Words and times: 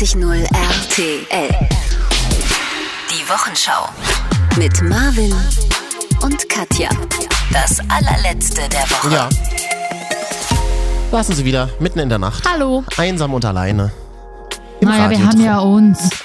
94.0 0.00 0.44
RTL. 0.54 1.68
Die 3.10 3.28
Wochenschau. 3.28 3.86
Mit 4.56 4.80
Marvin 4.80 5.34
und 6.22 6.48
Katja. 6.48 6.88
Das 7.52 7.78
allerletzte 7.90 8.62
der 8.70 8.80
Woche. 8.88 9.12
Ja. 9.12 9.28
Lassen 11.12 11.34
Sie 11.34 11.44
wieder, 11.44 11.68
mitten 11.80 11.98
in 11.98 12.08
der 12.08 12.18
Nacht. 12.18 12.48
Hallo. 12.50 12.82
Einsam 12.96 13.34
und 13.34 13.44
alleine. 13.44 13.92
Im 14.80 14.88
Naja, 14.88 15.10
wir 15.10 15.26
haben 15.26 15.40
ja 15.44 15.58
uns. 15.58 15.98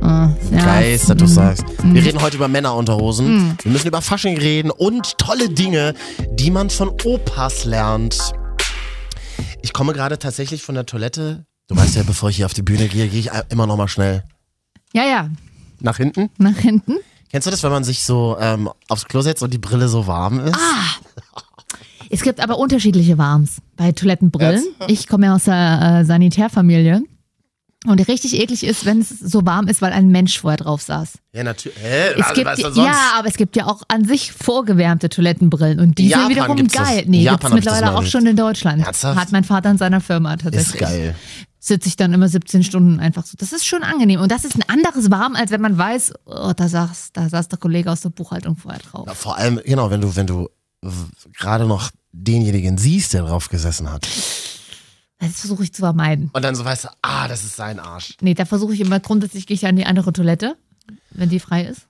Ah, 0.00 0.30
ja. 0.52 0.64
Geist, 0.64 1.10
dass 1.10 1.16
du 1.18 1.24
Mm. 1.24 1.28
sagst. 1.28 1.64
Wir 1.82 2.02
reden 2.02 2.22
heute 2.22 2.36
über 2.36 2.48
Männerunterhosen. 2.48 3.58
Wir 3.62 3.72
müssen 3.72 3.88
über 3.88 4.00
Fasching 4.00 4.38
reden 4.38 4.70
und 4.70 5.18
tolle 5.18 5.50
Dinge, 5.50 5.92
die 6.30 6.50
man 6.50 6.70
von 6.70 6.88
Opas 7.04 7.64
lernt. 7.64 8.32
Ich 9.60 9.72
komme 9.74 9.92
gerade 9.92 10.18
tatsächlich 10.18 10.62
von 10.62 10.76
der 10.76 10.86
Toilette. 10.86 11.44
Du 11.68 11.76
weißt 11.76 11.96
ja, 11.96 12.02
bevor 12.02 12.30
ich 12.30 12.36
hier 12.36 12.46
auf 12.46 12.54
die 12.54 12.62
Bühne 12.62 12.88
gehe, 12.88 13.08
gehe 13.08 13.20
ich 13.20 13.30
immer 13.50 13.66
noch 13.66 13.76
mal 13.76 13.88
schnell 13.88 14.24
Ja, 14.94 15.04
ja. 15.04 15.28
nach 15.80 15.96
hinten. 15.98 16.30
Nach 16.38 16.56
hinten. 16.56 16.96
Kennst 17.30 17.46
du 17.46 17.50
das, 17.50 17.62
wenn 17.62 17.70
man 17.70 17.84
sich 17.84 18.02
so 18.04 18.36
ähm, 18.40 18.70
aufs 18.88 19.04
Klo 19.06 19.20
setzt 19.20 19.42
und 19.42 19.52
die 19.52 19.58
Brille 19.58 19.88
so 19.88 20.06
warm 20.06 20.40
ist? 20.40 20.56
Es 22.10 22.22
gibt 22.22 22.40
aber 22.40 22.56
unterschiedliche 22.58 23.18
Warms 23.18 23.58
bei 23.76 23.92
Toilettenbrillen. 23.92 24.64
Jetzt? 24.80 24.90
Ich 24.90 25.08
komme 25.08 25.26
ja 25.26 25.34
aus 25.34 25.44
der 25.44 25.98
äh, 26.00 26.04
Sanitärfamilie. 26.06 27.02
Und 27.86 28.00
richtig 28.08 28.34
eklig 28.34 28.64
ist, 28.64 28.86
wenn 28.86 29.00
es 29.02 29.08
so 29.10 29.44
warm 29.46 29.68
ist, 29.68 29.82
weil 29.82 29.92
ein 29.92 30.08
Mensch 30.08 30.40
vorher 30.40 30.56
drauf 30.56 30.82
saß. 30.82 31.18
Ja, 31.32 31.44
natürlich. 31.44 31.78
Hä? 31.78 32.08
Es 32.16 32.22
Also, 32.22 32.34
gibt, 32.34 32.46
was 32.46 32.56
denn 32.56 32.72
sonst? 32.72 32.86
ja, 32.86 33.12
aber 33.18 33.28
es 33.28 33.34
gibt 33.36 33.54
ja 33.56 33.66
auch 33.66 33.82
an 33.88 34.04
sich 34.04 34.32
vorgewärmte 34.32 35.08
Toilettenbrillen 35.10 35.78
und 35.78 35.98
die 35.98 36.04
In 36.06 36.08
sind 36.08 36.18
Japan 36.30 36.56
wiederum 36.56 36.66
das. 36.68 36.76
geil. 36.88 37.02
In 37.04 37.10
Nee, 37.10 37.22
Japan 37.22 37.36
ich 37.58 37.64
das 37.64 37.74
mittlerweile 37.74 37.96
auch 37.96 38.04
schon 38.04 38.26
in 38.26 38.36
Deutschland. 38.36 38.84
Ernsthaft? 38.84 39.20
Hat 39.20 39.30
mein 39.32 39.44
Vater 39.44 39.70
in 39.70 39.78
seiner 39.78 40.00
Firma 40.00 40.36
tatsächlich. 40.36 40.74
Ist 40.74 40.80
geil. 40.80 41.14
Sitze 41.68 41.88
ich 41.88 41.96
dann 41.96 42.12
immer 42.12 42.28
17 42.28 42.64
Stunden 42.64 42.98
einfach 42.98 43.24
so. 43.24 43.36
Das 43.38 43.52
ist 43.52 43.66
schon 43.66 43.82
angenehm. 43.82 44.20
Und 44.20 44.32
das 44.32 44.44
ist 44.44 44.56
ein 44.56 44.68
anderes 44.68 45.10
Warm, 45.10 45.36
als 45.36 45.50
wenn 45.50 45.60
man 45.60 45.78
weiß, 45.78 46.12
oh, 46.24 46.52
da 46.56 46.68
saß, 46.68 47.10
da 47.12 47.28
saß 47.28 47.48
der 47.48 47.58
Kollege 47.58 47.90
aus 47.90 48.00
der 48.00 48.08
Buchhaltung 48.10 48.56
vorher 48.56 48.80
drauf. 48.80 49.04
Na, 49.06 49.14
vor 49.14 49.36
allem, 49.36 49.60
genau, 49.64 49.90
wenn 49.90 50.00
du, 50.00 50.16
wenn 50.16 50.26
du 50.26 50.48
gerade 51.36 51.66
noch 51.66 51.90
denjenigen 52.12 52.78
siehst, 52.78 53.12
der 53.12 53.22
drauf 53.22 53.48
gesessen 53.48 53.90
hat. 53.90 54.08
Das 55.18 55.40
versuche 55.40 55.64
ich 55.64 55.72
zu 55.72 55.82
vermeiden. 55.82 56.30
Und 56.32 56.44
dann 56.44 56.54
so 56.54 56.64
weißt 56.64 56.84
du, 56.84 56.88
ah, 57.02 57.26
das 57.28 57.44
ist 57.44 57.56
sein 57.56 57.80
Arsch. 57.80 58.16
Nee, 58.20 58.34
da 58.34 58.44
versuche 58.44 58.72
ich 58.72 58.80
immer 58.80 59.00
grundsätzlich, 59.00 59.46
gehe 59.46 59.56
ich 59.56 59.66
an 59.66 59.76
die 59.76 59.84
andere 59.84 60.12
Toilette, 60.12 60.56
wenn 61.10 61.28
die 61.28 61.40
frei 61.40 61.64
ist. 61.64 61.87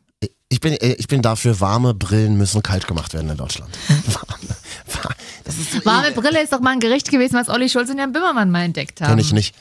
Ich 0.50 0.60
bin, 0.60 0.72
äh, 0.72 0.94
ich 0.94 1.08
bin 1.08 1.20
dafür, 1.22 1.60
warme 1.60 1.94
Brillen 1.94 2.36
müssen 2.38 2.62
kalt 2.62 2.86
gemacht 2.86 3.12
werden 3.14 3.28
in 3.30 3.36
Deutschland. 3.36 3.70
Warme- 3.88 5.04
wa- 5.04 5.14
das 5.44 5.58
ist 5.58 5.72
so 5.72 5.84
Warme. 5.84 6.10
Brille 6.12 6.42
ist 6.42 6.52
doch 6.52 6.60
mal 6.60 6.70
ein 6.70 6.80
Gericht 6.80 7.10
gewesen, 7.10 7.34
was 7.34 7.48
Olli 7.48 7.68
Schulz 7.68 7.90
und 7.90 7.98
Jan 7.98 8.12
Bimmermann 8.12 8.50
mal 8.50 8.62
entdeckt 8.62 9.00
haben. 9.00 9.10
Kenn 9.10 9.18
ich 9.18 9.32
nicht. 9.32 9.54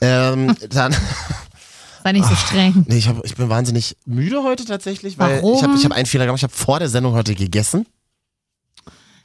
ähm, 0.00 0.56
dann, 0.70 0.94
Sei 2.02 2.12
nicht 2.12 2.26
so 2.26 2.34
streng. 2.34 2.84
nee, 2.88 2.96
ich, 2.96 3.08
hab, 3.08 3.24
ich 3.24 3.34
bin 3.36 3.48
wahnsinnig 3.48 3.96
müde 4.06 4.42
heute 4.42 4.64
tatsächlich, 4.64 5.18
weil 5.18 5.36
Warum? 5.42 5.56
ich 5.56 5.62
habe 5.62 5.74
ich 5.76 5.84
hab 5.84 5.92
einen 5.92 6.06
Fehler 6.06 6.24
gemacht. 6.26 6.38
Ich 6.40 6.44
habe 6.44 6.54
vor 6.54 6.78
der 6.78 6.88
Sendung 6.88 7.12
heute 7.14 7.34
gegessen. 7.34 7.86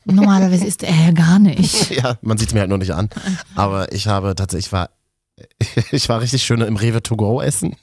Normalerweise 0.05 0.66
ist 0.66 0.83
er 0.83 0.94
ja 0.95 1.11
gar 1.11 1.39
nicht. 1.39 1.89
Ja, 1.98 2.17
man 2.22 2.38
sieht 2.38 2.50
es 2.50 2.53
mir 2.53 2.59
halt 2.61 2.70
nur 2.70 2.78
nicht 2.78 2.94
an. 2.94 3.09
Aber 3.55 3.92
ich 3.92 4.08
habe 4.08 4.36
tatsächlich, 4.36 4.67
ich 4.67 4.72
war, 4.72 4.89
ich 5.92 6.08
war 6.09 6.22
richtig 6.22 6.44
schön 6.44 6.61
im 6.61 6.75
Rewe 6.75 7.02
to 7.02 7.16
go 7.17 7.42
essen. 7.42 7.75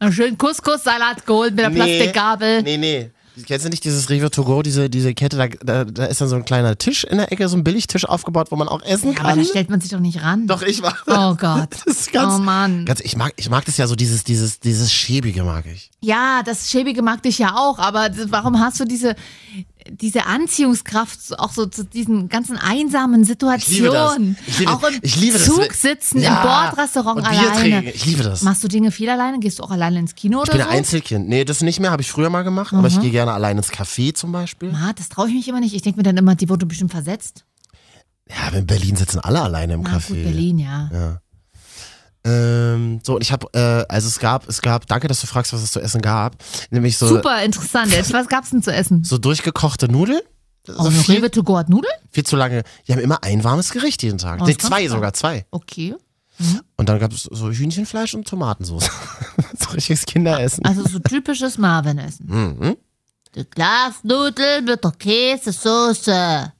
Einen 0.00 0.12
schönen 0.12 0.38
Couscous-Salat 0.38 1.26
geholt 1.26 1.50
mit 1.54 1.60
der 1.60 1.70
Nee. 1.70 1.76
Plastikgabel. 1.76 2.62
Nee, 2.62 2.76
nee. 2.76 3.10
Kennst 3.46 3.64
du 3.64 3.70
nicht 3.70 3.82
dieses 3.84 4.10
Rewe 4.10 4.30
to 4.30 4.44
go, 4.44 4.60
diese, 4.60 4.90
diese 4.90 5.14
Kette, 5.14 5.38
da, 5.38 5.46
da, 5.46 5.84
da 5.84 6.04
ist 6.04 6.20
dann 6.20 6.28
so 6.28 6.36
ein 6.36 6.44
kleiner 6.44 6.76
Tisch 6.76 7.04
in 7.04 7.16
der 7.16 7.32
Ecke, 7.32 7.48
so 7.48 7.56
ein 7.56 7.64
Billigtisch 7.64 8.04
aufgebaut, 8.04 8.48
wo 8.50 8.56
man 8.56 8.68
auch 8.68 8.82
essen 8.82 9.12
Ja, 9.14 9.20
aber 9.20 9.28
kann. 9.30 9.38
da 9.38 9.44
stellt 9.46 9.70
man 9.70 9.80
sich 9.80 9.90
doch 9.90 10.00
nicht 10.00 10.22
ran. 10.22 10.46
Doch, 10.46 10.60
ich 10.60 10.82
war. 10.82 10.94
Oh 11.06 11.34
Gott. 11.34 11.70
Das 11.86 11.96
ist 11.96 12.12
ganz, 12.12 12.34
oh 12.34 12.38
Mann. 12.42 12.84
ganz 12.84 13.00
ich 13.00 13.16
mag, 13.16 13.32
ich 13.36 13.48
mag 13.48 13.64
das 13.64 13.78
ja 13.78 13.86
so, 13.86 13.96
dieses, 13.96 14.24
dieses, 14.24 14.60
dieses 14.60 14.92
Schäbige 14.92 15.44
mag 15.44 15.64
ich. 15.64 15.90
Ja, 16.00 16.42
das 16.44 16.68
Schäbige 16.70 17.00
mag 17.00 17.22
dich 17.22 17.38
ja 17.38 17.54
auch, 17.56 17.78
aber 17.78 18.10
warum 18.26 18.60
hast 18.60 18.78
du 18.80 18.84
diese, 18.84 19.16
diese 19.90 20.26
Anziehungskraft 20.26 21.38
auch 21.38 21.52
so 21.52 21.66
zu 21.66 21.84
diesen 21.84 22.28
ganzen 22.28 22.56
einsamen 22.56 23.24
Situationen? 23.24 24.36
Ich 24.46 24.58
liebe 24.58 24.70
das. 24.70 24.82
auch 24.84 24.88
im 24.88 24.98
Ich 25.02 25.16
liebe 25.16 25.38
das. 25.38 25.46
Zug 25.46 25.72
sitzen, 25.72 26.18
im 26.22 26.34
Bordrestaurant 26.42 27.26
alleine. 27.26 27.52
trinken. 27.60 27.90
Ich 27.94 28.04
liebe 28.06 28.22
das. 28.22 28.42
Machst 28.42 28.62
du 28.64 28.68
Dinge 28.68 28.90
viel 28.90 29.08
alleine? 29.10 29.38
Gehst 29.40 29.58
du 29.58 29.62
auch 29.62 29.70
alleine 29.70 29.98
ins 30.00 30.14
Kino 30.14 30.42
Ich 30.42 30.48
oder 30.48 30.52
bin 30.52 30.62
so? 30.62 30.68
ein 30.68 30.76
Einzelkind. 30.78 31.28
Nee, 31.28 31.44
das 31.44 31.62
nicht 31.62 31.80
mehr, 31.80 31.90
habe 31.90 32.02
ich 32.02 32.10
früher 32.10 32.30
mal 32.30 32.42
gemacht, 32.42 32.72
aber 32.74 32.88
ich 32.88 33.00
gehe 33.00 33.10
gerne 33.10 33.32
allein 33.32 33.56
ins 33.56 33.70
Café 33.70 34.14
zum 34.14 34.32
Beispiel. 34.32 34.72
Ah, 34.74 34.92
das 34.94 35.08
traue 35.08 35.28
ich 35.28 35.34
mich 35.34 35.48
immer 35.48 35.60
nicht. 35.60 35.74
Ich 35.74 35.82
denke 35.82 35.98
mir 35.98 36.02
dann 36.04 36.16
immer, 36.16 36.34
die 36.34 36.48
wurde 36.48 36.66
bestimmt 36.66 36.90
versetzt. 36.92 37.44
Ja, 38.28 38.56
in 38.56 38.66
Berlin 38.66 38.96
sitzen 38.96 39.18
alle 39.18 39.42
alleine 39.42 39.74
im 39.74 39.82
Na 39.82 39.96
Café. 39.98 40.08
gut, 40.08 40.22
Berlin, 40.22 40.58
ja. 40.58 41.20
Ähm, 42.24 43.00
so, 43.02 43.16
und 43.16 43.22
ich 43.22 43.32
habe, 43.32 43.48
äh, 43.52 43.84
also 43.92 44.06
es 44.08 44.18
gab, 44.20 44.48
es 44.48 44.62
gab, 44.62 44.86
danke, 44.86 45.08
dass 45.08 45.20
du 45.20 45.26
fragst, 45.26 45.52
was 45.52 45.62
es 45.62 45.72
zu 45.72 45.80
essen 45.80 46.00
gab. 46.02 46.36
Nämlich 46.70 46.96
so, 46.96 47.08
Super 47.08 47.42
interessant. 47.42 47.92
Jetzt, 47.92 48.12
was 48.12 48.28
gab's 48.28 48.50
denn 48.50 48.62
zu 48.62 48.72
essen? 48.72 49.02
so 49.04 49.18
durchgekochte 49.18 49.88
Nudeln. 49.90 50.20
Oh, 50.68 50.84
So 50.84 50.90
viel, 50.92 51.16
Rewe 51.16 51.30
to 51.30 51.42
go 51.42 51.56
hat 51.58 51.68
Nudeln? 51.68 51.92
viel 52.12 52.24
zu 52.24 52.36
lange. 52.36 52.62
Die 52.86 52.92
haben 52.92 53.00
immer 53.00 53.24
ein 53.24 53.42
warmes 53.42 53.72
Gericht 53.72 54.02
jeden 54.04 54.18
Tag. 54.18 54.40
Oh, 54.40 54.44
nee, 54.46 54.56
zwei 54.56 54.86
sogar, 54.86 55.12
zwei. 55.14 55.44
Okay. 55.50 55.96
Und 56.76 56.88
dann 56.88 56.98
gab 56.98 57.12
es 57.12 57.24
so 57.24 57.50
Hühnchenfleisch 57.50 58.14
und 58.14 58.26
Tomatensauce. 58.28 58.88
so 59.58 59.70
richtiges 59.70 60.06
Kinderessen. 60.06 60.64
Also 60.64 60.82
so 60.88 60.98
typisches 61.00 61.58
Marvin-Essen. 61.58 62.26
Mhm. 62.26 62.76
Die 63.34 63.44
Glasnudeln 63.48 64.64
mit 64.64 64.82
der 64.84 64.90
Käsesoße. 64.92 66.52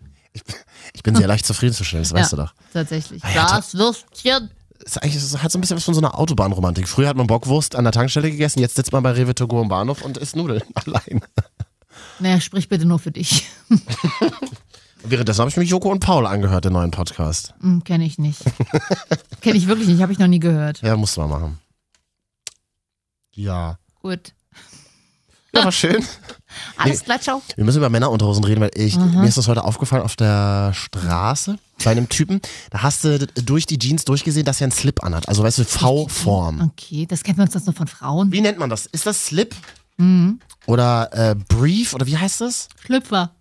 Ich 0.95 1.03
bin 1.03 1.15
sehr 1.15 1.27
leicht 1.27 1.47
zufriedenzustellen, 1.47 2.05
das 2.05 2.13
weißt 2.13 2.33
du 2.33 2.37
doch. 2.37 2.55
Tatsächlich. 2.73 3.23
Ja, 3.23 3.29
ta- 3.29 3.47
Glaswürstchen. 3.47 4.51
Es 4.85 4.93
ist 4.97 4.99
eigentlich, 5.03 5.17
es 5.17 5.43
hat 5.43 5.53
so 5.53 5.59
ein 5.59 5.61
bisschen 5.61 5.77
was 5.77 5.85
von 5.85 5.95
so 5.95 6.01
einer 6.01 6.19
Autobahnromantik. 6.19 6.89
Früher 6.89 7.09
hat 7.09 7.17
man 7.17 7.27
Bockwurst 7.27 7.77
an 7.77 7.85
der 7.85 7.93
Tankstelle 7.93 8.31
gegessen, 8.31 8.61
jetzt 8.61 8.75
sitzt 8.77 8.93
man 8.93 9.03
bei 9.03 9.13
Rewe 9.13 9.35
to 9.35 9.47
go 9.47 9.61
am 9.61 9.69
Bahnhof 9.69 10.03
und 10.03 10.17
isst 10.19 10.35
Nudeln 10.37 10.63
allein. 10.75 11.23
Naja, 12.19 12.41
sprich 12.41 12.69
bitte 12.69 12.85
nur 12.85 12.99
für 12.99 13.13
dich. 13.13 13.47
Währenddessen 15.05 15.41
habe 15.41 15.51
ich 15.51 15.57
mir 15.57 15.65
Joko 15.65 15.91
und 15.91 16.01
Paul 16.01 16.27
angehört, 16.27 16.65
den 16.65 16.73
neuen 16.75 16.91
Podcast. 16.93 17.55
Hm, 17.61 17.83
Kenne 17.85 18.05
ich 18.05 18.19
nicht. 18.19 18.41
Kenne 19.41 19.57
ich 19.59 19.67
wirklich 19.67 19.89
nicht, 19.89 20.01
habe 20.01 20.13
ich 20.13 20.19
noch 20.19 20.29
nie 20.29 20.39
gehört. 20.39 20.81
Ja, 20.83 20.97
musste 20.97 21.21
man 21.21 21.31
machen. 21.31 21.59
Ja. 23.35 23.79
Gut. 24.01 24.33
Ja, 25.55 25.65
war 25.65 25.73
schön. 25.73 26.03
Alles 26.77 27.05
klar, 27.05 27.21
ciao. 27.21 27.43
Wir 27.57 27.65
müssen 27.65 27.79
über 27.79 27.89
Männerunterhosen 27.91 28.45
reden, 28.45 28.61
weil 28.61 28.71
ich, 28.75 28.97
mir 28.97 29.25
ist 29.27 29.37
das 29.39 29.49
heute 29.49 29.65
aufgefallen 29.65 30.03
auf 30.03 30.17
der 30.17 30.73
Straße 30.75 31.59
bei 31.85 31.91
einem 31.91 32.09
Typen. 32.09 32.41
Da 32.71 32.83
hast 32.83 33.05
du 33.05 33.19
durch 33.27 33.67
die 33.67 33.79
Jeans 33.79 34.05
durchgesehen, 34.05 34.45
dass 34.45 34.61
er 34.61 34.67
einen 34.67 34.73
Slip 34.73 35.03
anhat. 35.03 35.29
Also 35.29 35.43
weißt 35.43 35.59
du, 35.59 35.65
V-Form. 35.65 36.73
Okay, 36.73 37.07
das 37.07 37.23
kennt 37.23 37.39
man 37.39 37.47
uns 37.47 37.55
das 37.55 37.67
nur 37.67 37.75
von 37.75 37.87
Frauen. 37.87 38.33
Wie 38.33 38.41
nennt 38.41 38.59
man 38.59 38.71
das? 38.71 38.87
Ist 38.87 39.07
das 39.07 39.27
Slip? 39.27 39.55
Mhm. 39.99 40.41
Oder 40.67 41.11
äh, 41.13 41.35
Brief? 41.35 41.95
Oder 41.95 42.07
wie 42.07 42.17
heißt 42.17 42.41
das? 42.41 42.69
Schlüpfer. 42.85 43.35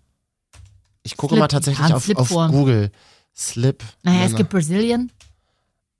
Ich 1.02 1.16
gucke 1.16 1.34
Slip. 1.34 1.40
mal 1.40 1.48
tatsächlich 1.48 1.86
Ja, 1.88 1.94
auf, 1.96 2.02
auf 2.02 2.04
Slipform. 2.04 2.52
Google. 2.52 2.90
Slip. 3.34 3.82
Naja, 4.02 4.18
es 4.18 4.24
Männer. 4.26 4.36
gibt 4.38 4.50
Brazilian. 4.50 5.10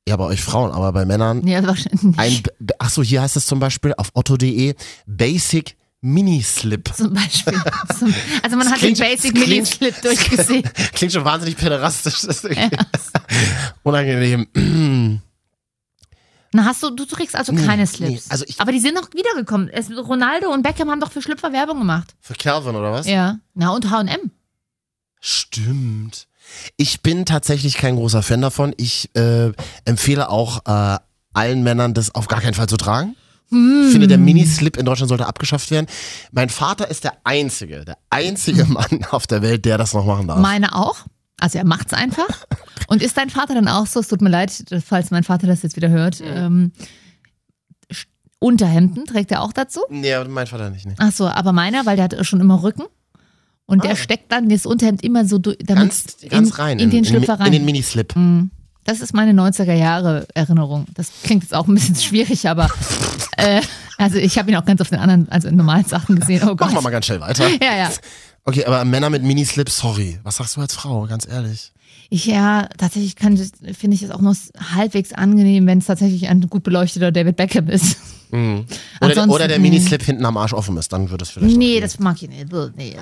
Ja, 0.08 0.16
bei 0.16 0.24
euch 0.24 0.42
Frauen, 0.42 0.72
aber 0.72 0.92
bei 0.92 1.04
Männern. 1.04 1.38
Nee, 1.38 1.62
wahrscheinlich 1.62 2.02
nicht. 2.02 2.18
Ein, 2.18 2.42
achso, 2.78 3.02
hier 3.02 3.22
heißt 3.22 3.36
es 3.36 3.46
zum 3.46 3.60
Beispiel 3.60 3.94
auf 3.96 4.10
otto.de 4.14 4.74
Basic 5.06 5.76
Mini-Slip. 6.02 6.92
Zum 6.96 7.14
Beispiel. 7.14 7.54
Zum, 7.98 8.12
also 8.42 8.56
man 8.56 8.66
Das 8.66 8.72
hat 8.72 8.78
klingt- 8.80 8.98
den 8.98 9.06
Basic 9.08 9.34
das 9.34 9.44
klingt- 9.44 9.48
Mini-Slip 9.48 10.02
durchgesehen. 10.02 10.62
Klingt 10.92 11.12
schon 11.12 11.24
wahnsinnig 11.24 11.56
päderastisch. 11.56 12.22
Das 12.22 12.38
ist 12.38 12.44
irgendwie 12.44 12.76
unangenehm. 13.84 15.20
Na, 16.54 16.64
hast 16.66 16.82
du, 16.82 16.90
du 16.90 17.04
trägst 17.06 17.34
also 17.34 17.52
Nee, 17.52 17.64
keine 17.64 17.82
nee, 17.82 17.86
Slips. 17.86 18.30
also 18.30 18.44
ich- 18.46 18.60
Aber 18.60 18.72
die 18.72 18.80
sind 18.80 18.94
noch 18.94 19.08
wiedergekommen. 19.14 19.68
Es, 19.68 19.90
Ronaldo 19.90 20.52
und 20.52 20.62
Beckham 20.62 20.90
haben 20.90 21.00
doch 21.00 21.10
für 21.12 21.22
Schlüpfer 21.22 21.52
Werbung 21.52 21.78
gemacht. 21.78 22.14
Für 22.20 22.34
Calvin 22.34 22.74
oder 22.76 22.92
was? 22.92 23.06
Ja. 23.06 23.38
Na, 23.54 23.70
und 23.70 23.88
H&M. 23.90 24.30
Stimmt. 25.20 26.26
Ich 26.76 27.00
bin 27.02 27.24
tatsächlich 27.24 27.74
kein 27.78 27.94
großer 27.96 28.22
Fan 28.22 28.42
davon. 28.42 28.74
Ich 28.76 29.08
äh, 29.14 29.52
empfehle 29.84 30.28
auch 30.28 30.66
äh, 30.66 30.99
allen 31.32 31.62
Männern, 31.62 31.94
das 31.94 32.14
auf 32.14 32.26
gar 32.28 32.40
keinen 32.40 32.54
Fall 32.54 32.69
zu 32.69 32.76
tragen. 32.76 33.16
Ich 33.52 33.93
finde, 33.93 34.06
der 34.06 34.19
Mini-Slip 34.19 34.76
in 34.78 34.87
Deutschland 34.87 35.08
sollte 35.10 35.26
abgeschafft 35.26 35.70
werden. 35.70 35.87
Mein 36.32 36.49
Vater 36.49 36.88
ist 36.90 37.04
der 37.04 37.12
einzige, 37.25 37.84
der 37.84 37.99
einzige 38.10 38.64
Mann 38.64 39.04
auf 39.10 39.26
der 39.26 39.43
Welt, 39.43 39.64
der 39.64 39.76
das 39.78 39.93
noch 39.94 40.04
machen 40.06 40.26
darf. 40.28 40.38
Meine 40.38 40.75
auch. 40.75 41.04
Also 41.38 41.58
er 41.58 41.64
macht's 41.66 41.93
einfach. 41.93 42.46
Und 42.87 43.02
ist 43.02 43.16
dein 43.16 43.28
Vater 43.31 43.54
dann 43.54 43.69
auch 43.69 43.87
so? 43.87 44.00
Es 44.00 44.08
tut 44.08 44.20
mir 44.22 44.28
leid, 44.31 44.64
falls 44.87 45.10
mein 45.10 45.25
Vater 45.25 45.46
das 45.46 45.62
jetzt 45.62 45.76
wieder 45.76 45.88
hört. 45.90 46.22
Ähm, 46.25 46.72
Sch- 47.90 48.06
Unterhemden 48.38 49.04
trägt 49.06 49.31
er 49.32 49.43
auch 49.43 49.52
dazu? 49.52 49.81
nee, 49.90 50.12
mein 50.28 50.46
Vater 50.46 50.70
nicht. 50.70 50.87
Nee. 50.87 50.94
Ach 50.99 51.12
so, 51.12 51.26
aber 51.26 51.52
meiner, 51.52 51.84
weil 51.84 51.96
der 51.96 52.04
hat 52.04 52.26
schon 52.26 52.40
immer 52.40 52.62
Rücken. 52.62 52.84
Und 53.66 53.81
Ah. 53.84 53.88
der 53.88 53.96
steckt 53.96 54.31
dann 54.32 54.49
das 54.49 54.66
Unterhemd 54.66 55.02
immer 55.04 55.25
so 55.25 55.38
durch, 55.38 55.56
damit 55.64 55.82
Ganz, 55.90 56.16
ganz 56.28 56.49
in, 56.50 56.54
rein. 56.54 56.78
in, 56.78 56.90
den 56.90 57.04
Schlüpfer 57.04 57.34
in, 57.34 57.38
rein. 57.40 57.46
in 57.49 57.52
den 57.52 57.64
Mini-Slip. 57.64 58.14
Mhm. 58.16 58.50
Das 58.84 59.00
ist 59.00 59.14
meine 59.14 59.32
90er 59.40 59.75
Jahre 59.75 60.26
Erinnerung. 60.34 60.87
Das 60.94 61.11
klingt 61.23 61.44
jetzt 61.44 61.55
auch 61.55 61.69
ein 61.69 61.75
bisschen 61.75 61.94
schwierig, 61.96 62.49
aber 62.49 62.69
äh, 63.37 63.62
also 63.99 64.19
ich 64.19 64.38
habe 64.38 64.50
ihn 64.50 64.56
auch 64.56 64.64
ganz 64.64 64.81
auf 64.81 64.88
den 64.88 64.99
anderen, 64.99 65.29
also 65.31 65.49
in 65.49 65.56
normalen 65.56 65.84
Sachen 65.84 66.19
gesehen. 66.19 66.49
Oh. 66.49 66.55
Machen 66.55 66.75
wir 66.75 66.81
mal 66.82 66.90
ganz 66.90 67.06
schnell 67.06 67.20
weiter. 67.20 67.49
Ja, 67.62 67.76
ja. 67.76 67.90
Okay, 68.44 68.64
aber 68.64 68.84
Männer 68.84 69.08
mit 69.08 69.23
Mini-Slip, 69.23 69.70
sorry. 69.70 70.19
Was 70.25 70.37
sagst 70.37 70.56
du 70.56 70.61
als 70.61 70.75
Frau, 70.75 71.06
ganz 71.06 71.29
ehrlich? 71.29 71.73
Ich 72.11 72.26
ja, 72.26 72.69
tatsächlich 72.76 73.14
finde 73.19 73.94
ich 73.94 74.02
es 74.02 74.11
auch 74.11 74.20
noch 74.20 74.34
halbwegs 74.75 75.12
angenehm, 75.12 75.67
wenn 75.67 75.78
es 75.78 75.87
tatsächlich 75.87 76.28
ein 76.28 76.40
gut 76.49 76.64
beleuchteter 76.64 77.12
David 77.12 77.37
Beckham 77.37 77.69
ist. 77.69 77.96
Mhm. 78.32 78.67
Oder, 79.00 79.28
oder 79.28 79.46
der 79.46 79.61
Minislip 79.61 80.02
hinten 80.02 80.25
am 80.25 80.37
Arsch 80.37 80.55
offen 80.55 80.76
ist, 80.78 80.93
dann 80.93 81.11
würde 81.11 81.23
es 81.23 81.31
vielleicht. 81.31 81.56
Nee, 81.56 81.81
das 81.81 81.99
mag 81.99 82.20
ich 82.20 82.28
nicht. 82.28 82.52
Nee. 82.76 82.96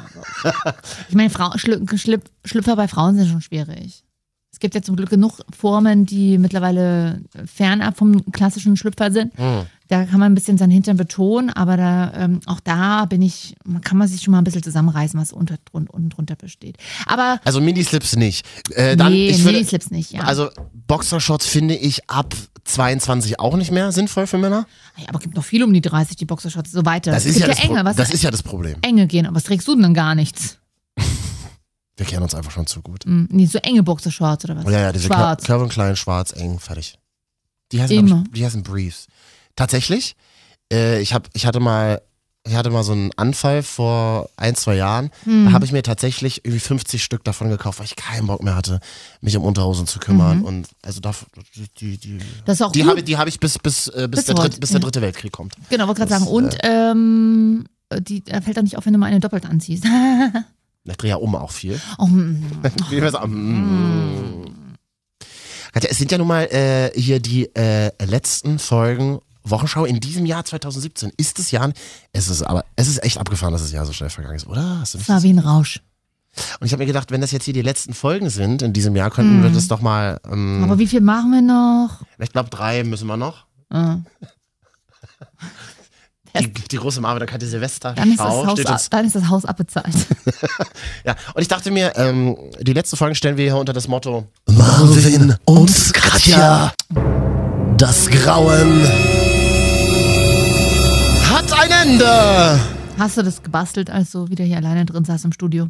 Ich 1.08 1.14
meine, 1.14 1.30
Frau, 1.30 1.52
Schlüpfer 1.56 2.76
bei 2.76 2.88
Frauen 2.88 3.16
sind 3.16 3.28
schon 3.28 3.40
schwierig. 3.40 4.04
Es 4.60 4.62
gibt 4.62 4.74
ja 4.74 4.82
zum 4.82 4.94
Glück 4.94 5.08
genug 5.08 5.40
Formen, 5.58 6.04
die 6.04 6.36
mittlerweile 6.36 7.22
fernab 7.46 7.96
vom 7.96 8.30
klassischen 8.30 8.76
Schlüpfer 8.76 9.10
sind. 9.10 9.38
Mhm. 9.38 9.62
Da 9.88 10.04
kann 10.04 10.20
man 10.20 10.30
ein 10.30 10.34
bisschen 10.34 10.58
seinen 10.58 10.70
Hintern 10.70 10.98
betonen, 10.98 11.48
aber 11.48 11.78
da, 11.78 12.12
ähm, 12.14 12.40
auch 12.44 12.60
da 12.60 13.06
bin 13.06 13.22
ich, 13.22 13.54
man 13.64 13.80
kann 13.80 13.96
man 13.96 14.06
sich 14.06 14.20
schon 14.20 14.32
mal 14.32 14.38
ein 14.38 14.44
bisschen 14.44 14.62
zusammenreißen, 14.62 15.18
was 15.18 15.32
unter, 15.32 15.56
unten 15.72 16.10
drunter 16.10 16.36
besteht. 16.36 16.76
Aber 17.06 17.40
Also 17.46 17.62
Minislips 17.62 18.16
nicht. 18.16 18.44
Äh, 18.74 18.98
dann, 18.98 19.12
nee, 19.12 19.30
ich 19.30 19.44
würde, 19.44 19.56
Minislips 19.56 19.90
nicht, 19.90 20.12
ja. 20.12 20.24
Also 20.24 20.50
Boxershorts 20.86 21.46
finde 21.46 21.74
ich 21.74 22.10
ab 22.10 22.34
22 22.64 23.40
auch 23.40 23.56
nicht 23.56 23.70
mehr 23.70 23.92
sinnvoll 23.92 24.26
für 24.26 24.36
Männer. 24.36 24.66
ja, 24.98 25.08
aber 25.08 25.20
es 25.20 25.22
gibt 25.22 25.36
noch 25.36 25.44
viel 25.44 25.64
um 25.64 25.72
die 25.72 25.80
30, 25.80 26.18
die 26.18 26.26
Boxershorts, 26.26 26.70
so 26.70 26.84
weiter. 26.84 27.12
Das 27.12 27.24
ist, 27.24 27.38
ja 27.38 27.46
ja, 27.46 27.54
das, 27.54 27.64
enge, 27.64 27.82
das 27.96 28.10
ist 28.10 28.22
ja 28.22 28.30
das 28.30 28.42
Problem. 28.42 28.76
enge 28.82 29.06
gehen, 29.06 29.24
aber 29.24 29.36
was 29.36 29.44
trägst 29.44 29.66
du 29.66 29.74
denn 29.74 29.94
gar 29.94 30.14
nichts? 30.14 30.58
Wir 31.96 32.06
kennen 32.06 32.22
uns 32.22 32.34
einfach 32.34 32.50
schon 32.50 32.66
zu 32.66 32.82
gut. 32.82 33.04
Hm, 33.04 33.28
nee, 33.30 33.46
so 33.46 33.58
enge 33.58 33.82
Boxershorts 33.82 34.44
oder 34.44 34.56
was? 34.56 34.64
Ja, 34.64 34.80
ja, 34.80 34.92
diese 34.92 35.06
Schwarz. 35.06 35.44
Calvin 35.44 35.68
Klein, 35.68 35.96
schwarz, 35.96 36.32
eng, 36.32 36.58
fertig. 36.58 36.98
Die 37.72 37.80
heißen, 37.80 37.96
Immer. 37.96 38.24
ich, 38.26 38.32
die 38.32 38.44
heißen 38.44 38.62
Briefs. 38.62 39.06
Tatsächlich, 39.54 40.16
äh, 40.72 41.00
ich, 41.00 41.12
hab, 41.12 41.28
ich 41.34 41.46
hatte 41.46 41.60
mal 41.60 42.00
ich 42.46 42.54
hatte 42.54 42.70
mal 42.70 42.82
so 42.82 42.92
einen 42.92 43.10
Anfall 43.16 43.62
vor 43.62 44.30
ein, 44.36 44.54
zwei 44.54 44.74
Jahren. 44.74 45.10
Hm. 45.24 45.46
Da 45.46 45.52
habe 45.52 45.66
ich 45.66 45.72
mir 45.72 45.82
tatsächlich 45.82 46.44
irgendwie 46.44 46.60
50 46.60 47.02
Stück 47.02 47.22
davon 47.22 47.50
gekauft, 47.50 47.78
weil 47.78 47.86
ich 47.86 47.96
keinen 47.96 48.26
Bock 48.26 48.42
mehr 48.42 48.56
hatte, 48.56 48.80
mich 49.20 49.36
um 49.36 49.44
Unterhosen 49.44 49.86
zu 49.86 49.98
kümmern. 49.98 50.38
Mhm. 50.38 50.44
Und 50.44 50.68
also 50.82 51.00
da, 51.00 51.12
die, 51.78 51.98
die, 51.98 52.18
Das 52.46 52.56
ist 52.56 52.62
auch 52.62 52.72
die 52.72 52.84
habe 52.86 53.02
hab 53.02 53.28
ich 53.28 53.40
bis, 53.40 53.58
bis, 53.58 53.88
äh, 53.88 54.08
bis, 54.10 54.20
Bis 54.20 54.24
der, 54.24 54.34
dritte, 54.36 54.58
bis 54.58 54.70
der 54.70 54.80
dritte 54.80 55.02
Weltkrieg 55.02 55.32
kommt. 55.32 55.54
Genau, 55.68 55.86
wollte 55.86 56.00
gerade 56.00 56.10
sagen. 56.12 56.26
Und 56.26 56.56
ähm, 56.62 57.66
die 57.98 58.22
fällt 58.22 58.56
dann 58.56 58.64
nicht 58.64 58.78
auf, 58.78 58.86
wenn 58.86 58.94
du 58.94 58.98
mal 58.98 59.06
eine 59.06 59.20
doppelt 59.20 59.44
anziehst. 59.44 59.84
Ich 60.84 60.96
drehe 60.96 61.10
ja 61.10 61.16
um 61.16 61.34
auch 61.34 61.52
viel. 61.52 61.80
oh, 61.98 62.06
mm. 62.06 62.42
Sagen, 63.10 64.44
mm. 64.44 64.76
Katja, 65.72 65.90
es 65.90 65.98
sind 65.98 66.10
ja 66.10 66.18
nun 66.18 66.26
mal 66.26 66.44
äh, 66.44 66.90
hier 66.98 67.20
die 67.20 67.54
äh, 67.54 67.90
letzten 68.04 68.58
Folgen 68.58 69.20
Wochenschau 69.44 69.84
in 69.84 70.00
diesem 70.00 70.26
Jahr 70.26 70.44
2017. 70.44 71.12
Ist 71.16 71.38
es 71.38 71.50
Jahr? 71.50 71.72
Es 72.12 72.28
ist 72.28 72.42
aber, 72.42 72.64
es 72.76 72.88
ist 72.88 73.02
echt 73.02 73.18
abgefahren, 73.18 73.52
dass 73.52 73.62
das 73.62 73.72
Jahr 73.72 73.86
so 73.86 73.92
schnell 73.92 74.10
vergangen 74.10 74.36
ist, 74.36 74.46
oder? 74.46 74.80
Hast 74.80 74.94
du 74.94 75.08
war 75.08 75.22
wie 75.22 75.32
ein 75.32 75.38
Rausch. 75.38 75.80
Und 76.60 76.66
ich 76.66 76.72
habe 76.72 76.82
mir 76.82 76.86
gedacht, 76.86 77.10
wenn 77.10 77.20
das 77.20 77.32
jetzt 77.32 77.44
hier 77.44 77.54
die 77.54 77.62
letzten 77.62 77.92
Folgen 77.92 78.30
sind 78.30 78.62
in 78.62 78.72
diesem 78.72 78.94
Jahr, 78.94 79.10
könnten 79.10 79.42
wir 79.42 79.50
das 79.50 79.66
doch 79.68 79.80
mal. 79.80 80.20
Ähm, 80.30 80.62
Aber 80.62 80.78
wie 80.78 80.86
viel 80.86 81.00
machen 81.00 81.32
wir 81.32 81.42
noch? 81.42 82.02
ich 82.18 82.30
glaube, 82.30 82.50
drei 82.50 82.84
müssen 82.84 83.08
wir 83.08 83.16
noch. 83.16 83.46
Ah. 83.68 83.98
Die, 86.38 86.52
die 86.52 86.76
große 86.76 87.00
kann 87.00 87.40
die 87.40 87.46
Silvester 87.46 87.92
Dann, 87.92 88.10
ist 88.10 88.20
das 88.20 88.26
Schau 88.26 88.46
Haus, 88.46 88.52
steht 88.52 88.70
uns. 88.70 88.90
dann 88.90 89.04
ist 89.06 89.16
das 89.16 89.28
Haus 89.28 89.44
abbezahlt. 89.44 89.94
Ja, 91.04 91.16
und 91.34 91.42
ich 91.42 91.48
dachte 91.48 91.70
mir, 91.70 91.92
ähm, 91.96 92.36
die 92.60 92.72
letzte 92.72 92.96
Folge 92.96 93.14
stellen 93.14 93.36
wir 93.36 93.44
hier 93.44 93.56
unter 93.56 93.72
das 93.72 93.88
Motto 93.88 94.28
Marvin 94.46 95.34
und 95.44 95.94
Katja. 95.94 96.72
Das 97.76 98.08
Grauen 98.08 98.82
hat 101.30 101.52
ein 101.52 101.70
Ende. 101.88 102.60
Hast 102.98 103.16
du 103.16 103.22
das 103.22 103.42
gebastelt, 103.42 103.90
als 103.90 104.10
du 104.10 104.28
wieder 104.28 104.44
hier 104.44 104.58
alleine 104.58 104.84
drin 104.84 105.04
saß 105.04 105.24
im 105.24 105.32
Studio? 105.32 105.68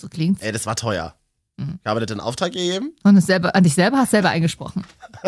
So 0.00 0.08
klingt's. 0.08 0.42
Ey, 0.42 0.52
das 0.52 0.66
war 0.66 0.74
teuer. 0.76 1.14
Mhm. 1.58 1.78
Ich 1.82 1.88
habe 1.88 2.00
das 2.04 2.10
in 2.14 2.20
Auftrag 2.20 2.52
gegeben. 2.52 2.92
Und 3.02 3.16
es 3.16 3.26
selber, 3.26 3.54
an 3.54 3.62
dich 3.62 3.74
selber 3.74 3.98
hast 3.98 4.10
selber 4.10 4.30
eingesprochen. 4.30 4.84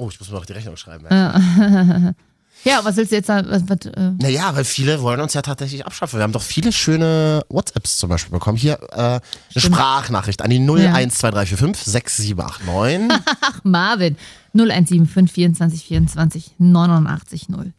Oh, 0.00 0.08
ich 0.10 0.20
muss 0.20 0.30
mir 0.30 0.36
noch 0.36 0.46
die 0.46 0.52
Rechnung 0.52 0.76
schreiben. 0.76 1.06
Ey. 1.06 2.12
Ja, 2.64 2.84
was 2.84 2.96
willst 2.96 3.12
du 3.12 3.16
jetzt 3.16 3.26
sagen? 3.26 3.46
Was, 3.50 3.62
was, 3.68 3.86
äh, 3.92 4.12
Naja, 4.18 4.54
weil 4.54 4.64
viele 4.64 5.00
wollen 5.00 5.20
uns 5.20 5.34
ja 5.34 5.42
tatsächlich 5.42 5.86
abschaffen. 5.86 6.18
Wir 6.18 6.24
haben 6.24 6.32
doch 6.32 6.42
viele 6.42 6.72
schöne 6.72 7.44
WhatsApps 7.48 7.98
zum 7.98 8.08
Beispiel 8.08 8.32
bekommen. 8.32 8.58
Hier 8.58 8.78
äh, 8.92 8.96
eine 8.96 9.20
Sprachnachricht 9.56 10.42
an 10.42 10.50
die 10.50 10.58
012345 10.58 11.84
6789. 11.92 13.18
ach, 13.40 13.60
Marvin. 13.64 14.16
0175 14.54 15.32
24 15.32 15.84
24 15.84 16.54
89 16.58 17.48
0. 17.48 17.72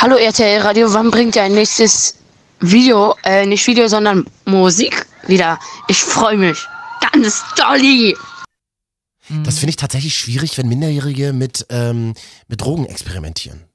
Hallo 0.00 0.16
RTL 0.16 0.60
Radio, 0.62 0.92
wann 0.94 1.10
bringt 1.10 1.36
ihr 1.36 1.42
ein 1.42 1.54
nächstes 1.54 2.16
Video, 2.60 3.16
äh, 3.24 3.46
nicht 3.46 3.66
Video, 3.66 3.88
sondern 3.88 4.26
Musik 4.44 5.06
wieder? 5.26 5.58
Ich 5.88 5.98
freue 5.98 6.36
mich. 6.36 6.58
Ganz 7.12 7.42
dolly. 7.56 8.16
Das 9.44 9.58
finde 9.58 9.70
ich 9.70 9.76
tatsächlich 9.76 10.14
schwierig, 10.16 10.58
wenn 10.58 10.68
Minderjährige 10.68 11.32
mit, 11.32 11.66
ähm, 11.70 12.14
mit 12.48 12.60
Drogen 12.60 12.86
experimentieren. 12.86 13.69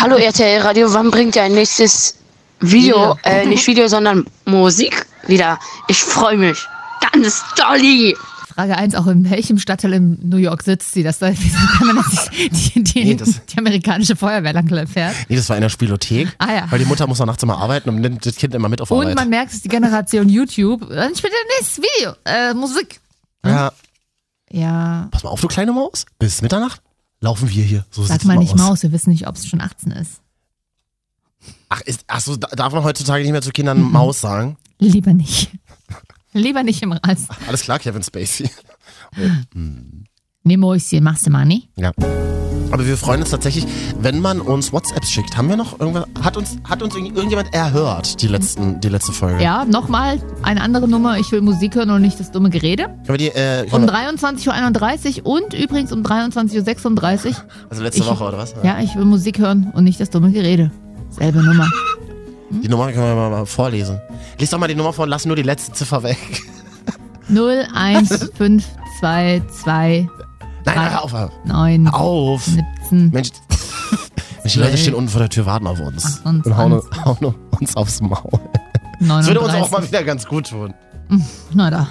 Hallo 0.00 0.16
RTL 0.16 0.62
Radio, 0.62 0.92
wann 0.94 1.10
bringt 1.10 1.36
ihr 1.36 1.42
ein 1.42 1.52
nächstes 1.52 2.16
Video, 2.60 3.16
äh, 3.24 3.44
nicht 3.46 3.66
Video, 3.66 3.86
sondern 3.88 4.24
Musik 4.46 5.06
wieder? 5.26 5.58
Ich 5.88 5.98
freue 5.98 6.36
mich. 6.36 6.58
Ganz 7.12 7.42
dolly. 7.56 8.16
Frage 8.54 8.76
1, 8.76 8.94
auch 8.94 9.06
in 9.06 9.28
welchem 9.30 9.58
Stadtteil 9.58 9.92
in 9.94 10.18
New 10.28 10.36
York 10.36 10.62
sitzt 10.62 10.92
sie? 10.92 11.02
Das 11.02 11.20
wieso 11.20 11.58
kann 11.78 11.86
man 11.86 11.96
das 11.96 12.30
die, 12.74 12.82
die, 12.82 13.04
Nee, 13.04 13.14
das- 13.14 13.44
die 13.46 13.58
amerikanische 13.58 14.16
Feuerwehr 14.16 14.52
lang 14.52 14.68
fährt. 14.86 15.14
Nee, 15.28 15.36
das 15.36 15.48
war 15.48 15.56
in 15.56 15.62
der 15.62 15.68
Spielothek. 15.68 16.28
Ah, 16.38 16.52
ja. 16.54 16.66
Weil 16.70 16.78
die 16.78 16.84
Mutter 16.84 17.06
muss 17.06 17.18
noch 17.18 17.26
nachts 17.26 17.42
immer 17.42 17.58
arbeiten 17.58 17.88
und 17.90 18.00
nimmt 18.00 18.24
das 18.26 18.36
Kind 18.36 18.54
immer 18.54 18.68
mit 18.68 18.80
auf 18.80 18.90
Und 18.90 19.02
Arbeit. 19.02 19.16
man 19.16 19.28
merkt, 19.28 19.50
es 19.50 19.56
ist 19.56 19.64
die 19.64 19.68
Generation 19.68 20.28
YouTube. 20.28 20.80
Dann 20.88 21.14
spielt 21.14 21.32
der 21.32 21.58
nächstes 21.58 21.78
Video. 21.84 22.12
Äh, 22.24 22.54
Musik. 22.54 23.00
ja. 23.44 23.72
Ja, 24.52 25.06
Pass 25.12 25.22
mal 25.22 25.30
auf, 25.30 25.40
du 25.40 25.46
kleine 25.46 25.70
Maus. 25.70 26.06
Bis 26.18 26.42
Mitternacht 26.42 26.82
laufen 27.20 27.48
wir 27.50 27.62
hier. 27.64 27.84
So 27.90 28.02
sag 28.02 28.24
mal 28.24 28.36
nicht 28.36 28.52
aus. 28.54 28.58
Maus, 28.58 28.82
wir 28.82 28.92
wissen 28.92 29.10
nicht, 29.10 29.26
ob 29.26 29.36
es 29.36 29.46
schon 29.46 29.60
18 29.60 29.92
ist. 29.92 30.20
Ach, 31.68 31.80
ist, 31.82 32.04
ach 32.06 32.20
so, 32.20 32.36
da- 32.36 32.48
darf 32.48 32.72
man 32.72 32.82
heutzutage 32.84 33.22
nicht 33.22 33.32
mehr 33.32 33.42
zu 33.42 33.50
Kindern 33.50 33.80
Mhm. 33.82 33.92
Maus 33.92 34.20
sagen? 34.20 34.56
Lieber 34.78 35.12
nicht. 35.12 35.50
Lieber 36.32 36.62
nicht 36.62 36.82
im 36.82 36.92
Rest. 36.92 37.28
Alles 37.48 37.62
klar, 37.62 37.78
Kevin 37.78 38.02
Spacey. 38.02 38.50
Nee, 40.42 40.56
Mäuschen, 40.56 41.02
machst 41.04 41.26
du 41.26 41.30
mal 41.30 41.44
nicht. 41.44 41.68
Ja. 41.76 41.92
Aber 42.72 42.86
wir 42.86 42.96
freuen 42.96 43.20
uns 43.20 43.30
tatsächlich, 43.30 43.66
wenn 44.00 44.20
man 44.20 44.40
uns 44.40 44.72
WhatsApps 44.72 45.10
schickt. 45.10 45.36
Haben 45.36 45.48
wir 45.48 45.56
noch 45.56 45.80
irgendwas? 45.80 46.04
Hat 46.22 46.36
uns, 46.36 46.56
hat 46.68 46.82
uns 46.82 46.94
irgend- 46.94 47.16
irgendjemand 47.16 47.52
erhört, 47.52 48.22
die, 48.22 48.28
letzten, 48.28 48.80
die 48.80 48.88
letzte 48.88 49.12
Folge? 49.12 49.42
Ja, 49.42 49.64
nochmal 49.64 50.20
eine 50.42 50.60
andere 50.62 50.86
Nummer. 50.88 51.18
Ich 51.18 51.32
will 51.32 51.40
Musik 51.40 51.74
hören 51.74 51.90
und 51.90 52.02
nicht 52.02 52.20
das 52.20 52.30
dumme 52.30 52.50
Gerede. 52.50 52.88
Die, 53.08 53.26
äh, 53.28 53.64
Um 53.64 53.70
können 53.70 53.86
wir, 53.88 53.94
23.31 53.94 55.24
Uhr 55.24 55.42
und 55.42 55.54
übrigens 55.54 55.90
um 55.92 56.02
23.36 56.02 57.30
Uhr. 57.30 57.34
also 57.68 57.82
letzte 57.82 58.02
ich- 58.02 58.06
Woche 58.08 58.24
oder 58.24 58.38
was? 58.38 58.54
Ja, 58.62 58.78
ich 58.80 58.94
will 58.94 59.04
Musik 59.04 59.38
hören 59.38 59.72
und 59.74 59.82
nicht 59.84 60.00
das 60.00 60.10
dumme 60.10 60.30
Gerede. 60.30 60.70
Selbe 61.10 61.42
Nummer. 61.42 61.66
Die 62.50 62.68
Nummer 62.68 62.92
können 62.92 63.04
wir 63.06 63.14
mal, 63.16 63.30
mal 63.30 63.46
vorlesen. 63.46 64.00
Lies 64.38 64.50
doch 64.50 64.58
mal 64.58 64.68
die 64.68 64.74
Nummer 64.74 64.92
vor 64.92 65.04
und 65.04 65.10
lass 65.10 65.24
nur 65.26 65.36
die 65.36 65.42
letzte 65.42 65.72
Ziffer 65.72 66.02
weg. 66.02 66.18
01522 67.28 70.08
Nein, 70.74 70.90
nein, 70.92 70.96
auf. 70.96 71.12
Hör 71.12 71.30
9 71.44 71.88
auf. 71.88 72.44
17. 72.44 73.10
Mensch, 73.10 73.30
Mensch, 74.42 74.52
die 74.54 74.58
Leute 74.58 74.76
stehen 74.76 74.94
unten 74.94 75.10
vor 75.10 75.20
der 75.20 75.28
Tür, 75.28 75.46
warten 75.46 75.66
auf 75.66 75.80
uns. 75.80 76.04
28. 76.04 76.46
Und 76.52 76.56
hauen, 76.58 76.82
hauen 77.04 77.34
uns 77.60 77.76
aufs 77.76 78.00
Maul. 78.00 78.40
Das 79.00 79.26
würde 79.26 79.40
uns 79.40 79.54
auch 79.54 79.70
mal 79.70 79.80
39. 79.80 79.88
wieder 79.88 80.04
ganz 80.04 80.26
gut 80.26 80.48
tun. 80.50 80.74
Na 81.52 81.70
da. 81.70 81.88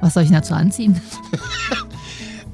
Was 0.00 0.14
soll 0.14 0.22
ich 0.22 0.30
denn 0.30 0.38
dazu 0.38 0.54
anziehen? 0.54 1.00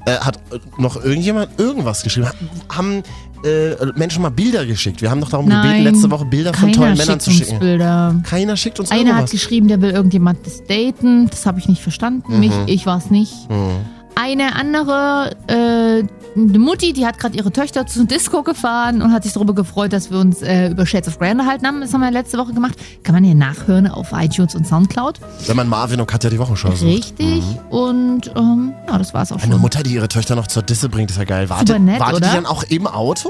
Äh, 0.07 0.19
hat 0.21 0.37
äh, 0.53 0.59
noch 0.77 0.95
irgendjemand 1.03 1.59
irgendwas 1.59 2.01
geschrieben? 2.01 2.29
Haben 2.69 3.03
äh, 3.43 3.75
Menschen 3.97 4.21
mal 4.21 4.29
Bilder 4.29 4.65
geschickt? 4.65 5.01
Wir 5.01 5.11
haben 5.11 5.19
doch 5.19 5.29
darum 5.29 5.49
gebeten, 5.49 5.83
letzte 5.83 6.09
Woche 6.09 6.23
Bilder 6.23 6.53
von 6.53 6.71
tollen 6.71 6.95
Männern 6.97 7.19
schickt 7.19 7.21
zu 7.23 7.29
uns 7.31 7.39
schicken. 7.39 7.59
Bilder. 7.59 8.15
Keiner 8.23 8.55
schickt 8.55 8.79
uns 8.79 8.89
Einer 8.89 9.01
hat 9.01 9.07
irgendwas. 9.07 9.31
geschrieben, 9.31 9.67
der 9.67 9.81
will 9.81 9.89
irgendjemanden 9.91 10.49
daten. 10.69 11.29
Das 11.29 11.45
habe 11.45 11.59
ich 11.59 11.67
nicht 11.67 11.81
verstanden. 11.81 12.39
Mich, 12.39 12.53
ich 12.67 12.85
war 12.85 12.99
es 12.99 13.11
nicht. 13.11 13.33
Hm. 13.49 13.79
Eine 14.19 14.55
andere 14.55 15.35
äh, 15.47 16.03
eine 16.39 16.59
Mutti, 16.59 16.93
die 16.93 17.05
hat 17.05 17.17
gerade 17.19 17.35
ihre 17.37 17.51
Töchter 17.51 17.85
zur 17.87 18.05
Disco 18.05 18.43
gefahren 18.43 19.01
und 19.01 19.11
hat 19.11 19.23
sich 19.23 19.33
darüber 19.33 19.53
gefreut, 19.55 19.91
dass 19.93 20.11
wir 20.11 20.19
uns 20.19 20.41
äh, 20.41 20.69
über 20.69 20.85
Shades 20.85 21.07
of 21.07 21.17
Grey 21.19 21.31
unterhalten 21.31 21.65
haben. 21.65 21.81
Das 21.81 21.93
haben 21.93 22.01
wir 22.01 22.11
letzte 22.11 22.37
Woche 22.37 22.53
gemacht. 22.53 22.75
Kann 23.03 23.15
man 23.15 23.23
hier 23.23 23.33
nachhören 23.35 23.87
auf 23.87 24.07
iTunes 24.13 24.53
und 24.55 24.67
Soundcloud. 24.67 25.19
Wenn 25.47 25.55
man 25.55 25.67
Marvin 25.67 25.99
und 25.99 26.07
Katja 26.07 26.29
die 26.29 26.37
Wochenschau 26.39 26.71
sucht. 26.71 26.83
Richtig. 26.83 27.43
Und 27.69 28.31
ähm, 28.35 28.73
ja, 28.87 28.97
das 28.97 29.13
war's 29.13 29.31
auch 29.31 29.41
Eine 29.41 29.53
schon. 29.53 29.61
Mutter, 29.61 29.81
die 29.83 29.93
ihre 29.93 30.07
Töchter 30.07 30.35
noch 30.35 30.47
zur 30.47 30.61
Disse 30.63 30.89
bringt, 30.89 31.09
ist 31.11 31.17
ja 31.17 31.23
geil. 31.23 31.49
Wartet, 31.49 31.69
Super 31.69 31.79
nett, 31.79 31.99
wartet 31.99 32.15
oder? 32.17 32.27
die 32.29 32.35
dann 32.35 32.45
auch 32.45 32.63
im 32.63 32.85
Auto? 32.87 33.29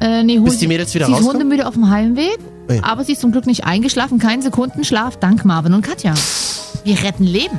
Äh, 0.00 0.22
nee, 0.22 0.38
Bis 0.38 0.54
die 0.54 0.58
sie- 0.60 0.66
Mädels 0.68 0.94
wieder 0.94 1.06
Sie 1.06 1.12
ist 1.12 1.18
rauskommen? 1.18 1.42
hundemüde 1.42 1.66
auf 1.66 1.74
dem 1.74 1.90
Heimweg, 1.90 2.38
Ui. 2.70 2.80
aber 2.82 3.04
sie 3.04 3.12
ist 3.12 3.20
zum 3.20 3.32
Glück 3.32 3.46
nicht 3.46 3.64
eingeschlafen. 3.64 4.18
Kein 4.18 4.42
Sekundenschlaf, 4.42 5.16
dank 5.18 5.44
Marvin 5.44 5.74
und 5.74 5.82
Katja. 5.82 6.14
Wir 6.84 7.02
retten 7.02 7.24
Leben. 7.24 7.58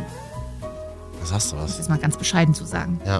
Was 1.26 1.34
hast 1.34 1.52
du 1.52 1.56
Das 1.56 1.72
was? 1.72 1.80
ist 1.80 1.90
mal 1.90 1.98
ganz 1.98 2.18
bescheiden 2.18 2.54
zu 2.54 2.66
sagen. 2.66 3.00
Ja. 3.04 3.20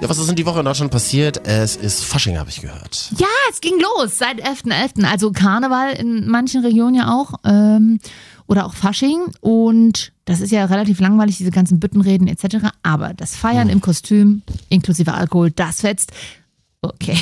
Ja, 0.00 0.08
was 0.08 0.18
ist 0.18 0.28
in 0.28 0.36
die 0.36 0.46
Woche 0.46 0.60
in 0.60 0.64
Deutschland 0.66 0.92
passiert? 0.92 1.44
Es 1.48 1.74
ist 1.74 2.04
Fasching, 2.04 2.38
habe 2.38 2.48
ich 2.50 2.60
gehört. 2.60 3.10
Ja, 3.18 3.26
es 3.50 3.60
ging 3.60 3.74
los 3.80 4.18
seit 4.18 4.40
11.11., 4.46 5.04
also 5.04 5.32
Karneval 5.32 5.94
in 5.94 6.28
manchen 6.28 6.62
Regionen 6.62 6.94
ja 6.94 7.12
auch. 7.12 7.32
Ähm, 7.44 7.98
oder 8.46 8.66
auch 8.66 8.74
Fasching. 8.74 9.22
Und 9.40 10.12
das 10.26 10.40
ist 10.40 10.52
ja 10.52 10.66
relativ 10.66 11.00
langweilig, 11.00 11.38
diese 11.38 11.50
ganzen 11.50 11.80
Büttenreden 11.80 12.28
etc. 12.28 12.68
Aber 12.84 13.14
das 13.14 13.34
Feiern 13.34 13.68
im 13.68 13.80
Kostüm, 13.80 14.42
inklusive 14.68 15.12
Alkohol, 15.14 15.50
das 15.50 15.80
fetzt. 15.80 16.12
Okay. 16.94 17.18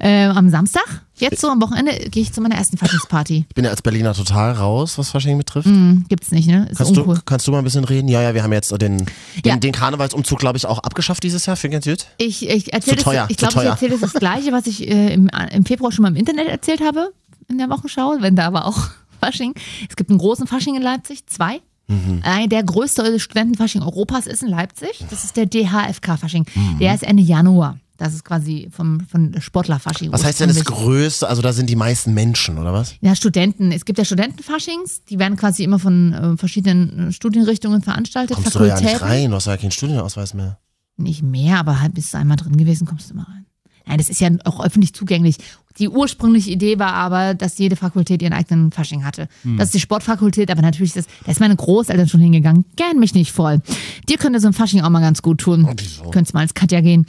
Ähm, 0.00 0.32
am 0.36 0.48
Samstag, 0.50 0.82
jetzt 1.18 1.40
so 1.40 1.48
am 1.48 1.62
Wochenende, 1.62 1.92
gehe 2.10 2.22
ich 2.22 2.32
zu 2.32 2.40
meiner 2.40 2.56
ersten 2.56 2.76
Faschingsparty. 2.78 3.44
Ich 3.48 3.54
bin 3.54 3.64
ja 3.64 3.70
als 3.70 3.80
Berliner 3.80 4.12
total 4.12 4.52
raus, 4.52 4.98
was 4.98 5.10
Fasching 5.10 5.38
betrifft. 5.38 5.66
Hm, 5.68 6.04
gibt's 6.08 6.32
nicht, 6.32 6.48
ne? 6.48 6.66
Ist 6.68 6.78
Kannst, 6.78 6.96
du, 6.96 7.14
kannst 7.24 7.46
du 7.46 7.52
mal 7.52 7.58
ein 7.58 7.64
bisschen 7.64 7.84
reden? 7.84 8.08
Ja, 8.08 8.20
ja, 8.20 8.34
wir 8.34 8.42
haben 8.42 8.52
jetzt 8.52 8.72
den, 8.72 8.78
den, 8.98 9.06
Ja. 9.44 9.56
den 9.56 9.70
Karnevalsumzug, 9.72 10.38
glaube 10.40 10.58
ich, 10.58 10.66
auch 10.66 10.80
abgeschafft 10.80 11.22
dieses 11.22 11.46
Jahr. 11.46 11.56
Finde 11.56 11.78
ich 11.78 11.84
ganz 11.84 12.00
gut. 12.00 12.08
Ich, 12.18 12.48
ich 12.48 12.72
erzähle 12.72 12.96
teuer, 12.96 13.22
das, 13.22 13.30
ich 13.30 13.38
zu 13.38 13.46
glaube, 13.46 13.54
ich 13.54 13.62
teuer. 13.62 13.70
erzähle 13.72 13.90
das, 13.98 14.00
das 14.00 14.12
Gleiche, 14.14 14.52
was 14.52 14.66
ich 14.66 14.88
äh, 14.88 15.14
im, 15.14 15.30
im 15.52 15.64
Februar 15.64 15.92
schon 15.92 16.02
mal 16.02 16.08
im 16.08 16.16
Internet 16.16 16.48
erzählt 16.48 16.80
habe, 16.80 17.12
in 17.48 17.58
der 17.58 17.70
Wochenschau, 17.70 18.16
wenn 18.18 18.34
da 18.34 18.46
aber 18.48 18.66
auch 18.66 18.78
Fasching. 19.20 19.54
Es 19.88 19.94
gibt 19.94 20.10
einen 20.10 20.18
großen 20.18 20.48
Fasching 20.48 20.74
in 20.74 20.82
Leipzig, 20.82 21.24
zwei. 21.26 21.60
Mhm. 21.86 22.20
Äh, 22.24 22.48
der 22.48 22.64
größte 22.64 23.18
Studentenfasching 23.20 23.82
Europas 23.82 24.26
ist 24.26 24.42
in 24.42 24.48
Leipzig. 24.48 25.04
Das 25.08 25.22
ist 25.24 25.36
der 25.36 25.46
DHFK-Fasching. 25.46 26.46
Mhm. 26.54 26.78
Der 26.80 26.94
ist 26.94 27.02
Ende 27.04 27.22
Januar. 27.22 27.78
Das 27.98 28.14
ist 28.14 28.24
quasi 28.24 28.68
vom, 28.70 29.00
von 29.00 29.34
Sportlerfasching. 29.40 30.12
Was 30.12 30.24
heißt 30.24 30.38
denn 30.38 30.48
das. 30.48 30.64
Größte? 30.64 31.28
Also 31.28 31.42
da 31.42 31.52
sind 31.52 31.68
die 31.68 31.74
meisten 31.74 32.14
Menschen, 32.14 32.56
oder 32.56 32.72
was? 32.72 32.94
Ja, 33.00 33.16
Studenten. 33.16 33.72
Es 33.72 33.84
gibt 33.84 33.98
ja 33.98 34.04
Studentenfaschings, 34.04 35.04
die 35.04 35.18
werden 35.18 35.36
quasi 35.36 35.64
immer 35.64 35.80
von 35.80 36.12
äh, 36.12 36.36
verschiedenen 36.36 37.08
äh, 37.08 37.12
Studienrichtungen 37.12 37.82
veranstaltet. 37.82 38.36
Kommst 38.36 38.54
du 38.54 38.60
da 38.60 38.66
ja 38.66 38.74
nicht 38.76 38.84
Fakultäten. 38.84 39.08
rein, 39.08 39.30
du 39.30 39.36
hast 39.36 39.46
ja 39.46 39.56
keinen 39.56 39.72
Studienausweis 39.72 40.32
mehr. 40.32 40.60
Nicht 40.96 41.24
mehr, 41.24 41.58
aber 41.58 41.80
halt 41.80 41.94
bist 41.94 42.14
du 42.14 42.18
einmal 42.18 42.36
drin 42.36 42.56
gewesen, 42.56 42.86
kommst 42.86 43.10
du 43.10 43.14
mal 43.16 43.24
rein. 43.24 43.46
Nein, 43.88 43.98
das 43.98 44.08
ist 44.08 44.20
ja 44.20 44.30
auch 44.44 44.64
öffentlich 44.64 44.92
zugänglich. 44.92 45.36
Die 45.78 45.88
ursprüngliche 45.88 46.50
Idee 46.50 46.78
war 46.78 46.92
aber, 46.92 47.34
dass 47.34 47.58
jede 47.58 47.76
Fakultät 47.76 48.20
ihren 48.20 48.32
eigenen 48.32 48.72
Fasching 48.72 49.04
hatte. 49.04 49.28
Das 49.56 49.66
ist 49.68 49.74
die 49.74 49.80
Sportfakultät, 49.80 50.50
aber 50.50 50.60
natürlich 50.60 50.96
ist 50.96 51.06
das, 51.06 51.14
da 51.24 51.32
ist 51.32 51.40
meine 51.40 51.56
Großeltern 51.56 52.08
schon 52.08 52.20
hingegangen. 52.20 52.64
Gern 52.76 52.98
mich 52.98 53.14
nicht 53.14 53.32
voll. 53.32 53.60
Dir 54.08 54.18
könnte 54.18 54.40
so 54.40 54.48
ein 54.48 54.52
Fasching 54.52 54.80
auch 54.82 54.90
mal 54.90 55.00
ganz 55.00 55.22
gut 55.22 55.38
tun. 55.38 55.68
wieso? 55.76 56.10
Könntest 56.10 56.34
mal 56.34 56.40
als 56.40 56.54
Katja 56.54 56.80
gehen. 56.80 57.06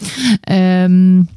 Ähm, 0.47 1.27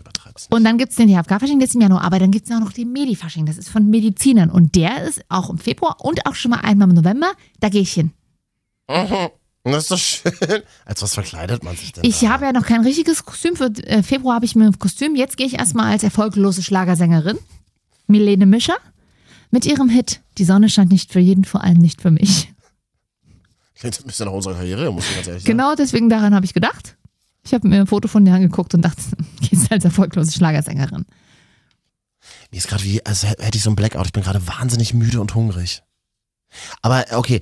und 0.50 0.64
dann 0.64 0.78
gibt's 0.78 0.96
den 0.96 1.08
DHFK-Fasching, 1.08 1.58
der 1.58 1.68
ist 1.68 1.74
im 1.74 1.80
Januar, 1.80 2.02
aber 2.04 2.18
dann 2.18 2.30
gibt's 2.30 2.50
auch 2.50 2.60
noch 2.60 2.72
den 2.72 2.92
Medi-Fasching, 2.92 3.46
das 3.46 3.58
ist 3.58 3.68
von 3.68 3.88
Medizinern. 3.88 4.50
Und 4.50 4.74
der 4.76 5.02
ist 5.04 5.22
auch 5.28 5.50
im 5.50 5.58
Februar 5.58 5.96
und 6.00 6.26
auch 6.26 6.34
schon 6.34 6.50
mal 6.50 6.60
einmal 6.60 6.88
im 6.88 6.94
November. 6.94 7.32
Da 7.60 7.68
gehe 7.68 7.82
ich 7.82 7.92
hin. 7.92 8.12
Das 9.64 9.84
ist 9.84 9.90
doch 9.92 9.98
schön. 9.98 10.62
Als 10.84 11.02
was 11.02 11.14
verkleidet 11.14 11.62
man 11.62 11.76
sich 11.76 11.92
denn? 11.92 12.04
Ich 12.04 12.20
da? 12.20 12.30
habe 12.30 12.46
ja 12.46 12.52
noch 12.52 12.66
kein 12.66 12.82
richtiges 12.82 13.24
Kostüm. 13.24 13.54
Für 13.54 13.66
äh, 13.84 14.02
Februar 14.02 14.34
habe 14.36 14.44
ich 14.44 14.56
mir 14.56 14.66
ein 14.66 14.78
Kostüm. 14.78 15.14
Jetzt 15.14 15.36
gehe 15.36 15.46
ich 15.46 15.58
erstmal 15.58 15.92
als 15.92 16.02
erfolglose 16.02 16.62
Schlagersängerin. 16.62 17.38
Milene 18.08 18.46
Mischer 18.46 18.76
mit 19.50 19.64
ihrem 19.64 19.88
Hit 19.88 20.20
Die 20.38 20.44
Sonne 20.44 20.68
scheint 20.68 20.90
nicht 20.90 21.12
für 21.12 21.20
jeden, 21.20 21.44
vor 21.44 21.62
allem 21.62 21.78
nicht 21.78 22.02
für 22.02 22.10
mich. 22.10 22.52
Klingt 23.74 24.00
ein 24.00 24.06
bisschen 24.06 24.26
nach 24.26 24.32
unserer 24.32 24.54
Karriere, 24.54 24.92
muss 24.92 25.08
ich 25.08 25.14
ganz 25.14 25.26
ehrlich 25.28 25.42
sagen. 25.44 25.52
Genau 25.52 25.74
deswegen 25.74 26.08
daran 26.08 26.34
habe 26.34 26.44
ich 26.44 26.54
gedacht. 26.54 26.96
Ich 27.44 27.54
habe 27.54 27.66
mir 27.68 27.80
ein 27.80 27.86
Foto 27.86 28.08
von 28.08 28.24
dir 28.24 28.34
angeguckt 28.34 28.74
und 28.74 28.82
dachte, 28.82 29.02
gehst 29.48 29.70
als 29.70 29.84
erfolglose 29.84 30.32
Schlagersängerin. 30.32 31.04
Mir 32.50 32.58
ist 32.58 32.68
gerade 32.68 32.84
wie, 32.84 33.04
als 33.04 33.24
hätte 33.24 33.56
ich 33.56 33.62
so 33.62 33.70
ein 33.70 33.76
Blackout. 33.76 34.06
Ich 34.06 34.12
bin 34.12 34.22
gerade 34.22 34.46
wahnsinnig 34.46 34.94
müde 34.94 35.20
und 35.20 35.34
hungrig. 35.34 35.82
Aber 36.82 37.04
okay, 37.12 37.40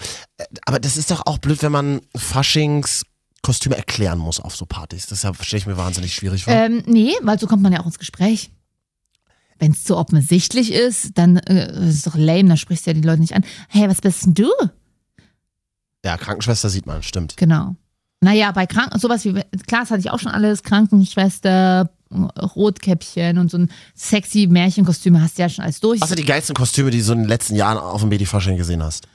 aber 0.66 0.78
das 0.78 0.96
ist 0.96 1.10
doch 1.10 1.26
auch 1.26 1.38
blöd, 1.38 1.62
wenn 1.62 1.72
man 1.72 2.00
Faschingskostüme 2.16 3.76
erklären 3.76 4.18
muss 4.18 4.40
auf 4.40 4.56
so 4.56 4.66
Partys. 4.66 5.06
Das 5.06 5.20
stelle 5.20 5.58
ich 5.58 5.66
mir 5.66 5.76
wahnsinnig 5.76 6.14
schwierig 6.14 6.44
vor. 6.44 6.52
Ähm, 6.52 6.82
nee, 6.86 7.12
weil 7.22 7.38
so 7.38 7.46
kommt 7.46 7.62
man 7.62 7.72
ja 7.72 7.80
auch 7.80 7.86
ins 7.86 7.98
Gespräch. 7.98 8.50
Wenn 9.58 9.72
es 9.72 9.84
zu 9.84 9.96
offensichtlich 9.96 10.72
ist, 10.72 11.18
dann 11.18 11.36
äh, 11.36 11.70
ist 11.88 11.96
es 11.96 12.02
doch 12.02 12.16
lame, 12.16 12.48
dann 12.48 12.56
sprichst 12.56 12.86
du 12.86 12.90
ja 12.90 12.94
die 12.94 13.06
Leute 13.06 13.20
nicht 13.20 13.34
an. 13.34 13.44
Hey, 13.68 13.88
was 13.88 14.00
bist 14.00 14.24
denn 14.24 14.34
du? 14.34 14.50
ja, 16.04 16.16
Krankenschwester 16.16 16.68
sieht 16.68 16.86
man, 16.86 17.02
stimmt. 17.02 17.36
Genau. 17.36 17.76
Naja, 18.20 18.52
bei 18.52 18.66
Kranken, 18.66 18.98
sowas 18.98 19.24
wie, 19.24 19.32
klar, 19.32 19.82
das 19.82 19.90
hatte 19.90 20.00
ich 20.00 20.10
auch 20.10 20.18
schon 20.18 20.32
alles, 20.32 20.62
Krankenschwester, 20.62 21.90
Rotkäppchen 22.12 23.38
und 23.38 23.50
so 23.50 23.58
ein 23.58 23.70
sexy 23.94 24.46
Märchenkostüme 24.48 25.20
hast 25.22 25.38
du 25.38 25.42
ja 25.42 25.48
schon 25.48 25.64
alles 25.64 25.80
durch. 25.80 26.00
Was 26.00 26.08
sind 26.08 26.18
die 26.18 26.24
geilsten 26.24 26.54
Kostüme, 26.56 26.90
die 26.90 26.98
du 26.98 27.04
so 27.04 27.12
in 27.12 27.20
den 27.20 27.28
letzten 27.28 27.54
Jahren 27.56 27.78
auf 27.78 28.00
dem 28.00 28.10
Babyfasching 28.10 28.56
gesehen 28.56 28.82
hast? 28.82 29.06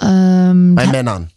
ähm, 0.00 0.74
Bei 0.74 0.86
Männern. 0.86 1.30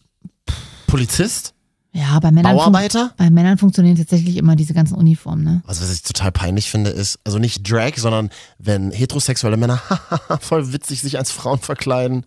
Polizist? 0.88 1.54
ja, 1.94 2.20
bei 2.20 2.32
Männern, 2.32 2.56
Bauarbeiter? 2.56 3.14
bei 3.18 3.30
Männern 3.30 3.58
funktionieren 3.58 3.98
tatsächlich 3.98 4.38
immer 4.38 4.56
diese 4.56 4.74
ganzen 4.74 4.96
Uniformen, 4.96 5.44
ne? 5.44 5.62
Also 5.68 5.82
was 5.84 5.92
ich 5.94 6.04
total 6.04 6.32
peinlich 6.32 6.70
finde, 6.70 6.90
ist, 6.90 7.20
also 7.26 7.38
nicht 7.38 7.70
Drag, 7.70 7.98
sondern 7.98 8.30
wenn 8.60 8.92
heterosexuelle 8.92 9.58
Männer 9.58 9.82
voll 10.42 10.72
witzig 10.74 11.02
sich 11.02 11.18
als 11.18 11.32
Frauen 11.32 11.60
verkleiden. 11.60 12.26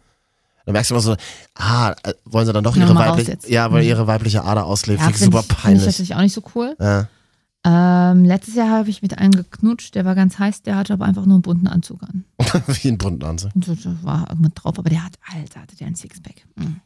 Dann 0.66 0.72
merkst 0.72 0.90
du 0.90 0.94
immer 0.94 1.02
so, 1.02 1.16
ah, 1.54 1.94
äh, 2.04 2.14
wollen 2.24 2.46
sie 2.46 2.52
dann 2.54 2.64
doch 2.64 2.74
ihre 2.76 2.94
jetzt. 3.26 3.48
ja, 3.48 3.70
weil 3.70 3.82
Mhm. 3.82 3.88
ihre 3.88 4.06
weibliche 4.06 4.44
Ader 4.44 4.64
auslebt. 4.64 5.00
Ja, 5.00 5.06
Finde 5.06 5.18
ich 5.18 5.24
super 5.24 5.40
ich, 5.40 5.44
find 5.46 5.58
ich 5.58 5.62
peinlich. 5.62 5.84
tatsächlich 5.84 6.14
auch 6.16 6.20
nicht 6.22 6.32
so 6.34 6.42
cool. 6.54 6.74
Ja. 6.80 7.08
Ähm, 7.66 8.24
letztes 8.24 8.54
Jahr 8.56 8.68
habe 8.68 8.90
ich 8.90 9.00
mit 9.00 9.16
einem 9.16 9.32
geknutscht, 9.32 9.94
der 9.94 10.04
war 10.04 10.14
ganz 10.14 10.38
heiß, 10.38 10.62
der 10.62 10.76
hatte 10.76 10.92
aber 10.92 11.06
einfach 11.06 11.24
nur 11.24 11.36
einen 11.36 11.42
bunten 11.42 11.66
Anzug 11.66 12.02
an. 12.02 12.24
Wie 12.66 12.88
ein 12.88 12.98
bunten 12.98 13.24
Anzug. 13.24 13.54
Und 13.54 13.64
so, 13.64 13.74
so 13.74 14.02
war 14.02 14.28
irgendwas 14.28 14.52
drauf, 14.54 14.78
aber 14.78 14.90
der 14.90 15.02
hat, 15.02 15.14
Alter, 15.32 15.62
hatte 15.62 15.74
der 15.76 15.86
ein 15.86 15.94
Sixpack. 15.94 16.44
Mhm. 16.56 16.80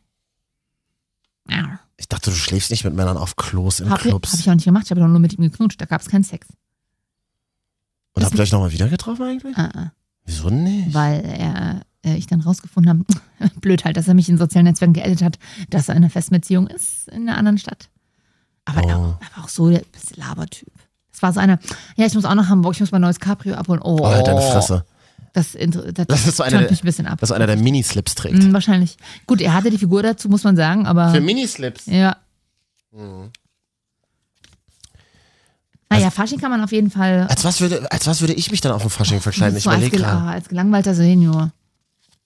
Ja. 1.50 1.80
Ich 1.96 2.08
dachte, 2.08 2.30
du 2.30 2.36
schläfst 2.36 2.70
nicht 2.70 2.84
mit 2.84 2.94
Männern 2.94 3.16
auf 3.16 3.34
Klos 3.34 3.80
in 3.80 3.90
Hab, 3.90 4.00
Clubs. 4.00 4.32
hab 4.32 4.38
ich 4.38 4.48
auch 4.48 4.54
nicht 4.54 4.66
gemacht, 4.66 4.84
ich 4.84 4.90
habe 4.92 5.00
doch 5.00 5.08
nur 5.08 5.18
mit 5.18 5.32
ihm 5.32 5.42
geknutscht, 5.42 5.80
da 5.80 5.84
gab 5.84 6.00
es 6.00 6.08
keinen 6.08 6.22
Sex. 6.22 6.46
Und 8.12 8.24
habt 8.24 8.34
ihr 8.36 8.40
euch 8.40 8.52
nochmal 8.52 8.72
wieder 8.72 8.88
getroffen 8.88 9.24
eigentlich? 9.24 9.56
Äh, 9.58 9.62
äh. 9.62 9.86
Wieso 10.24 10.50
nicht? 10.50 10.94
weil 10.94 11.24
er, 11.24 11.82
äh, 12.04 12.16
ich 12.16 12.26
dann 12.26 12.40
rausgefunden 12.40 13.04
habe, 13.40 13.50
blöd 13.60 13.84
halt, 13.84 13.96
dass 13.96 14.06
er 14.06 14.14
mich 14.14 14.28
in 14.28 14.38
sozialen 14.38 14.66
Netzwerken 14.66 14.92
geedit 14.92 15.22
hat, 15.22 15.38
dass 15.70 15.88
er 15.88 15.96
in 15.96 16.04
einer 16.04 16.10
festen 16.10 16.34
Beziehung 16.34 16.68
ist 16.68 17.08
in 17.08 17.28
einer 17.28 17.36
anderen 17.36 17.58
Stadt. 17.58 17.88
Aber 18.68 18.80
Oh. 18.82 19.14
er 19.20 19.36
war 19.36 19.44
auch 19.44 19.48
so 19.48 19.70
der 19.70 19.82
Labertyp. 20.16 20.68
Das 21.12 21.22
war 21.22 21.32
so 21.32 21.40
einer, 21.40 21.58
ja, 21.96 22.06
ich 22.06 22.14
muss 22.14 22.24
auch 22.24 22.34
nach 22.34 22.48
Hamburg, 22.48 22.74
ich 22.74 22.80
muss 22.80 22.92
mein 22.92 23.00
neues 23.00 23.18
Cabrio 23.18 23.54
abholen. 23.54 23.80
Oh, 23.82 23.98
Oh, 24.00 24.22
deine 24.24 24.40
Fresse. 24.40 24.84
Das, 25.32 25.52
das, 25.52 26.06
Das 26.06 26.26
ist 26.26 26.36
so 26.36 26.44
der- 26.44 26.70
mich 26.70 26.82
ein 26.82 26.86
bisschen 26.86 27.06
ab. 27.06 27.18
Dass 27.20 27.32
einer 27.32 27.46
der 27.46 27.56
Minislips 27.56 28.14
trägt. 28.14 28.42
Mhm, 28.42 28.52
wahrscheinlich. 28.52 28.96
Gut, 29.26 29.40
er 29.40 29.52
hatte 29.54 29.70
die 29.70 29.78
Figur 29.78 30.02
dazu, 30.02 30.28
muss 30.28 30.42
man 30.44 30.56
sagen, 30.56 30.86
aber. 30.86 31.12
Für 31.12 31.20
Minislips. 31.20 31.86
ja. 31.86 32.16
Mhm. 32.92 33.30
Naja, 35.90 36.10
Fasching 36.10 36.38
kann 36.38 36.50
man 36.50 36.62
auf 36.62 36.70
jeden 36.72 36.90
Fall. 36.90 37.26
Als 37.30 37.44
was, 37.44 37.60
würde, 37.60 37.90
als 37.90 38.06
was 38.06 38.20
würde 38.20 38.34
ich 38.34 38.50
mich 38.50 38.60
dann 38.60 38.72
auf 38.72 38.82
dem 38.82 38.90
Fasching 38.90 39.20
verkleiden? 39.20 39.56
Ich 39.56 39.64
so 39.64 39.70
als, 39.70 39.78
überlege 39.78 39.96
gel 39.96 40.04
gerade. 40.06 40.26
als 40.28 40.48
gelangweilter 40.48 40.94
Senior. 40.94 41.50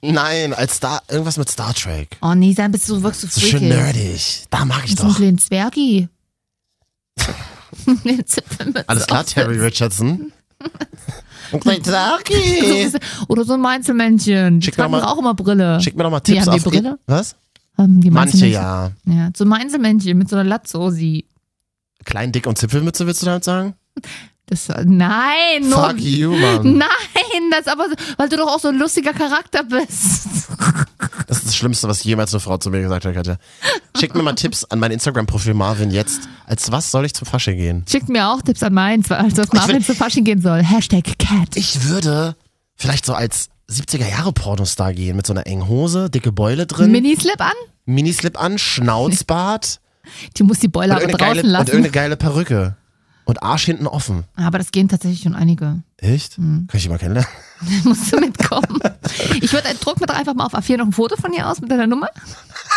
Nein, 0.04 0.52
als 0.52 0.76
Star, 0.76 1.00
irgendwas 1.08 1.36
mit 1.36 1.48
Star 1.48 1.72
Trek. 1.72 2.16
Oh 2.22 2.34
nee, 2.34 2.54
dann 2.54 2.72
bist 2.72 2.88
du 2.88 3.00
wirklich 3.04 3.20
so 3.20 3.28
So 3.28 3.40
freaky. 3.40 3.50
schön 3.58 3.68
nerdig. 3.68 4.44
Da 4.50 4.64
mag 4.64 4.82
ich 4.84 4.96
So 4.96 5.04
ein 5.04 5.08
doch. 5.10 5.16
kleinen 5.16 5.38
Zwergi. 5.38 6.08
Alles 8.86 9.06
klar, 9.06 9.24
Terry 9.24 9.58
Richardson. 9.64 10.32
Mein 11.64 11.82
Zaki. 11.82 12.90
Oder 13.28 13.44
so 13.44 13.54
ein 13.54 13.66
Einzelmännchen. 13.66 14.60
Die 14.60 14.66
Schick 14.66 14.76
tragen 14.76 14.92
mal- 14.92 15.02
auch 15.04 15.18
immer 15.18 15.34
Brille. 15.34 15.80
Schick 15.80 15.96
mir 15.96 16.04
doch 16.04 16.10
mal 16.10 16.20
Die 16.20 16.32
Tipps 16.34 16.46
haben 16.46 16.58
die 16.58 16.64
auf 16.66 16.72
Brille? 16.72 16.98
Was? 17.06 17.36
Ähm, 17.78 18.00
die 18.00 18.10
Manche 18.10 18.46
ja. 18.46 18.92
Ja, 19.04 19.30
so 19.36 19.44
ein 19.44 19.52
Einzelmännchen 19.52 20.16
mit 20.16 20.28
so 20.28 20.36
einer 20.36 20.44
Latzosi. 20.48 21.26
Klein, 22.04 22.32
dick 22.32 22.46
und 22.46 22.58
Zipfelmütze, 22.58 23.06
willst 23.06 23.22
du 23.22 23.26
damit 23.26 23.44
sagen? 23.44 23.74
Das, 24.52 24.68
nein, 24.84 25.64
Fuck 25.64 25.98
you, 26.00 26.32
Mann. 26.36 26.76
Nein, 26.76 27.50
das 27.50 27.66
aber, 27.66 27.88
so- 27.88 27.94
weil 28.18 28.28
du 28.28 28.36
doch 28.36 28.48
auch 28.48 28.58
so 28.60 28.68
ein 28.68 28.76
lustiger 28.78 29.12
Charakter 29.12 29.62
bist. 29.64 30.26
Das 31.28 31.38
ist 31.38 31.46
das 31.46 31.56
Schlimmste, 31.56 31.88
was 31.88 32.04
jemals 32.04 32.34
eine 32.34 32.40
Frau 32.40 32.58
zu 32.58 32.68
mir 32.68 32.82
gesagt 32.82 33.06
hat, 33.06 33.14
Katja. 33.14 33.36
Schick 33.98 34.14
mir 34.14 34.22
mal 34.22 34.34
Tipps 34.34 34.64
an 34.64 34.78
mein 34.78 34.90
Instagram-Profil 34.90 35.54
Marvin 35.54 35.90
jetzt. 35.90 36.28
Als 36.46 36.70
was 36.70 36.90
soll 36.90 37.06
ich 37.06 37.14
zum 37.14 37.26
Fasching 37.26 37.56
gehen? 37.56 37.84
Schickt 37.90 38.10
mir 38.10 38.28
auch 38.28 38.42
Tipps 38.42 38.62
an 38.62 38.74
meins, 38.74 39.10
als 39.10 39.38
auf 39.38 39.50
Marvin 39.52 39.76
will- 39.76 39.84
zu 39.84 39.94
Fasching 39.94 40.24
gehen 40.24 40.42
soll. 40.42 40.62
Hashtag 40.62 41.04
Cat. 41.18 41.56
Ich 41.56 41.84
würde 41.88 42.36
vielleicht 42.76 43.06
so 43.06 43.14
als 43.14 43.48
70er-Jahre-Pornostar 43.70 44.92
gehen, 44.92 45.16
mit 45.16 45.26
so 45.26 45.32
einer 45.32 45.46
engen 45.46 45.68
Hose, 45.68 46.10
dicke 46.10 46.32
Beule 46.32 46.66
drin, 46.66 46.92
Minislip 46.92 47.40
an? 47.40 47.52
Minislip 47.86 48.38
an, 48.38 48.58
Schnauzbart 48.58 49.80
Die 50.36 50.42
muss 50.42 50.58
die 50.58 50.68
und 50.68 50.76
aber 50.76 51.12
draußen 51.12 51.16
geile, 51.18 51.42
und 51.42 51.48
lassen. 51.48 51.66
irgendeine 51.68 51.90
geile 51.92 52.16
Perücke. 52.16 52.76
Und 53.32 53.42
Arsch 53.42 53.64
hinten 53.64 53.86
offen. 53.86 54.24
Aber 54.36 54.58
das 54.58 54.72
gehen 54.72 54.88
tatsächlich 54.90 55.22
schon 55.22 55.34
einige. 55.34 55.82
Echt? 55.96 56.38
Mhm. 56.38 56.66
Kann 56.68 56.76
ich 56.76 56.82
die 56.82 56.90
mal 56.90 56.98
kennenlernen? 56.98 57.30
Musst 57.84 58.12
du 58.12 58.20
mitkommen. 58.20 58.78
Ich 59.40 59.50
würde, 59.54 59.68
druck 59.80 59.98
mir 60.00 60.06
doch 60.06 60.14
einfach 60.14 60.34
mal 60.34 60.44
auf 60.44 60.54
A4 60.54 60.76
noch 60.76 60.84
ein 60.84 60.92
Foto 60.92 61.16
von 61.16 61.32
dir 61.32 61.48
aus 61.48 61.62
mit 61.62 61.70
deiner 61.70 61.86
Nummer. 61.86 62.10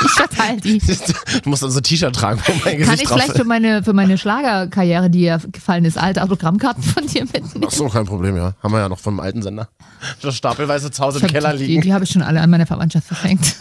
Ich 0.06 0.12
verteile 0.12 0.62
die. 0.62 0.80
Du 1.44 1.50
musst 1.50 1.62
dann 1.62 1.72
so 1.72 1.80
ein 1.80 1.84
T-Shirt 1.84 2.16
tragen, 2.16 2.40
wo 2.46 2.54
mein 2.54 2.62
Kann 2.64 2.78
Gesicht 2.78 3.02
ich 3.02 3.10
drauf 3.10 3.20
vielleicht 3.20 3.36
für 3.36 3.44
meine, 3.44 3.84
für 3.84 3.92
meine 3.92 4.18
Schlagerkarriere, 4.18 5.10
die 5.10 5.24
ja 5.24 5.42
gefallen 5.52 5.84
ist, 5.84 5.98
alte 5.98 6.24
Autogrammkarten 6.24 6.82
von 6.82 7.06
dir 7.06 7.24
mitnehmen? 7.24 7.66
Ach 7.68 7.72
so, 7.72 7.90
kein 7.90 8.06
Problem, 8.06 8.38
ja. 8.38 8.54
Haben 8.64 8.72
wir 8.74 8.80
ja 8.80 8.88
noch 8.88 9.00
vom 9.00 9.20
alten 9.20 9.42
Sender. 9.42 9.68
Das 10.22 10.38
stapelweise 10.38 10.90
zu 10.90 11.04
Hause 11.04 11.20
im 11.20 11.28
Keller 11.28 11.58
die, 11.58 11.66
liegen. 11.66 11.82
die 11.82 11.94
habe 11.94 12.06
ich 12.06 12.12
schon 12.12 12.22
alle 12.22 12.40
an 12.40 12.50
meine 12.50 12.66
Verwandtschaft 12.66 13.08
verschenkt. 13.08 13.56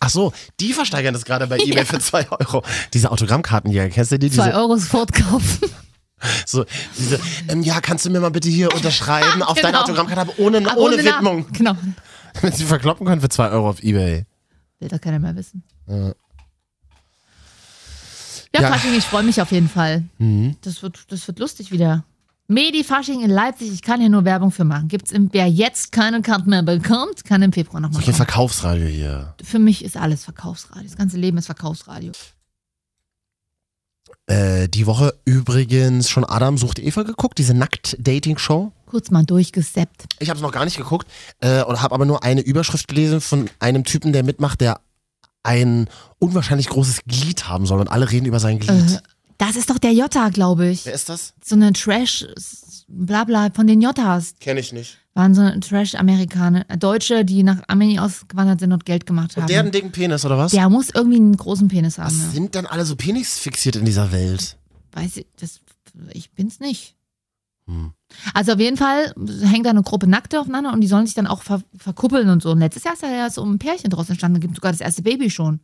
Ach 0.00 0.10
so, 0.10 0.32
die 0.60 0.72
versteigern 0.72 1.14
das 1.14 1.24
gerade 1.24 1.46
bei 1.46 1.58
eBay 1.58 1.84
für 1.84 1.98
zwei 1.98 2.30
Euro. 2.30 2.62
Diese 2.92 3.10
Autogrammkarten 3.10 3.70
hier, 3.70 3.88
kennst 3.88 4.12
du 4.12 4.18
die? 4.18 4.30
Zwei 4.30 4.46
Diese, 4.46 4.56
Euro 4.58 4.76
sofort 4.76 5.12
kaufen. 5.12 5.70
so, 6.46 6.64
diese, 6.98 7.20
ähm, 7.48 7.62
ja, 7.62 7.80
kannst 7.80 8.04
du 8.06 8.10
mir 8.10 8.20
mal 8.20 8.30
bitte 8.30 8.48
hier 8.48 8.74
unterschreiben 8.74 9.42
auf 9.42 9.54
deine 9.54 9.68
Genau. 9.72 9.82
Autogrammkarte, 9.82 10.20
aber 10.22 10.38
ohne, 10.38 10.58
Aber 10.58 10.76
ohne, 10.80 10.96
Namen. 11.02 11.06
Widmung. 11.06 11.46
Genau. 11.52 11.74
Wenn 12.40 12.52
sie 12.52 12.64
verkloppen 12.64 13.06
können 13.06 13.20
für 13.20 13.28
2 13.28 13.50
Euro 13.50 13.68
auf 13.70 13.82
Ebay. 13.82 14.24
Will 14.80 14.88
doch 14.88 15.00
keiner 15.00 15.18
mehr 15.18 15.36
wissen. 15.36 15.62
Ja. 15.86 16.12
Ja, 18.54 18.60
Ja. 18.62 18.72
Fasching, 18.72 18.94
ich 18.96 19.04
freue 19.04 19.22
mich 19.24 19.40
auf 19.42 19.50
jeden 19.52 19.68
Fall. 19.68 20.04
Mhm. 20.18 20.56
Das 20.62 20.82
wird, 20.82 21.04
das 21.10 21.26
wird 21.26 21.38
lustig 21.40 21.72
wieder. 21.72 22.04
Medi-Fasching 22.46 23.22
in 23.22 23.30
Leipzig, 23.30 23.72
ich 23.72 23.82
kann 23.82 24.00
hier 24.00 24.10
nur 24.10 24.24
Werbung 24.24 24.50
für 24.50 24.64
machen. 24.64 24.88
Gibt's 24.88 25.12
im, 25.12 25.30
wer 25.32 25.46
jetzt 25.46 25.92
keine 25.92 26.20
Karten 26.20 26.50
mehr 26.50 26.62
bekommt, 26.62 27.24
kann 27.24 27.40
im 27.42 27.52
Februar 27.52 27.80
nochmal 27.80 28.02
kommen. 28.02 28.14
Verkaufsradio 28.14 28.86
hier. 28.86 29.34
Für 29.42 29.58
mich 29.58 29.84
ist 29.84 29.96
alles 29.96 30.24
Verkaufsradio. 30.24 30.84
Das 30.84 30.96
ganze 30.96 31.16
Leben 31.16 31.38
ist 31.38 31.46
Verkaufsradio. 31.46 32.12
Äh, 34.26 34.68
die 34.68 34.86
Woche 34.86 35.14
übrigens 35.24 36.08
schon 36.10 36.24
Adam 36.24 36.58
sucht 36.58 36.78
Eva 36.78 37.02
geguckt, 37.02 37.38
diese 37.38 37.54
Nackt-Dating-Show. 37.54 38.72
Kurz 38.86 39.10
mal 39.10 39.24
durchgeseppt. 39.24 40.04
Ich 40.18 40.28
habe 40.28 40.36
es 40.36 40.42
noch 40.42 40.52
gar 40.52 40.64
nicht 40.64 40.76
geguckt 40.76 41.08
äh, 41.40 41.62
und 41.62 41.82
habe 41.82 41.94
aber 41.94 42.04
nur 42.04 42.24
eine 42.24 42.42
Überschrift 42.42 42.88
gelesen 42.88 43.20
von 43.20 43.50
einem 43.58 43.84
Typen, 43.84 44.12
der 44.12 44.22
mitmacht, 44.22 44.60
der 44.60 44.80
ein 45.42 45.88
unwahrscheinlich 46.18 46.68
großes 46.68 47.04
Glied 47.06 47.48
haben 47.48 47.66
soll 47.66 47.80
und 47.80 47.88
alle 47.88 48.10
reden 48.10 48.26
über 48.26 48.40
sein 48.40 48.58
Glied. 48.58 49.02
Das 49.38 49.56
ist 49.56 49.70
doch 49.70 49.78
der 49.78 49.92
Jota, 49.92 50.28
glaube 50.28 50.68
ich. 50.68 50.84
Wer 50.86 50.94
ist 50.94 51.08
das? 51.08 51.34
So 51.44 51.54
eine 51.56 51.72
Trash, 51.72 52.24
blabla, 52.88 53.50
von 53.54 53.66
den 53.66 53.80
Jotas. 53.80 54.34
Kenne 54.40 54.60
ich 54.60 54.72
nicht. 54.72 54.98
Waren 55.14 55.34
so 55.34 55.48
Trash-Amerikaner, 55.60 56.64
äh, 56.68 56.76
Deutsche, 56.76 57.24
die 57.24 57.42
nach 57.42 57.62
Armenien 57.68 58.00
ausgewandert 58.00 58.60
sind 58.60 58.72
und 58.72 58.84
Geld 58.84 59.06
gemacht 59.06 59.36
haben. 59.36 59.42
Und 59.42 59.50
der 59.50 59.58
hat 59.58 59.64
einen 59.64 59.72
dicken 59.72 59.92
Penis, 59.92 60.24
oder 60.24 60.38
was? 60.38 60.52
der 60.52 60.68
muss 60.68 60.90
irgendwie 60.90 61.18
einen 61.18 61.36
großen 61.36 61.68
Penis 61.68 61.98
haben. 61.98 62.06
was 62.06 62.18
Ja. 62.26 62.30
sind 62.32 62.54
denn 62.54 62.66
alle 62.66 62.84
so 62.84 62.96
penisfixiert 62.96 63.76
in 63.76 63.84
dieser 63.84 64.10
Welt? 64.12 64.56
Weiß 64.92 65.16
ich, 65.18 65.26
das, 65.38 65.60
ich 66.12 66.30
bin's 66.32 66.58
nicht. 66.60 66.96
Hm. 67.66 67.92
Also 68.34 68.52
auf 68.52 68.60
jeden 68.60 68.76
Fall 68.76 69.14
hängt 69.42 69.66
da 69.66 69.70
eine 69.70 69.82
Gruppe 69.82 70.06
Nackte 70.06 70.40
aufeinander 70.40 70.72
und 70.72 70.80
die 70.80 70.86
sollen 70.86 71.06
sich 71.06 71.14
dann 71.14 71.26
auch 71.26 71.42
ver 71.42 71.62
verkuppeln 71.76 72.28
und 72.28 72.42
so. 72.42 72.50
Und 72.50 72.58
letztes 72.58 72.84
Jahr 72.84 72.94
ist 72.94 73.02
da 73.02 73.10
ja 73.10 73.30
so 73.30 73.42
ein 73.44 73.58
Pärchen 73.58 73.90
draus 73.90 74.08
entstanden. 74.08 74.40
Da 74.40 74.40
gibt 74.46 74.56
sogar 74.56 74.72
das 74.72 74.80
erste 74.80 75.02
Baby 75.02 75.30
schon. 75.30 75.60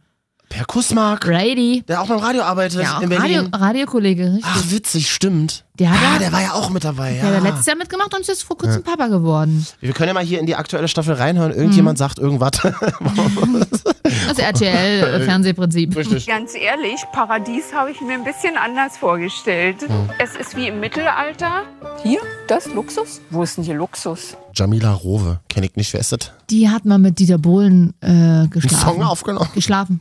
Per 0.51 0.65
Kussmark, 0.65 1.21
Brady. 1.25 1.85
der 1.87 2.03
auch 2.03 2.09
beim 2.09 2.19
Radio 2.19 2.43
arbeitet 2.43 2.83
Ja, 2.83 2.97
auch 2.99 3.01
in 3.03 3.09
Berlin. 3.09 3.47
Radio, 3.53 3.59
Radiokollege, 3.59 4.25
richtig. 4.35 4.45
Ach, 4.47 4.65
witzig, 4.71 5.09
stimmt. 5.11 5.65
Der 5.79 5.91
hat 5.91 5.99
ah, 5.99 6.13
ja- 6.15 6.19
der 6.19 6.33
war 6.33 6.43
ja 6.43 6.53
auch 6.55 6.71
mit 6.71 6.83
dabei. 6.85 7.13
Der 7.15 7.31
Ja. 7.31 7.37
hat 7.37 7.43
letztes 7.45 7.67
Jahr 7.67 7.77
mitgemacht 7.77 8.13
und 8.13 8.21
ist 8.23 8.27
jetzt 8.27 8.43
vor 8.43 8.59
kurzem 8.59 8.83
Papa 8.83 9.07
geworden. 9.07 9.65
Wir 9.81 9.93
können 9.93 10.09
ja 10.09 10.15
mal 10.15 10.25
hier 10.25 10.41
in 10.41 10.47
die 10.47 10.57
aktuelle 10.57 10.89
Staffel 10.89 11.15
reinhören. 11.15 11.53
Irgendjemand 11.53 11.97
Mhm. 11.97 12.01
sagt 12.01 12.19
irgendwas. 12.19 12.51
Das 14.27 14.39
RTL-Fernsehprinzip. 14.39 15.97
Richtig. 15.97 16.27
Ganz 16.27 16.55
ehrlich, 16.55 17.01
Paradies 17.13 17.73
habe 17.73 17.91
ich 17.93 18.01
mir 18.01 18.15
ein 18.15 18.25
bisschen 18.25 18.57
anders 18.57 18.97
vorgestellt. 18.97 19.77
Es 20.19 20.35
ist 20.35 20.57
wie 20.57 20.67
im 20.69 20.81
Mittelalter. 20.81 21.63
Hier, 22.03 22.19
das 22.49 22.67
Luxus? 22.75 23.21
Wo 23.31 23.43
ist 23.45 23.57
denn 23.57 23.65
hier 23.65 23.75
Luxus? 23.77 24.37
Jamila 24.55 24.93
Rowe, 24.93 25.39
kenne 25.49 25.67
ich 25.67 25.77
nicht. 25.77 25.93
Wer 25.93 26.01
ist 26.01 26.13
das? 26.13 26.33
Die 26.51 26.69
hat 26.69 26.85
mal 26.85 26.99
mit 26.99 27.19
Dieter 27.21 27.39
Bohlen 27.39 27.95
äh, 28.01 28.07
Einen 28.09 28.51
geschlafen. 28.51 28.79
Song 28.85 29.03
aufgenommen. 29.05 29.49
Geschlafen. 29.55 30.01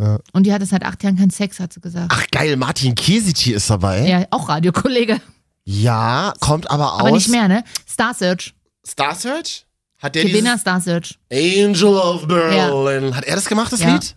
Ja. 0.00 0.18
Und 0.32 0.44
die 0.44 0.52
hatte 0.52 0.64
seit 0.64 0.82
acht 0.82 1.02
Jahren 1.02 1.16
keinen 1.18 1.30
Sex, 1.30 1.60
hat 1.60 1.72
sie 1.74 1.80
gesagt. 1.80 2.10
Ach 2.10 2.26
geil, 2.30 2.56
Martin 2.56 2.94
Kesici 2.94 3.52
ist 3.52 3.68
dabei. 3.68 4.06
Ja, 4.08 4.24
auch 4.30 4.48
Radiokollege. 4.48 5.20
Ja, 5.64 6.32
kommt 6.40 6.70
aber 6.70 6.94
aus. 6.94 7.00
Aber 7.00 7.10
nicht 7.10 7.28
mehr, 7.28 7.48
ne? 7.48 7.64
Star 7.86 8.14
Search. 8.14 8.54
Star 8.86 9.14
Search? 9.14 9.66
Hat 9.98 10.14
der 10.14 10.24
Gewinner 10.24 10.56
Star 10.56 10.80
Search. 10.80 11.18
Angel 11.30 11.96
of 11.96 12.26
Berlin. 12.26 13.14
Hat 13.14 13.24
er 13.24 13.34
das 13.36 13.44
gemacht, 13.44 13.70
das 13.72 13.80
Ja. 13.80 13.92
Lied? 13.92 14.16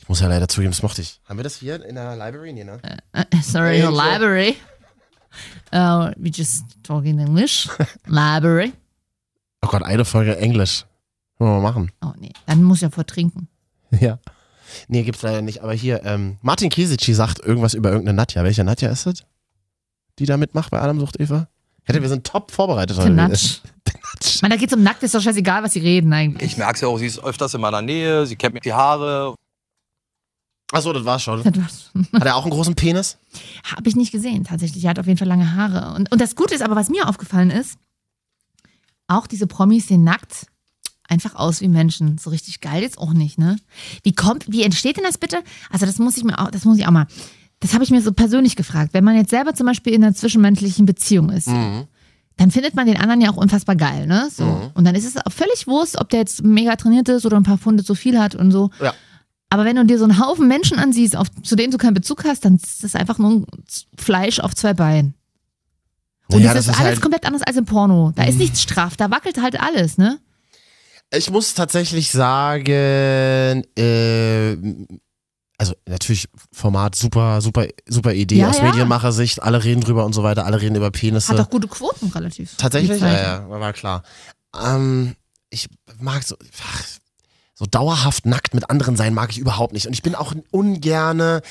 Ich 0.00 0.08
muss 0.08 0.20
ja 0.20 0.28
leider 0.28 0.48
zugeben, 0.48 0.72
das 0.72 0.82
mochte 0.82 1.02
ich. 1.02 1.20
Haben 1.28 1.38
wir 1.38 1.44
das 1.44 1.56
hier 1.56 1.84
in 1.84 1.94
der 1.96 2.16
Library? 2.16 2.52
Nee, 2.54 2.64
ne? 2.64 2.80
Uh, 3.14 3.22
sorry, 3.42 3.82
Angel. 3.82 3.92
library. 3.92 4.56
Uh, 5.72 6.10
we 6.16 6.30
just 6.30 6.64
talk 6.82 7.04
in 7.04 7.18
English. 7.18 7.68
library. 8.06 8.72
Oh 9.62 9.68
Gott, 9.68 9.82
eine 9.82 10.04
Folge 10.06 10.36
Englisch. 10.38 10.86
Wollen 11.38 11.52
wir 11.52 11.60
mal 11.60 11.68
machen. 11.72 11.92
Oh 12.02 12.12
nee, 12.18 12.32
dann 12.46 12.62
muss 12.64 12.78
ich 12.78 12.82
ja 12.82 12.90
vortrinken. 12.90 13.48
Ja. 14.00 14.18
Nee, 14.88 15.02
gibt's 15.02 15.22
leider 15.22 15.42
nicht. 15.42 15.62
Aber 15.62 15.72
hier, 15.72 16.04
ähm, 16.04 16.36
Martin 16.42 16.70
Kesici 16.70 17.14
sagt 17.14 17.40
irgendwas 17.40 17.74
über 17.74 17.90
irgendeine 17.90 18.16
Nadja. 18.16 18.44
Welche 18.44 18.64
Nadja 18.64 18.90
ist 18.90 19.06
das? 19.06 19.24
Die 20.18 20.26
da 20.26 20.36
mitmacht 20.36 20.70
bei 20.70 20.80
Adam 20.80 21.00
sucht 21.00 21.20
Eva? 21.20 21.48
Hätte, 21.84 22.02
wir 22.02 22.08
sind 22.08 22.26
top 22.26 22.50
vorbereitet 22.50 22.96
Der 22.96 23.04
heute. 23.04 23.14
Natsch. 23.14 23.60
Man, 24.42 24.50
da 24.50 24.56
geht's 24.56 24.72
um 24.72 24.82
nackt, 24.82 25.02
ist 25.02 25.14
doch 25.14 25.20
scheißegal, 25.20 25.62
was 25.62 25.72
sie 25.72 25.80
reden 25.80 26.12
eigentlich. 26.12 26.52
Ich 26.52 26.58
merke 26.58 26.74
es 26.74 26.80
ja 26.80 26.88
auch, 26.88 26.98
sie 26.98 27.06
ist 27.06 27.22
öfters 27.22 27.54
in 27.54 27.60
meiner 27.60 27.82
Nähe, 27.82 28.26
sie 28.26 28.36
kennt 28.36 28.54
mir 28.54 28.60
die 28.60 28.72
Haare. 28.72 29.34
Achso, 30.72 30.92
das 30.92 31.04
war's 31.04 31.22
schon. 31.22 31.42
Das 31.42 31.90
Hat 32.12 32.24
er 32.24 32.36
auch 32.36 32.42
einen 32.42 32.52
großen 32.52 32.74
Penis? 32.74 33.18
Habe 33.64 33.88
ich 33.88 33.96
nicht 33.96 34.12
gesehen, 34.12 34.44
tatsächlich. 34.44 34.84
Er 34.84 34.90
hat 34.90 34.98
auf 34.98 35.06
jeden 35.06 35.18
Fall 35.18 35.28
lange 35.28 35.54
Haare. 35.56 35.94
Und, 35.96 36.12
und 36.12 36.20
das 36.20 36.36
Gute 36.36 36.54
ist 36.54 36.62
aber, 36.62 36.76
was 36.76 36.88
mir 36.90 37.08
aufgefallen 37.08 37.50
ist, 37.50 37.76
auch 39.08 39.26
diese 39.26 39.46
Promis 39.46 39.88
sehen 39.88 40.04
nackt 40.04 40.46
einfach 41.10 41.34
aus 41.34 41.60
wie 41.60 41.68
Menschen. 41.68 42.18
So 42.18 42.30
richtig 42.30 42.60
geil 42.60 42.82
jetzt 42.82 42.98
auch 42.98 43.12
nicht, 43.12 43.38
ne? 43.38 43.56
Wie 44.02 44.12
kommt, 44.12 44.50
wie 44.50 44.62
entsteht 44.62 44.96
denn 44.96 45.04
das 45.04 45.18
bitte? 45.18 45.38
Also 45.70 45.84
das 45.86 45.98
muss 45.98 46.16
ich 46.16 46.24
mir 46.24 46.38
auch, 46.38 46.50
das 46.50 46.64
muss 46.64 46.78
ich 46.78 46.86
auch 46.86 46.90
mal. 46.92 47.06
Das 47.60 47.74
habe 47.74 47.84
ich 47.84 47.90
mir 47.90 48.00
so 48.00 48.12
persönlich 48.12 48.56
gefragt. 48.56 48.94
Wenn 48.94 49.04
man 49.04 49.16
jetzt 49.16 49.30
selber 49.30 49.54
zum 49.54 49.66
Beispiel 49.66 49.92
in 49.92 50.02
einer 50.02 50.14
zwischenmenschlichen 50.14 50.86
Beziehung 50.86 51.28
ist, 51.30 51.48
Mhm. 51.48 51.84
dann 52.36 52.50
findet 52.50 52.74
man 52.74 52.86
den 52.86 52.96
anderen 52.96 53.20
ja 53.20 53.30
auch 53.30 53.36
unfassbar 53.36 53.76
geil, 53.76 54.06
ne? 54.06 54.28
So. 54.34 54.44
Mhm. 54.46 54.70
Und 54.74 54.84
dann 54.84 54.94
ist 54.94 55.04
es 55.04 55.16
auch 55.18 55.30
völlig 55.32 55.66
wurscht, 55.66 55.96
ob 55.98 56.08
der 56.08 56.20
jetzt 56.20 56.42
mega 56.42 56.74
trainiert 56.76 57.08
ist 57.10 57.26
oder 57.26 57.36
ein 57.36 57.42
paar 57.42 57.58
Funde 57.58 57.84
zu 57.84 57.94
viel 57.94 58.18
hat 58.18 58.34
und 58.34 58.50
so. 58.50 58.70
Ja. 58.80 58.94
Aber 59.50 59.64
wenn 59.64 59.76
du 59.76 59.84
dir 59.84 59.98
so 59.98 60.04
einen 60.04 60.18
Haufen 60.24 60.46
Menschen 60.48 60.78
ansiehst, 60.78 61.16
auf, 61.16 61.26
zu 61.42 61.56
denen 61.56 61.72
du 61.72 61.76
keinen 61.76 61.94
Bezug 61.94 62.24
hast, 62.24 62.44
dann 62.44 62.54
ist 62.56 62.84
das 62.84 62.94
einfach 62.94 63.18
nur 63.18 63.30
ein 63.32 63.46
Fleisch 63.98 64.38
auf 64.38 64.54
zwei 64.54 64.72
Beinen. 64.74 65.14
Und 66.32 66.40
Ja, 66.42 66.54
das, 66.54 66.66
das 66.66 66.66
ist 66.66 66.70
ist 66.74 66.78
alles 66.80 66.90
halt- 66.92 67.00
komplett 67.02 67.26
anders 67.26 67.42
als 67.42 67.56
im 67.56 67.64
Porno. 67.64 68.12
Da 68.14 68.22
ist 68.22 68.38
nichts 68.38 68.62
straff, 68.62 68.96
da 68.96 69.10
wackelt 69.10 69.42
halt 69.42 69.60
alles, 69.60 69.98
ne? 69.98 70.18
Ich 71.12 71.30
muss 71.30 71.54
tatsächlich 71.54 72.10
sagen, 72.10 73.64
äh, 73.76 74.56
also 75.58 75.74
natürlich 75.86 76.28
Format 76.52 76.94
super, 76.94 77.40
super, 77.40 77.66
super 77.86 78.14
Idee 78.14 78.36
Ja, 78.38 78.48
aus 78.48 78.58
ja. 78.58 78.64
Medienmachersicht. 78.64 79.42
Alle 79.42 79.62
reden 79.62 79.80
drüber 79.80 80.04
und 80.04 80.12
so 80.12 80.22
weiter, 80.22 80.46
alle 80.46 80.60
reden 80.60 80.76
über 80.76 80.90
Penisse. 80.90 81.32
Hat 81.32 81.40
auch 81.40 81.50
gute 81.50 81.68
Quoten 81.68 82.08
relativ. 82.08 82.56
Tatsächlich? 82.56 83.00
Ja, 83.00 83.12
ja, 83.12 83.50
war 83.50 83.72
klar. 83.72 84.02
Ähm, 84.58 85.16
ich 85.50 85.68
mag 85.98 86.22
so, 86.22 86.36
ach, 86.62 86.84
so 87.54 87.66
dauerhaft 87.66 88.24
nackt 88.24 88.54
mit 88.54 88.70
anderen 88.70 88.96
sein 88.96 89.12
mag 89.12 89.30
ich 89.30 89.38
überhaupt 89.38 89.74
nicht. 89.74 89.86
Und 89.86 89.92
ich 89.92 90.02
bin 90.02 90.14
auch 90.14 90.32
ungerne 90.50 91.42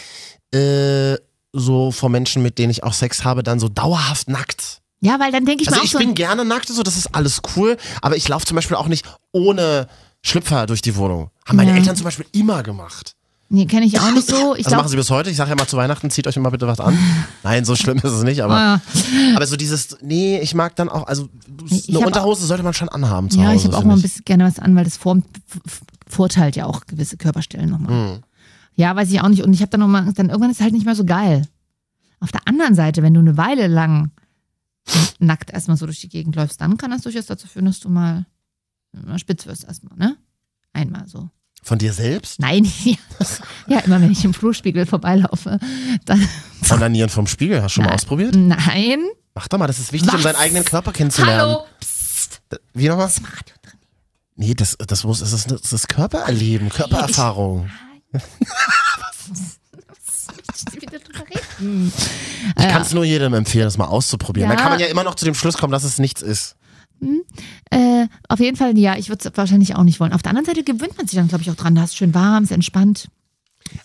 äh, 0.52 1.18
so 1.54 1.92
vor 1.92 2.10
Menschen, 2.10 2.42
mit 2.42 2.58
denen 2.58 2.72
ich 2.72 2.84
auch 2.84 2.94
Sex 2.94 3.24
habe, 3.24 3.44
dann 3.44 3.60
so 3.60 3.70
dauerhaft 3.70 4.30
nackt. 4.30 4.79
Ja, 5.02 5.20
weil 5.20 5.32
dann 5.32 5.46
denke 5.46 5.64
ich 5.64 5.70
Also 5.70 5.80
auch 5.80 5.84
ich 5.86 5.92
so. 5.92 5.98
bin 6.00 6.14
gerne 6.16 6.44
nackt, 6.46 6.68
so 6.68 6.84
das 6.84 6.98
ist 6.98 7.16
alles 7.16 7.42
cool, 7.56 7.78
aber 8.02 8.18
ich 8.18 8.28
laufe 8.28 8.46
zum 8.46 8.56
Beispiel 8.56 8.76
auch 8.78 8.88
nicht 8.88 9.06
ohne 9.32 9.88
Schlüpfer 10.22 10.66
durch 10.66 10.82
die 10.82 10.96
Wohnung. 10.98 11.30
Haben 11.48 11.56
meine 11.58 11.72
Ja. 11.72 11.78
Eltern 11.78 11.96
zum 11.96 12.04
Beispiel 12.04 12.26
immer 12.34 12.64
gemacht. 12.64 13.16
nee, 13.52 13.66
kenne 13.66 13.86
ich 13.86 14.00
auch 14.00 14.12
nicht 14.12 14.28
so. 14.28 14.54
Ich 14.58 14.66
Also 14.66 14.76
machen 14.78 14.90
sie 14.90 14.98
bis 14.98 15.10
heute. 15.10 15.30
Ich 15.30 15.38
sage 15.38 15.50
ja 15.52 15.56
mal 15.56 15.66
zu 15.68 15.78
Weihnachten, 15.78 16.12
zieht 16.12 16.28
euch 16.28 16.36
immer 16.36 16.52
bitte 16.52 16.68
was 16.68 16.80
an. 16.82 16.98
Nein, 17.44 17.64
so 17.66 17.76
schlimm 17.78 17.98
ist 17.98 18.04
es 18.04 18.24
nicht, 18.24 18.42
aber, 18.42 18.54
Ah, 18.56 18.82
aber 19.36 19.48
so 19.48 19.56
dieses, 19.56 19.98
nee, 20.02 20.38
ich 20.40 20.54
mag 20.54 20.76
dann 20.76 20.90
auch, 20.90 21.08
also 21.08 21.30
Ich 21.70 21.88
eine 21.90 22.00
Unterhose 22.06 22.46
sollte 22.46 22.64
man 22.64 22.74
schon 22.74 22.90
anhaben 22.90 23.30
zu 23.30 23.40
ja, 23.40 23.48
Hause. 23.48 23.56
ich 23.56 23.66
habe 23.66 23.78
auch 23.78 23.84
mal 23.86 23.94
ein 23.96 24.02
bisschen 24.02 24.26
gerne 24.26 24.44
was 24.46 24.60
an, 24.60 24.76
weil 24.76 24.84
das 24.84 24.98
formt, 24.98 25.26
vorteilt 26.08 26.56
ja 26.58 26.66
auch 26.66 26.86
gewisse 26.86 27.16
Körperstellen 27.18 27.70
nochmal. 27.70 27.92
Hm. 28.16 28.24
Ja, 28.76 28.96
weiß 28.96 29.10
ich 29.12 29.22
auch 29.22 29.30
nicht. 29.30 29.44
Und 29.44 29.54
ich 29.54 29.62
habe 29.62 29.70
dann 29.70 29.80
nochmal, 29.82 30.12
dann 30.14 30.28
irgendwann 30.30 30.52
ist 30.52 30.58
es 30.58 30.64
halt 30.64 30.74
nicht 30.74 30.86
mehr 30.86 30.96
so 30.96 31.06
geil. 31.06 31.46
Auf 32.20 32.32
der 32.32 32.42
anderen 32.48 32.76
Seite, 32.76 33.02
wenn 33.02 33.14
du 33.14 33.20
eine 33.22 33.38
Weile 33.38 33.68
lang 33.68 34.12
nackt 35.20 35.52
erstmal 35.52 35.78
so 35.78 35.86
durch 35.86 36.00
die 36.02 36.10
Gegend 36.10 36.36
läufst, 36.36 36.62
dann 36.62 36.78
kann 36.78 36.92
das 36.92 37.02
durchaus 37.02 37.26
dazu 37.26 37.48
führen, 37.48 37.66
dass 37.66 37.80
du 37.80 37.90
mal, 37.90 38.26
mal 38.92 39.20
spitz 39.20 39.46
wirst 39.46 39.64
erstmal, 39.66 39.98
ne? 39.98 40.18
Einmal 40.74 41.08
so. 41.08 41.30
Von 41.62 41.78
dir 41.78 41.92
selbst? 41.94 42.40
Nein, 42.40 42.72
ja. 42.84 42.96
ja, 43.68 43.80
immer 43.80 44.02
wenn 44.02 44.12
ich 44.12 44.24
im 44.24 44.34
Flurspiegel 44.34 44.86
vorbeilaufe, 44.86 45.60
dann. 46.06 46.28
Onanieren 46.72 47.10
vom 47.10 47.28
Spiegel, 47.28 47.62
hast 47.62 47.72
du 47.72 47.76
schon 47.76 47.84
mal 47.84 47.90
Nein. 47.90 47.96
ausprobiert? 47.96 48.36
Nein. 48.36 49.00
Mach 49.36 49.48
doch 49.48 49.58
mal, 49.58 49.68
das 49.68 49.80
ist 49.80 49.92
wichtig, 49.92 50.10
um 50.10 50.16
Was? 50.16 50.24
seinen 50.24 50.36
eigenen 50.36 50.66
Körper 50.66 50.92
kennenzulernen. 50.92 51.42
Hallo. 51.42 51.66
Psst. 51.80 52.42
Wie 52.74 52.88
nochmal? 52.88 53.08
Das 53.08 53.22
Radio 53.22 53.56
drin. 53.62 53.80
Nee, 54.36 54.54
das, 54.54 54.78
das 54.78 55.04
muss, 55.04 55.20
das 55.20 55.34
ist, 55.34 55.52
das 55.52 55.74
ist 55.74 55.88
Körpererleben, 55.90 56.70
Körpererfahrung. 56.70 57.70
Ich 58.14 58.22
wieder 60.74 61.00
drüber 61.00 61.26
reden. 61.30 61.92
Ich 62.58 62.68
kann 62.68 62.82
es 62.82 62.94
nur 62.94 63.04
jedem 63.04 63.34
empfehlen, 63.34 63.66
das 63.66 63.78
mal 63.78 63.86
auszuprobieren. 63.86 64.50
Ja. 64.50 64.56
Dann 64.56 64.64
kann 64.64 64.72
man 64.72 64.80
ja 64.80 64.88
immer 64.88 65.04
noch 65.04 65.16
zu 65.16 65.26
dem 65.26 65.34
Schluss 65.36 65.58
kommen, 65.58 65.72
dass 65.72 65.84
es 65.84 66.00
nichts 66.00 66.22
ist. 66.22 66.56
Äh, 67.72 68.08
auf 68.28 68.40
jeden 68.40 68.58
Fall, 68.58 68.78
ja, 68.78 68.98
ich 68.98 69.10
würde 69.10 69.30
es 69.30 69.38
wahrscheinlich 69.38 69.76
auch 69.76 69.84
nicht 69.84 70.00
wollen. 70.00 70.14
Auf 70.14 70.22
der 70.22 70.32
anderen 70.32 70.46
Seite 70.46 70.64
gewöhnt 70.64 70.98
man 70.98 71.08
sich 71.08 71.18
dann, 71.18 71.28
glaube 71.28 71.44
ich, 71.44 71.50
auch 71.50 71.56
dran. 71.56 71.76
Da 71.76 71.84
ist 71.84 71.92
es 71.92 71.96
schön 71.96 72.14
warm, 72.14 72.44
ist 72.44 72.52
entspannt. 72.52 73.08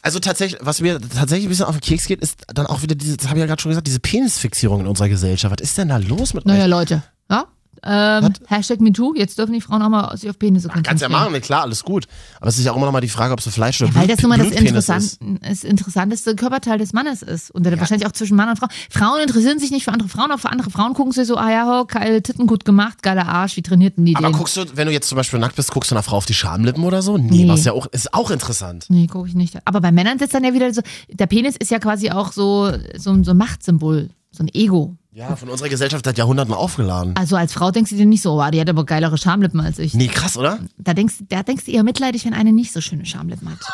Also 0.02 0.18
tatsächlich, 0.18 0.61
was 0.62 0.80
mir 0.80 1.00
tatsächlich 1.00 1.46
ein 1.46 1.50
bisschen 1.50 1.66
auf 1.66 1.76
den 1.76 1.80
Keks 1.80 2.07
geht, 2.07 2.20
ist 2.20 2.42
dann 2.48 2.66
auch 2.66 2.83
wieder 2.83 2.94
diese, 2.94 3.16
das 3.16 3.28
habe 3.28 3.38
ich 3.38 3.40
ja 3.42 3.46
gerade 3.46 3.61
schon 3.61 3.70
gesagt, 3.70 3.87
diese 3.87 4.00
Penisfixierung 4.00 4.80
in 4.80 4.87
unserer 4.87 5.09
Gesellschaft. 5.09 5.61
Was 5.61 5.68
ist 5.68 5.78
denn 5.78 5.88
da 5.88 5.98
los 5.98 6.35
mit 6.35 6.46
Naja, 6.46 6.64
euch? 6.64 6.70
Leute, 6.70 7.02
ja, 7.30 7.46
Ähm, 7.82 8.32
Hashtag 8.46 8.80
MeToo, 8.80 9.14
jetzt 9.14 9.38
dürfen 9.38 9.52
die 9.52 9.60
Frauen 9.60 9.82
auch 9.82 9.88
mal 9.88 10.16
sich 10.16 10.30
auf 10.30 10.38
Penisse 10.38 10.68
konzentrieren. 10.68 10.82
Kannst 10.84 11.02
ja 11.02 11.08
machen, 11.08 11.32
ne, 11.32 11.40
klar, 11.40 11.62
alles 11.62 11.82
gut. 11.82 12.06
Aber 12.40 12.48
es 12.48 12.58
ist 12.58 12.64
ja 12.64 12.72
auch 12.72 12.76
immer 12.76 12.87
noch 12.87 12.92
mal 12.92 13.00
die 13.00 13.08
Frage, 13.08 13.32
ob 13.32 13.40
so 13.40 13.50
Fleisch 13.50 13.80
oder 13.82 13.94
weil 13.94 14.06
Blut, 14.06 14.16
das 14.18 14.22
nun 14.22 14.28
mal 14.30 14.38
das, 14.38 14.48
Blutpenis 14.50 14.88
ist. 14.88 15.18
das 15.42 15.64
interessanteste 15.64 16.34
Körperteil 16.37 16.78
des 16.78 16.92
Mannes 16.92 17.22
ist. 17.22 17.50
Und 17.50 17.64
dann 17.66 17.78
wahrscheinlich 17.80 18.06
auch 18.06 18.12
zwischen 18.12 18.37
Mann 18.37 18.48
und 18.48 18.58
Frau. 18.58 18.66
Frauen 18.90 19.20
interessieren 19.20 19.58
sich 19.58 19.70
nicht 19.70 19.84
für 19.84 19.92
andere 19.92 20.08
Frauen, 20.08 20.30
auch 20.32 20.38
für 20.40 20.50
andere 20.50 20.70
Frauen 20.70 20.94
gucken 20.94 21.12
sie 21.12 21.24
so, 21.24 21.37
ah 21.37 21.50
ja, 21.50 21.66
ho, 21.66 21.84
geile 21.87 22.22
Titten, 22.22 22.46
gut 22.46 22.64
gemacht, 22.64 23.02
geiler 23.02 23.26
Arsch, 23.28 23.56
wie 23.56 23.62
trainierten 23.62 24.04
die 24.04 24.16
Aber 24.16 24.28
den? 24.28 24.32
guckst 24.37 24.56
du, 24.56 24.64
wenn 24.74 24.87
du 24.87 24.92
jetzt 24.92 25.08
zum 25.08 25.16
Beispiel 25.16 25.38
nackt 25.38 25.56
bist, 25.56 25.70
guckst 25.72 25.90
du 25.90 25.94
einer 25.94 26.02
Frau 26.02 26.16
auf 26.16 26.26
die 26.26 26.34
Schamlippen 26.34 26.84
oder 26.84 27.02
so? 27.02 27.18
Nee, 27.18 27.44
Nee. 27.44 27.48
was 27.48 27.64
ja 27.64 27.72
auch, 27.72 27.87
ist 27.87 28.14
auch 28.14 28.30
interessant. 28.30 28.87
Nee, 28.88 29.06
gucke 29.06 29.28
ich 29.28 29.34
nicht. 29.34 29.58
Aber 29.64 29.80
bei 29.80 29.92
Männern 29.92 30.18
sitzt 30.18 30.34
dann 30.34 30.44
ja 30.44 30.54
wieder 30.54 30.72
so, 30.72 30.80
der 31.10 31.26
Penis 31.26 31.56
ist 31.56 31.70
ja 31.70 31.78
quasi 31.78 32.10
auch 32.10 32.32
so, 32.32 32.70
so, 32.96 33.22
so 33.22 33.30
ein 33.32 33.37
Machtsymbol, 33.37 34.10
so 34.30 34.42
ein 34.44 34.48
Ego. 34.54 34.96
Ja, 35.14 35.37
von 35.37 35.48
unserer 35.48 35.68
Gesellschaft 35.68 36.05
seit 36.05 36.18
Jahrhunderten 36.18 36.53
aufgeladen. 36.53 37.14
Also 37.16 37.37
als 37.37 37.53
Frau 37.53 37.70
denkst 37.70 37.90
du 37.90 37.96
dir 37.96 38.05
nicht 38.05 38.20
so, 38.22 38.42
oh, 38.42 38.50
die 38.50 38.61
hat 38.61 38.68
aber 38.68 38.85
geilere 38.85 39.16
Schamlippen 39.16 39.61
als 39.61 39.79
ich. 39.79 39.94
Nee, 39.94 40.09
krass, 40.09 40.37
oder? 40.37 40.59
Da 40.77 40.92
denkst, 40.92 41.14
da 41.29 41.44
denkst 41.44 41.66
du 41.66 41.70
eher 41.70 41.85
mitleidig, 41.85 42.24
wenn 42.24 42.35
eine 42.35 42.53
nicht 42.53 42.72
so 42.72 42.81
schöne 42.81 43.07
Schamlippen 43.07 43.48
hat. 43.48 43.59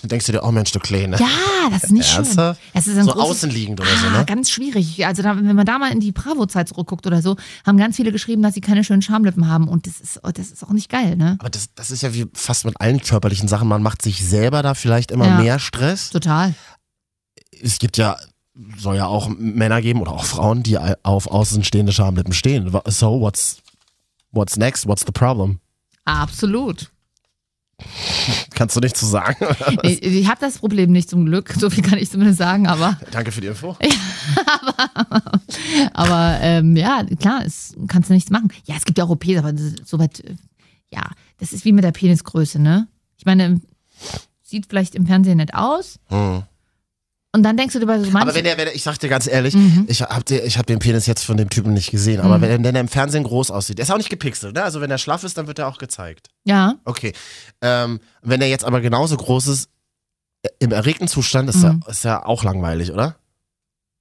Dann 0.00 0.08
denkst 0.08 0.24
du 0.24 0.32
dir, 0.32 0.42
oh 0.42 0.50
Mensch, 0.50 0.72
du 0.72 0.78
Kleine. 0.78 1.18
Ja, 1.18 1.26
das 1.70 1.84
ist 1.84 1.90
nicht 1.92 2.08
schön. 2.08 2.24
Ernsthaft? 2.24 2.58
Das 2.72 2.86
ist 2.86 2.96
ein 2.96 3.04
So 3.04 3.10
großes- 3.12 3.20
außenliegend 3.20 3.82
oder 3.82 3.90
so, 3.90 4.06
Ah, 4.06 4.18
ne? 4.20 4.24
Ganz 4.24 4.48
schwierig. 4.50 5.04
Also 5.04 5.22
da, 5.22 5.36
wenn 5.36 5.54
man 5.54 5.66
da 5.66 5.78
mal 5.78 5.92
in 5.92 6.00
die 6.00 6.10
Bravo-Zeit 6.12 6.70
zurückguckt 6.70 7.06
oder 7.06 7.20
so, 7.20 7.36
haben 7.66 7.76
ganz 7.76 7.96
viele 7.96 8.10
geschrieben, 8.10 8.40
dass 8.40 8.54
sie 8.54 8.62
keine 8.62 8.82
schönen 8.82 9.02
Schamlippen 9.02 9.46
haben. 9.46 9.68
Und 9.68 9.86
das 9.86 10.00
ist, 10.00 10.20
oh, 10.24 10.30
das 10.32 10.50
ist 10.52 10.64
auch 10.64 10.70
nicht 10.70 10.88
geil, 10.88 11.16
ne? 11.16 11.36
Aber 11.38 11.50
das, 11.50 11.74
das 11.74 11.90
ist 11.90 12.00
ja 12.02 12.14
wie 12.14 12.26
fast 12.32 12.64
mit 12.64 12.80
allen 12.80 13.02
körperlichen 13.02 13.46
Sachen. 13.46 13.68
Man 13.68 13.82
macht 13.82 14.00
sich 14.00 14.26
selber 14.26 14.62
da 14.62 14.72
vielleicht 14.72 15.10
immer 15.10 15.26
Ja. 15.26 15.38
mehr 15.38 15.58
Stress. 15.58 16.08
Total. 16.08 16.54
Es 17.62 17.78
gibt 17.78 17.98
ja, 17.98 18.16
soll 18.76 18.96
ja 18.96 19.06
auch 19.06 19.28
Männer 19.28 19.80
geben 19.80 20.00
oder 20.00 20.12
auch 20.12 20.24
Frauen, 20.24 20.62
die 20.62 20.78
auf 20.78 21.26
außenstehende 21.26 21.92
Schamlippen 21.92 22.32
stehen. 22.32 22.70
So, 22.86 23.20
what's, 23.20 23.62
what's 24.32 24.56
next? 24.56 24.86
What's 24.86 25.04
the 25.06 25.12
problem? 25.12 25.60
Absolut. 26.04 26.90
Kannst 28.54 28.76
du 28.76 28.80
nicht 28.80 28.96
zu 28.96 29.06
sagen? 29.06 29.36
Ich, 29.82 30.02
ich 30.02 30.28
habe 30.28 30.40
das 30.40 30.58
Problem 30.58 30.92
nicht 30.92 31.08
zum 31.08 31.24
Glück. 31.24 31.52
So 31.58 31.70
viel 31.70 31.82
kann 31.82 31.98
ich 31.98 32.10
zumindest 32.10 32.38
sagen. 32.38 32.66
Aber, 32.66 32.98
Danke 33.10 33.32
für 33.32 33.40
die 33.40 33.46
Info. 33.46 33.76
aber 35.94 36.38
ähm, 36.40 36.76
ja, 36.76 37.04
klar, 37.18 37.42
es 37.44 37.74
kannst 37.88 38.10
du 38.10 38.14
nichts 38.14 38.30
machen. 38.30 38.52
Ja, 38.64 38.76
es 38.76 38.84
gibt 38.84 38.98
ja 38.98 39.04
auch 39.04 39.10
OPs, 39.10 39.38
aber 39.38 39.52
soweit, 39.84 40.20
äh, 40.20 40.36
ja, 40.92 41.10
das 41.38 41.52
ist 41.52 41.64
wie 41.64 41.72
mit 41.72 41.84
der 41.84 41.92
Penisgröße, 41.92 42.58
ne? 42.58 42.88
Ich 43.16 43.24
meine, 43.24 43.60
sieht 44.42 44.66
vielleicht 44.66 44.94
im 44.94 45.06
Fernsehen 45.06 45.38
nicht 45.38 45.54
aus. 45.54 45.98
Hm. 46.08 46.42
Und 47.32 47.44
dann 47.44 47.56
denkst 47.56 47.74
du 47.74 47.78
dir 47.80 47.86
bei 47.86 47.98
so 48.00 48.10
manchen, 48.10 48.28
Aber 48.28 48.34
wenn 48.34 48.42
der, 48.44 48.58
wenn 48.58 48.64
der, 48.66 48.74
ich 48.74 48.82
sag 48.82 48.98
dir 48.98 49.08
ganz 49.08 49.28
ehrlich, 49.28 49.54
Mhm. 49.54 49.84
ich 49.88 50.02
hab, 50.02 50.28
ich 50.30 50.58
hab 50.58 50.66
den 50.66 50.80
Penis 50.80 51.06
jetzt 51.06 51.24
von 51.24 51.36
dem 51.36 51.48
Typen 51.48 51.72
nicht 51.74 51.90
gesehen, 51.92 52.20
aber 52.20 52.40
wenn, 52.40 52.64
wenn 52.64 52.74
er 52.74 52.80
im 52.80 52.88
Fernsehen 52.88 53.22
groß 53.22 53.52
aussieht, 53.52 53.78
der 53.78 53.84
ist 53.84 53.90
auch 53.92 53.98
nicht 53.98 54.10
gepixelt, 54.10 54.54
ne? 54.54 54.64
Also 54.64 54.80
wenn 54.80 54.90
er 54.90 54.98
schlaff 54.98 55.22
ist, 55.22 55.38
dann 55.38 55.46
wird 55.46 55.60
er 55.60 55.68
auch 55.68 55.78
gezeigt. 55.78 56.28
ja, 56.44 56.74
Okay. 56.84 57.12
Ähm, 57.62 58.00
wenn 58.22 58.40
er 58.42 58.48
jetzt 58.48 58.64
aber 58.64 58.80
genauso 58.80 59.16
groß 59.16 59.46
ist, 59.46 59.68
äh, 60.42 60.48
im 60.58 60.72
erregten 60.72 61.06
Zustand, 61.06 61.48
ist, 61.48 61.58
Mhm. 61.62 61.82
er, 61.86 61.90
ist 61.90 62.04
er 62.04 62.26
auch 62.28 62.42
langweilig, 62.42 62.90
oder? 62.90 63.16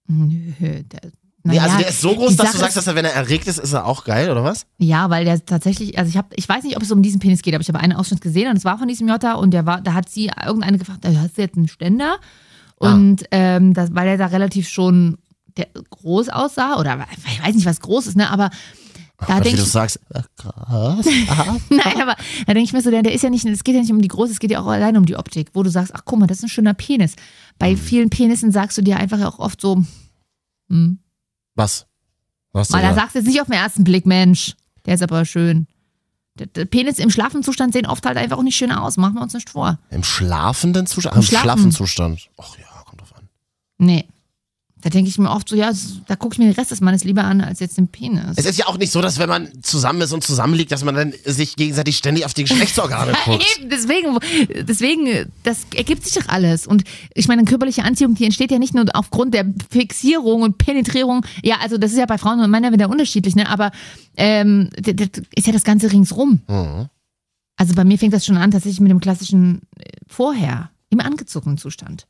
Nö, 0.08 0.54
der, 0.60 1.02
Nee, 1.42 1.56
naja, 1.56 1.64
also 1.64 1.78
der 1.78 1.88
ist 1.88 2.02
so 2.02 2.14
groß, 2.16 2.36
dass 2.36 2.52
du 2.52 2.58
sagst, 2.58 2.76
dass 2.76 2.88
er, 2.88 2.96
wenn 2.96 3.06
er 3.06 3.14
erregt 3.14 3.48
ist, 3.48 3.60
ist 3.60 3.72
er 3.72 3.86
auch 3.86 4.04
geil, 4.04 4.30
oder 4.30 4.44
was? 4.44 4.66
Ja, 4.78 5.10
weil 5.10 5.24
der 5.24 5.44
tatsächlich, 5.46 5.98
also 5.98 6.10
ich 6.10 6.18
habe, 6.18 6.28
ich 6.36 6.50
weiß 6.50 6.66
nicht, 6.66 6.76
ob 6.76 6.84
es 6.84 6.92
um 6.92 7.02
diesen 7.02 7.20
Penis 7.20 7.42
geht, 7.44 7.54
aber 7.56 7.62
ich 7.62 7.68
habe 7.70 7.80
einen 7.80 7.94
Ausschnitt 7.94 8.20
gesehen 8.20 8.50
und 8.50 8.58
es 8.58 8.66
war 8.66 8.78
von 8.78 8.90
diesem 8.90 9.08
Jota 9.08 9.36
und 9.36 9.52
der 9.52 9.66
war, 9.66 9.80
da 9.80 9.94
hat 9.94 10.10
sie 10.10 10.30
irgendeine 10.46 10.78
gefragt, 10.80 11.06
"Äh, 11.06 11.16
hast 11.16 11.38
du 11.38 11.42
jetzt 11.42 11.56
einen 11.56 11.70
Ständer? 11.70 12.18
Ah. 12.80 12.94
Und 12.94 13.24
ähm, 13.32 13.74
das, 13.74 13.94
weil 13.94 14.08
er 14.08 14.18
da 14.18 14.28
relativ 14.28 14.68
schon 14.70 15.18
groß 15.90 16.30
aussah 16.30 16.78
oder 16.80 17.06
ich 17.28 17.44
weiß 17.44 17.56
nicht, 17.56 17.66
was 17.66 17.82
groß 17.82 18.08
ist, 18.08 18.16
ne? 18.16 18.30
Aber 18.32 18.50
da 19.28 19.42
denke 19.42 19.58
du 19.58 19.64
ich, 19.64 19.70
sagst, 19.72 20.00
äh, 20.12 20.22
krass. 20.38 21.06
Nein, 21.70 22.02
aber 22.02 22.16
da 22.48 22.54
denke 22.54 22.62
ich 22.62 22.72
mir 22.72 22.82
so, 22.82 22.90
der, 22.90 23.04
der 23.04 23.12
ist 23.14 23.22
ja 23.24 23.30
nicht, 23.30 23.44
es 23.46 23.66
geht 23.66 23.76
ja 23.76 23.82
nicht 23.82 23.92
um 23.92 24.02
die 24.02 24.08
Größe, 24.08 24.32
es 24.32 24.40
geht 24.40 24.52
ja 24.52 24.62
auch 24.62 24.68
allein 24.68 24.96
um 24.96 25.06
die 25.06 25.18
Optik, 25.18 25.50
wo 25.54 25.62
du 25.64 25.70
sagst, 25.70 25.94
ach 25.94 26.04
guck 26.06 26.20
mal, 26.20 26.28
das 26.28 26.38
ist 26.38 26.44
ein 26.46 26.50
schöner 26.50 26.74
Penis. 26.74 27.16
Bei 27.58 27.72
Mhm. 27.72 27.78
vielen 27.78 28.10
Penissen 28.10 28.54
sagst 28.54 28.78
du 28.78 28.82
dir 28.82 28.96
einfach 28.98 29.22
auch 29.26 29.40
oft 29.40 29.60
so, 29.60 29.84
hm, 30.70 31.00
Was? 31.56 31.86
Was 32.54 32.72
Weil 32.72 32.82
da 32.82 32.94
sagst 32.96 33.16
du 33.16 33.20
jetzt 33.20 33.28
nicht 33.28 33.42
auf 33.42 33.48
den 33.48 33.56
ersten 33.56 33.84
Blick, 33.84 34.06
Mensch, 34.06 34.56
der 34.86 34.94
ist 34.96 35.04
aber 35.04 35.26
schön. 35.26 35.68
Der, 36.36 36.48
der 36.48 36.64
Penis 36.66 36.98
im 37.00 37.10
schlaffen 37.10 37.44
Zustand 37.44 37.74
sehen 37.74 37.86
oft 37.86 38.06
halt 38.06 38.16
einfach 38.16 38.38
auch 38.38 38.44
nicht 38.44 38.56
schön 38.56 38.72
aus. 38.72 38.96
Machen 38.96 39.16
wir 39.16 39.22
uns 39.22 39.34
nicht 39.34 39.50
vor. 39.50 39.78
Im 39.90 40.04
schlafenden 40.06 40.86
Zustand? 40.88 41.16
Im 41.18 41.22
Im 41.22 41.28
Schlafen. 41.28 41.72
Zustand. 41.74 42.30
Ach 42.38 42.56
ja. 42.58 42.66
Nee. 43.80 44.06
Da 44.82 44.90
denke 44.90 45.10
ich 45.10 45.18
mir 45.18 45.30
oft 45.30 45.50
so, 45.50 45.58
ja, 45.58 45.74
da 46.08 46.16
gucke 46.16 46.36
ich 46.36 46.40
mir 46.40 46.46
den 46.46 46.54
Rest 46.54 46.72
des 46.72 46.80
Mannes 46.80 47.04
lieber 47.04 47.26
an, 47.26 47.42
als 47.42 47.60
jetzt 47.60 47.78
den 47.78 47.90
Penis. 47.90 48.38
Es 48.38 48.46
ist 48.46 48.58
ja 48.58 48.68
auch 48.68 48.78
nicht 48.78 48.94
so, 48.94 49.02
dass 49.02 49.20
wenn 49.20 49.28
man 49.28 49.50
zusammen 49.62 50.00
ist 50.00 50.14
und 50.14 50.24
zusammenliegt, 50.24 50.72
dass 50.72 50.86
man 50.86 50.96
dann 50.96 51.14
sich 51.26 51.58
gegenseitig 51.58 51.98
ständig 51.98 52.24
auf 52.24 52.34
die 52.34 52.46
Geschlechtsorgane 52.46 53.12
guckt. 53.26 53.46
Eben, 53.58 53.70
deswegen, 53.70 54.18
deswegen, 54.66 55.30
das 55.44 55.66
ergibt 55.76 56.06
sich 56.06 56.14
doch 56.14 56.30
alles. 56.30 56.66
Und 56.66 56.86
ich 57.14 57.28
meine, 57.28 57.44
körperliche 57.44 57.84
Anziehung, 57.84 58.16
die 58.16 58.24
entsteht 58.24 58.52
ja 58.52 58.60
nicht 58.60 58.74
nur 58.74 58.86
aufgrund 58.94 59.34
der 59.34 59.54
Fixierung 59.70 60.44
und 60.44 60.58
Penetrierung. 60.58 61.26
Ja, 61.44 61.58
also 61.62 61.78
das 61.78 61.92
ist 61.92 61.98
ja 61.98 62.06
bei 62.06 62.18
Frauen 62.18 62.40
und 62.40 62.50
Männern 62.50 62.72
wieder 62.72 62.90
unterschiedlich, 62.90 63.36
ne? 63.36 63.50
Aber 63.50 63.72
ähm, 64.16 64.70
das 64.78 65.10
ist 65.36 65.46
ja 65.46 65.52
das 65.52 65.66
Ganze 65.66 65.92
ringsrum. 65.92 66.40
Mhm. 66.48 66.88
Also 67.58 67.76
bei 67.76 67.84
mir 67.84 67.98
fängt 67.98 68.14
das 68.14 68.26
schon 68.26 68.38
an, 68.38 68.52
tatsächlich 68.52 68.80
mit 68.80 68.92
dem 68.92 69.02
klassischen 69.02 69.64
äh, 69.78 69.90
Vorher, 70.08 70.72
im 70.90 71.02
angezogenen 71.02 71.58
Zustand. 71.58 72.08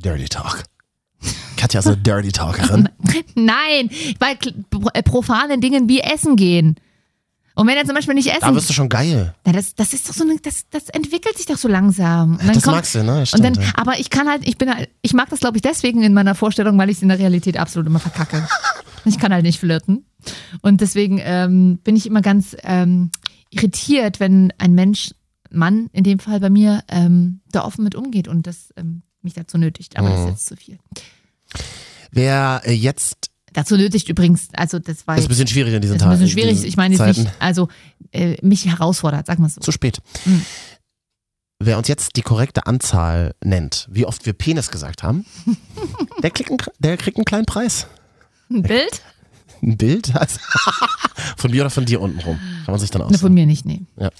Dirty 0.00 0.28
Talk. 0.28 0.64
Katja 1.56 1.80
ist 1.80 1.86
eine 1.86 1.96
Dirty 2.02 2.32
Talkerin. 2.32 2.88
Nein, 3.34 3.90
bei 4.18 4.36
äh, 4.94 5.02
profanen 5.02 5.60
Dingen 5.60 5.88
wie 5.88 6.00
Essen 6.00 6.36
gehen. 6.36 6.76
Und 7.54 7.66
wenn 7.66 7.76
er 7.76 7.84
zum 7.84 7.94
Beispiel 7.94 8.14
nicht 8.14 8.28
Da 8.28 8.36
essen, 8.36 8.54
wirst 8.54 8.70
du 8.70 8.72
schon 8.72 8.88
geil. 8.88 9.34
na, 9.44 9.52
das, 9.52 9.74
das 9.74 9.92
ist 9.92 10.08
doch 10.08 10.14
so 10.14 10.24
eine, 10.24 10.36
das, 10.40 10.62
das 10.70 10.88
entwickelt 10.88 11.36
sich 11.36 11.44
doch 11.46 11.58
so 11.58 11.68
langsam. 11.68 12.32
Und 12.32 12.40
dann 12.46 12.54
Das 12.54 12.62
kommt- 12.62 12.76
magst 12.76 12.94
du, 12.94 13.02
ne? 13.02 13.18
Und 13.18 13.26
Stimmt, 13.28 13.44
dann, 13.44 13.54
ja. 13.54 13.72
aber 13.74 13.98
ich 13.98 14.08
kann 14.08 14.28
halt, 14.28 14.48
ich 14.48 14.56
bin 14.56 14.74
halt, 14.74 14.88
ich 15.02 15.12
mag 15.12 15.28
das 15.28 15.40
glaube 15.40 15.58
ich 15.58 15.62
deswegen 15.62 16.02
in 16.02 16.14
meiner 16.14 16.34
Vorstellung, 16.34 16.78
weil 16.78 16.88
ich 16.88 16.96
es 16.98 17.02
in 17.02 17.08
der 17.08 17.18
Realität 17.18 17.58
absolut 17.58 17.86
immer 17.88 17.98
verkacke. 17.98 18.48
ich 19.04 19.18
kann 19.18 19.32
halt 19.34 19.42
nicht 19.42 19.58
flirten. 19.58 20.06
Und 20.62 20.80
deswegen 20.80 21.20
ähm, 21.22 21.78
bin 21.84 21.96
ich 21.96 22.06
immer 22.06 22.22
ganz 22.22 22.56
ähm, 22.62 23.10
irritiert, 23.50 24.20
wenn 24.20 24.52
ein 24.58 24.72
Mensch, 24.74 25.10
Mann 25.50 25.88
in 25.92 26.04
dem 26.04 26.20
Fall 26.20 26.38
bei 26.40 26.48
mir, 26.50 26.82
ähm, 26.88 27.40
da 27.50 27.64
offen 27.64 27.82
mit 27.84 27.94
umgeht 27.96 28.28
und 28.28 28.46
das 28.46 28.72
ähm, 28.76 29.02
mich 29.24 29.34
dazu 29.34 29.58
nötigt. 29.58 29.96
Aber 29.98 30.08
Mhm. 30.08 30.12
das 30.14 30.20
ist 30.24 30.30
jetzt 30.30 30.46
zu 30.46 30.56
viel. 30.56 30.78
Wer 32.12 32.62
äh, 32.64 32.72
jetzt, 32.72 33.30
Dazu 33.52 33.76
nötigt 33.76 34.08
übrigens, 34.08 34.48
also 34.52 34.78
das 34.78 35.06
war 35.08 35.16
ist 35.18 35.24
ein 35.24 35.28
bisschen 35.28 35.48
schwierig 35.48 35.74
in 35.74 35.80
diesen 35.82 35.98
das 35.98 36.02
ist 36.02 36.06
ein 36.06 36.10
Tagen. 36.18 36.20
bisschen 36.24 36.40
schwierig. 36.40 36.64
Ich 36.64 36.76
meine 36.76 36.94
jetzt 36.94 37.00
Zeiten. 37.00 37.22
nicht, 37.22 37.32
also 37.40 37.68
äh, 38.12 38.36
mich 38.46 38.66
herausfordert, 38.66 39.26
sagen 39.26 39.42
wir 39.42 39.48
es 39.48 39.56
so. 39.56 39.60
Zu 39.60 39.72
spät. 39.72 39.98
Mhm. 40.24 40.44
Wer 41.58 41.76
uns 41.76 41.88
jetzt 41.88 42.14
die 42.16 42.22
korrekte 42.22 42.66
Anzahl 42.66 43.34
nennt, 43.44 43.88
wie 43.90 44.06
oft 44.06 44.24
wir 44.24 44.32
Penis 44.34 44.70
gesagt 44.70 45.02
haben, 45.02 45.26
der, 46.22 46.30
kriegt 46.30 46.48
einen, 46.50 46.58
der 46.78 46.96
kriegt 46.96 47.16
einen 47.18 47.24
kleinen 47.24 47.44
Preis. 47.44 47.86
Ein 48.50 48.62
Bild? 48.62 49.02
Ein 49.62 49.76
Bild? 49.76 50.14
Also, 50.14 50.38
von 51.36 51.50
mir 51.50 51.62
oder 51.62 51.70
von 51.70 51.84
dir 51.84 52.00
unten 52.00 52.20
rum? 52.20 52.38
Kann 52.64 52.72
man 52.72 52.80
sich 52.80 52.90
dann 52.90 53.06
Ne, 53.10 53.18
von 53.18 53.32
mir 53.32 53.46
nicht, 53.46 53.64
nee. 53.66 53.82
Ja. 53.98 54.10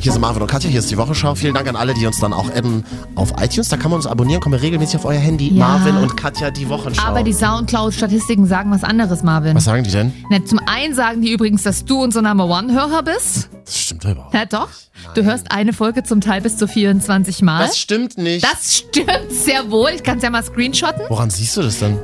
Hier 0.00 0.12
sind 0.12 0.20
Marvin 0.20 0.42
und 0.42 0.48
Katja, 0.48 0.68
hier 0.68 0.80
ist 0.80 0.90
die 0.90 0.98
Wochenschau. 0.98 1.34
Vielen 1.34 1.54
Dank 1.54 1.66
an 1.66 1.76
alle, 1.76 1.94
die 1.94 2.06
uns 2.06 2.20
dann 2.20 2.34
auch 2.34 2.50
adden 2.50 2.84
auf 3.14 3.32
iTunes. 3.40 3.70
Da 3.70 3.78
kann 3.78 3.90
man 3.90 3.96
uns 3.96 4.06
abonnieren, 4.06 4.42
kommen 4.42 4.52
wir 4.54 4.60
regelmäßig 4.60 4.96
auf 4.96 5.06
euer 5.06 5.18
Handy. 5.18 5.48
Ja. 5.48 5.66
Marvin 5.66 5.96
und 5.96 6.14
Katja, 6.14 6.50
die 6.50 6.68
Wochenschau. 6.68 7.06
Aber 7.06 7.22
die 7.22 7.32
Soundcloud-Statistiken 7.32 8.44
sagen 8.44 8.70
was 8.70 8.84
anderes, 8.84 9.22
Marvin. 9.22 9.56
Was 9.56 9.64
sagen 9.64 9.82
die 9.82 9.90
denn? 9.90 10.12
Na, 10.28 10.44
zum 10.44 10.60
einen 10.66 10.94
sagen 10.94 11.22
die 11.22 11.32
übrigens, 11.32 11.62
dass 11.62 11.86
du 11.86 12.02
unser 12.02 12.20
Number 12.20 12.46
One-Hörer 12.46 13.02
bist. 13.02 13.48
Das 13.64 13.78
stimmt 13.78 14.04
doch 14.04 14.10
überhaupt. 14.10 14.34
Na 14.34 14.44
doch. 14.44 14.68
Du 15.14 15.24
hörst 15.24 15.50
eine 15.50 15.72
Folge 15.72 16.02
zum 16.02 16.20
Teil 16.20 16.42
bis 16.42 16.58
zu 16.58 16.68
24 16.68 17.40
Mal. 17.40 17.66
Das 17.66 17.78
stimmt 17.78 18.18
nicht. 18.18 18.44
Das 18.44 18.76
stimmt 18.76 19.30
sehr 19.30 19.70
wohl. 19.70 19.90
Ich 19.94 20.02
kann 20.02 20.18
es 20.18 20.22
ja 20.22 20.28
mal 20.28 20.42
screenshotten. 20.44 21.04
Woran 21.08 21.30
siehst 21.30 21.56
du 21.56 21.62
das 21.62 21.78
denn? 21.78 21.98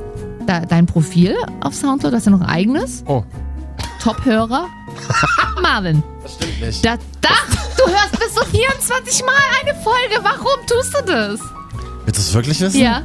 Da, 0.47 0.61
dein 0.61 0.85
Profil 0.85 1.35
auf 1.61 1.73
Soundcloud, 1.75 2.13
hast 2.13 2.27
du 2.27 2.31
noch 2.31 2.41
ein 2.41 2.47
eigenes. 2.47 3.03
Oh, 3.07 3.23
Top-Hörer. 4.01 4.65
Marvin. 5.61 6.03
das 6.23 6.33
stimmt 6.33 6.61
nicht. 6.61 6.85
Da, 6.85 6.95
da, 7.21 7.29
du 7.77 7.89
hörst 7.91 8.11
bis 8.19 8.33
zu 8.33 8.45
24 8.45 9.25
Mal 9.25 9.31
eine 9.61 9.75
Folge. 9.81 10.19
Warum 10.23 10.65
tust 10.67 10.93
du 10.97 11.05
das? 11.05 11.39
Willst 12.05 12.19
du 12.19 12.21
es 12.23 12.33
wirklich 12.33 12.59
wissen? 12.61 12.79
Ja. 12.81 13.03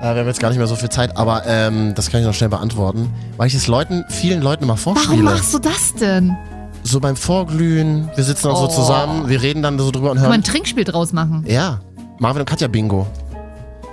Äh, 0.00 0.14
wir 0.14 0.20
haben 0.20 0.26
jetzt 0.26 0.40
gar 0.40 0.48
nicht 0.50 0.58
mehr 0.58 0.66
so 0.66 0.76
viel 0.76 0.88
Zeit, 0.90 1.16
aber 1.16 1.44
ähm, 1.46 1.94
das 1.94 2.10
kann 2.10 2.20
ich 2.20 2.26
noch 2.26 2.34
schnell 2.34 2.50
beantworten. 2.50 3.10
Weil 3.36 3.48
ich 3.48 3.54
es 3.54 3.66
Leuten, 3.66 4.04
vielen 4.08 4.42
Leuten 4.42 4.64
immer 4.64 4.78
Warum 4.78 4.94
vorspiele. 4.96 5.22
machst 5.22 5.52
du 5.54 5.58
das 5.58 5.94
denn? 5.94 6.36
So 6.84 7.00
beim 7.00 7.16
Vorglühen, 7.16 8.08
wir 8.14 8.22
sitzen 8.22 8.44
dann 8.46 8.56
Oh. 8.56 8.66
so 8.68 8.68
zusammen, 8.68 9.28
wir 9.28 9.42
reden 9.42 9.62
dann 9.62 9.76
so 9.78 9.90
drüber 9.90 10.12
und 10.12 10.18
Kann 10.18 10.24
man 10.28 10.32
hören. 10.32 10.40
ein 10.40 10.44
Trinkspiel 10.44 10.84
draus 10.84 11.12
machen? 11.12 11.44
Ja, 11.48 11.80
Marvin 12.20 12.40
und 12.42 12.46
Katja 12.48 12.68
Bingo. 12.68 13.06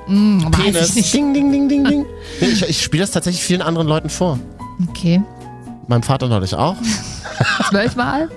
Weiß 0.07 0.51
Penis. 0.51 0.89
ich 0.89 0.95
nicht. 0.95 1.13
Ding, 1.13 1.33
ding, 1.33 1.51
ding, 1.51 1.69
ding, 1.69 1.83
ding. 1.83 2.05
Nee, 2.41 2.47
ich 2.47 2.67
ich 2.69 2.81
spiele 2.81 3.03
das 3.03 3.11
tatsächlich 3.11 3.43
vielen 3.43 3.61
anderen 3.61 3.87
Leuten 3.87 4.09
vor. 4.09 4.39
Okay. 4.89 5.21
Meinem 5.87 6.03
Vater 6.03 6.27
neulich 6.27 6.55
auch. 6.55 6.75
Zwölfmal? 7.69 8.29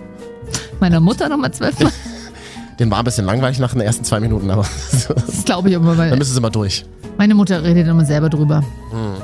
Meiner 0.81 1.01
Mutter 1.01 1.29
nochmal 1.29 1.53
zwölfmal? 1.53 1.93
Den 2.79 2.91
war 2.91 2.99
ein 2.99 3.05
bisschen 3.05 3.25
langweilig 3.25 3.59
nach 3.59 3.73
den 3.73 3.81
ersten 3.81 4.05
zwei 4.05 4.21
Minuten, 4.21 4.51
aber 4.51 4.67
Das 5.09 5.45
glaube 5.47 5.71
ich 5.71 5.75
immer, 5.75 5.95
dann 5.97 6.11
weil 6.11 6.19
müssen 6.19 6.35
sie 6.35 6.41
mal 6.43 6.51
durch. 6.51 6.85
meine 7.17 7.35
Mutter 7.35 7.63
redet 7.63 7.87
immer 7.89 8.05
selber 8.05 8.29
drüber. 8.29 8.63
Hm. 8.91 9.15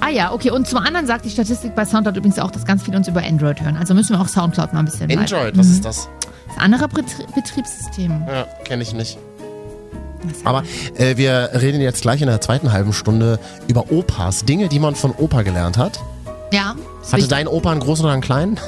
Ah 0.00 0.10
ja, 0.10 0.32
okay. 0.34 0.50
Und 0.50 0.68
zum 0.68 0.78
anderen 0.80 1.06
sagt 1.06 1.24
die 1.24 1.30
Statistik 1.30 1.74
bei 1.74 1.86
Soundcloud 1.86 2.16
übrigens 2.18 2.38
auch, 2.38 2.50
dass 2.50 2.66
ganz 2.66 2.82
viele 2.82 2.98
uns 2.98 3.08
über 3.08 3.22
Android 3.22 3.58
hören. 3.62 3.76
Also 3.78 3.94
müssen 3.94 4.14
wir 4.14 4.20
auch 4.20 4.28
Soundcloud 4.28 4.74
mal 4.74 4.80
ein 4.80 4.84
bisschen. 4.84 5.10
Android, 5.18 5.56
was 5.56 5.68
ist 5.68 5.84
das? 5.84 6.08
Das 6.48 6.58
andere 6.58 6.88
Betrie 6.88 7.24
Betriebssystem. 7.34 8.22
Ja, 8.28 8.44
kenne 8.64 8.82
ich 8.82 8.92
nicht. 8.92 9.16
Aber 10.44 10.62
äh, 10.96 11.16
wir 11.16 11.50
reden 11.54 11.80
jetzt 11.80 12.02
gleich 12.02 12.20
in 12.20 12.26
der 12.28 12.40
zweiten 12.40 12.72
halben 12.72 12.92
Stunde 12.92 13.38
über 13.68 13.90
Opas. 13.90 14.44
Dinge, 14.44 14.68
die 14.68 14.78
man 14.78 14.94
von 14.94 15.12
Opa 15.12 15.42
gelernt 15.42 15.78
hat. 15.78 16.00
Ja. 16.52 16.74
Hatte 17.02 17.12
wichtig. 17.12 17.28
dein 17.28 17.48
Opa 17.48 17.70
einen 17.70 17.80
großen 17.80 18.04
oder 18.04 18.12
einen 18.14 18.22
kleinen? 18.22 18.58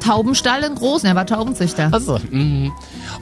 Taubenstall 0.00 0.62
in 0.64 0.74
Großen, 0.74 1.08
er 1.08 1.14
war 1.14 1.26
Taubenzüchter. 1.26 1.88
Achso. 1.92 2.18
Mhm. 2.30 2.72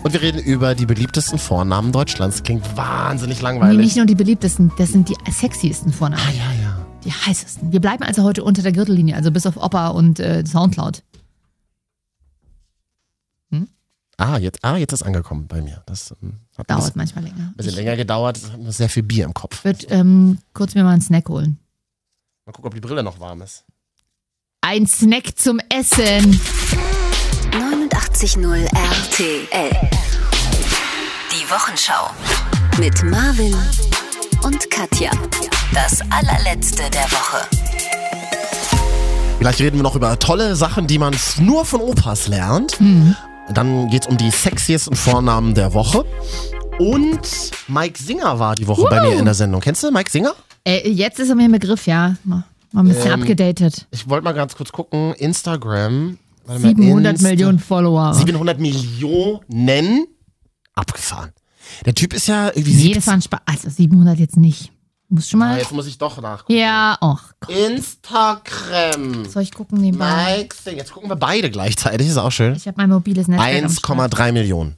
Und 0.02 0.12
wir 0.12 0.22
reden 0.22 0.38
über 0.40 0.74
die 0.74 0.86
beliebtesten 0.86 1.38
Vornamen 1.38 1.92
Deutschlands. 1.92 2.42
Klingt 2.42 2.76
wahnsinnig 2.76 3.38
Nee, 3.38 3.42
langweilig. 3.44 3.78
nicht 3.78 3.96
nur 3.96 4.06
die 4.06 4.14
beliebtesten, 4.14 4.72
das 4.78 4.90
sind 4.90 5.08
die 5.08 5.16
sexiesten 5.30 5.92
Vornamen. 5.92 6.22
ah, 6.26 6.32
ja, 6.32 6.62
ja. 6.62 6.76
Die 7.04 7.12
heißesten. 7.12 7.72
Wir 7.72 7.80
bleiben 7.80 8.04
also 8.04 8.22
heute 8.22 8.44
unter 8.44 8.62
der 8.62 8.72
Gürtellinie, 8.72 9.16
also 9.16 9.30
bis 9.32 9.44
auf 9.46 9.56
Opa 9.56 9.88
und 9.88 10.20
äh, 10.20 10.44
Soundcloud. 10.46 11.02
Ah 14.22 14.38
jetzt, 14.38 14.60
ah, 14.62 14.76
jetzt 14.76 14.92
ist 14.92 15.02
angekommen 15.02 15.48
bei 15.48 15.60
mir. 15.60 15.82
Das 15.86 16.14
ähm, 16.22 16.38
hat 16.56 16.60
ein 16.60 16.64
Dauert 16.68 16.80
bisschen, 16.82 16.92
manchmal 16.94 17.24
länger. 17.24 17.52
bisschen 17.56 17.70
Ich 17.72 17.76
länger 17.76 17.96
gedauert. 17.96 18.38
Sehr 18.68 18.88
viel 18.88 19.02
Bier 19.02 19.24
im 19.24 19.34
Kopf. 19.34 19.64
würde 19.64 19.84
ähm, 19.88 20.38
kurz 20.54 20.76
mir 20.76 20.84
mal 20.84 20.92
einen 20.92 21.00
Snack 21.00 21.28
holen. 21.28 21.58
Mal 22.46 22.52
gucken, 22.52 22.68
ob 22.68 22.74
die 22.74 22.80
Brille 22.80 23.02
noch 23.02 23.18
warm 23.18 23.42
ist. 23.42 23.64
Ein 24.60 24.86
Snack 24.86 25.36
zum 25.36 25.58
Essen. 25.68 26.40
89.0 27.50 28.64
RTL. 28.66 29.90
Die 31.32 31.50
Wochenschau. 31.50 32.10
Mit 32.78 33.02
Marvin 33.02 33.56
und 34.44 34.70
Katja. 34.70 35.10
Das 35.74 36.00
allerletzte 36.12 36.88
der 36.90 37.10
Woche. 37.10 37.48
Gleich 39.40 39.58
reden 39.58 39.78
wir 39.78 39.82
noch 39.82 39.96
über 39.96 40.16
tolle 40.20 40.54
Sachen, 40.54 40.86
die 40.86 41.00
man 41.00 41.16
nur 41.40 41.64
von 41.64 41.80
Opas 41.80 42.28
lernt. 42.28 42.78
Dann 43.50 43.88
geht 43.90 44.02
es 44.02 44.08
um 44.08 44.16
die 44.16 44.30
sexiesten 44.30 44.96
Vornamen 44.96 45.54
der 45.54 45.74
Woche. 45.74 46.04
Und 46.78 47.20
Mike 47.68 48.02
Singer 48.02 48.38
war 48.38 48.54
die 48.54 48.66
Woche 48.66 48.86
bei 48.88 49.00
mir 49.02 49.14
in 49.18 49.24
der 49.24 49.34
Sendung. 49.34 49.60
Kennst 49.60 49.82
du 49.82 49.90
Mike 49.90 50.10
Singer? 50.10 50.34
Äh, 50.64 50.88
jetzt 50.88 51.18
ist 51.18 51.28
er 51.28 51.34
mir 51.34 51.44
ein 51.44 51.52
Begriff, 51.52 51.86
ja. 51.86 52.16
Mal, 52.24 52.44
mal 52.72 52.82
ein 52.82 52.88
bisschen 52.88 53.12
Ähm, 53.12 53.20
abgedatet. 53.20 53.86
Ich 53.90 54.08
wollte 54.08 54.24
mal 54.24 54.32
ganz 54.32 54.56
kurz 54.56 54.72
gucken. 54.72 55.12
Instagram. 55.14 56.18
Warte 56.46 56.62
mal, 56.62 56.68
700 56.68 57.16
Insta- 57.18 57.22
Millionen 57.28 57.58
Follower. 57.58 58.14
700 58.14 58.58
Millionen 58.58 60.06
abgefahren. 60.74 61.30
Der 61.84 61.94
Typ 61.94 62.14
ist 62.14 62.26
ja 62.28 62.48
irgendwie 62.48 62.74
Nee, 62.74 62.94
das 62.94 63.06
war 63.06 63.14
17. 63.14 63.14
ein 63.14 63.22
Spaß. 63.22 63.40
Also 63.64 63.70
700 63.70 64.18
jetzt 64.18 64.36
nicht. 64.36 64.71
Muss 65.14 65.28
schon 65.28 65.42
Ah, 65.42 65.46
mal. 65.50 65.58
jetzt 65.58 65.72
muss 65.72 65.86
ich 65.86 65.98
doch 65.98 66.20
nachgucken. 66.22 66.58
Ja, 66.58 66.96
ach. 67.00 67.32
Gott. 67.40 67.54
Instagram. 67.54 69.26
Soll 69.26 69.42
ich 69.42 69.52
gucken 69.52 69.78
nebenbei? 69.80 70.38
Mike 70.38 70.54
Singer. 70.56 70.78
Jetzt 70.78 70.92
gucken 70.92 71.10
wir 71.10 71.16
beide 71.16 71.50
gleichzeitig. 71.50 72.08
Ist 72.08 72.16
auch 72.16 72.30
schön. 72.32 72.54
Ich 72.54 72.66
habe 72.66 72.76
mein 72.78 72.88
mobiles 72.88 73.28
Netzwerk. 73.28 73.64
am 73.64 73.70
Start. 73.70 74.14
1,3 74.14 74.32
Millionen. 74.32 74.76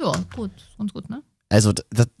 Ja, 0.00 0.12
gut. 0.34 0.50
Ganz 0.78 0.92
gut, 0.92 1.08
ne? 1.08 1.22
Also 1.50 1.72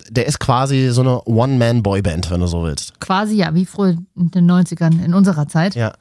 der 0.08 0.26
ist 0.26 0.38
quasi 0.40 0.88
so 0.90 1.02
eine 1.02 1.22
One-Man-Boyband, 1.24 2.30
wenn 2.30 2.40
du 2.40 2.46
so 2.46 2.62
willst. 2.62 2.98
Quasi 3.00 3.34
ja, 3.36 3.54
wie 3.54 3.66
früher 3.66 3.96
in 4.16 4.30
den 4.30 4.50
90ern, 4.50 5.04
in 5.04 5.12
unserer 5.12 5.48
Zeit. 5.48 5.74
Ja. 5.74 5.92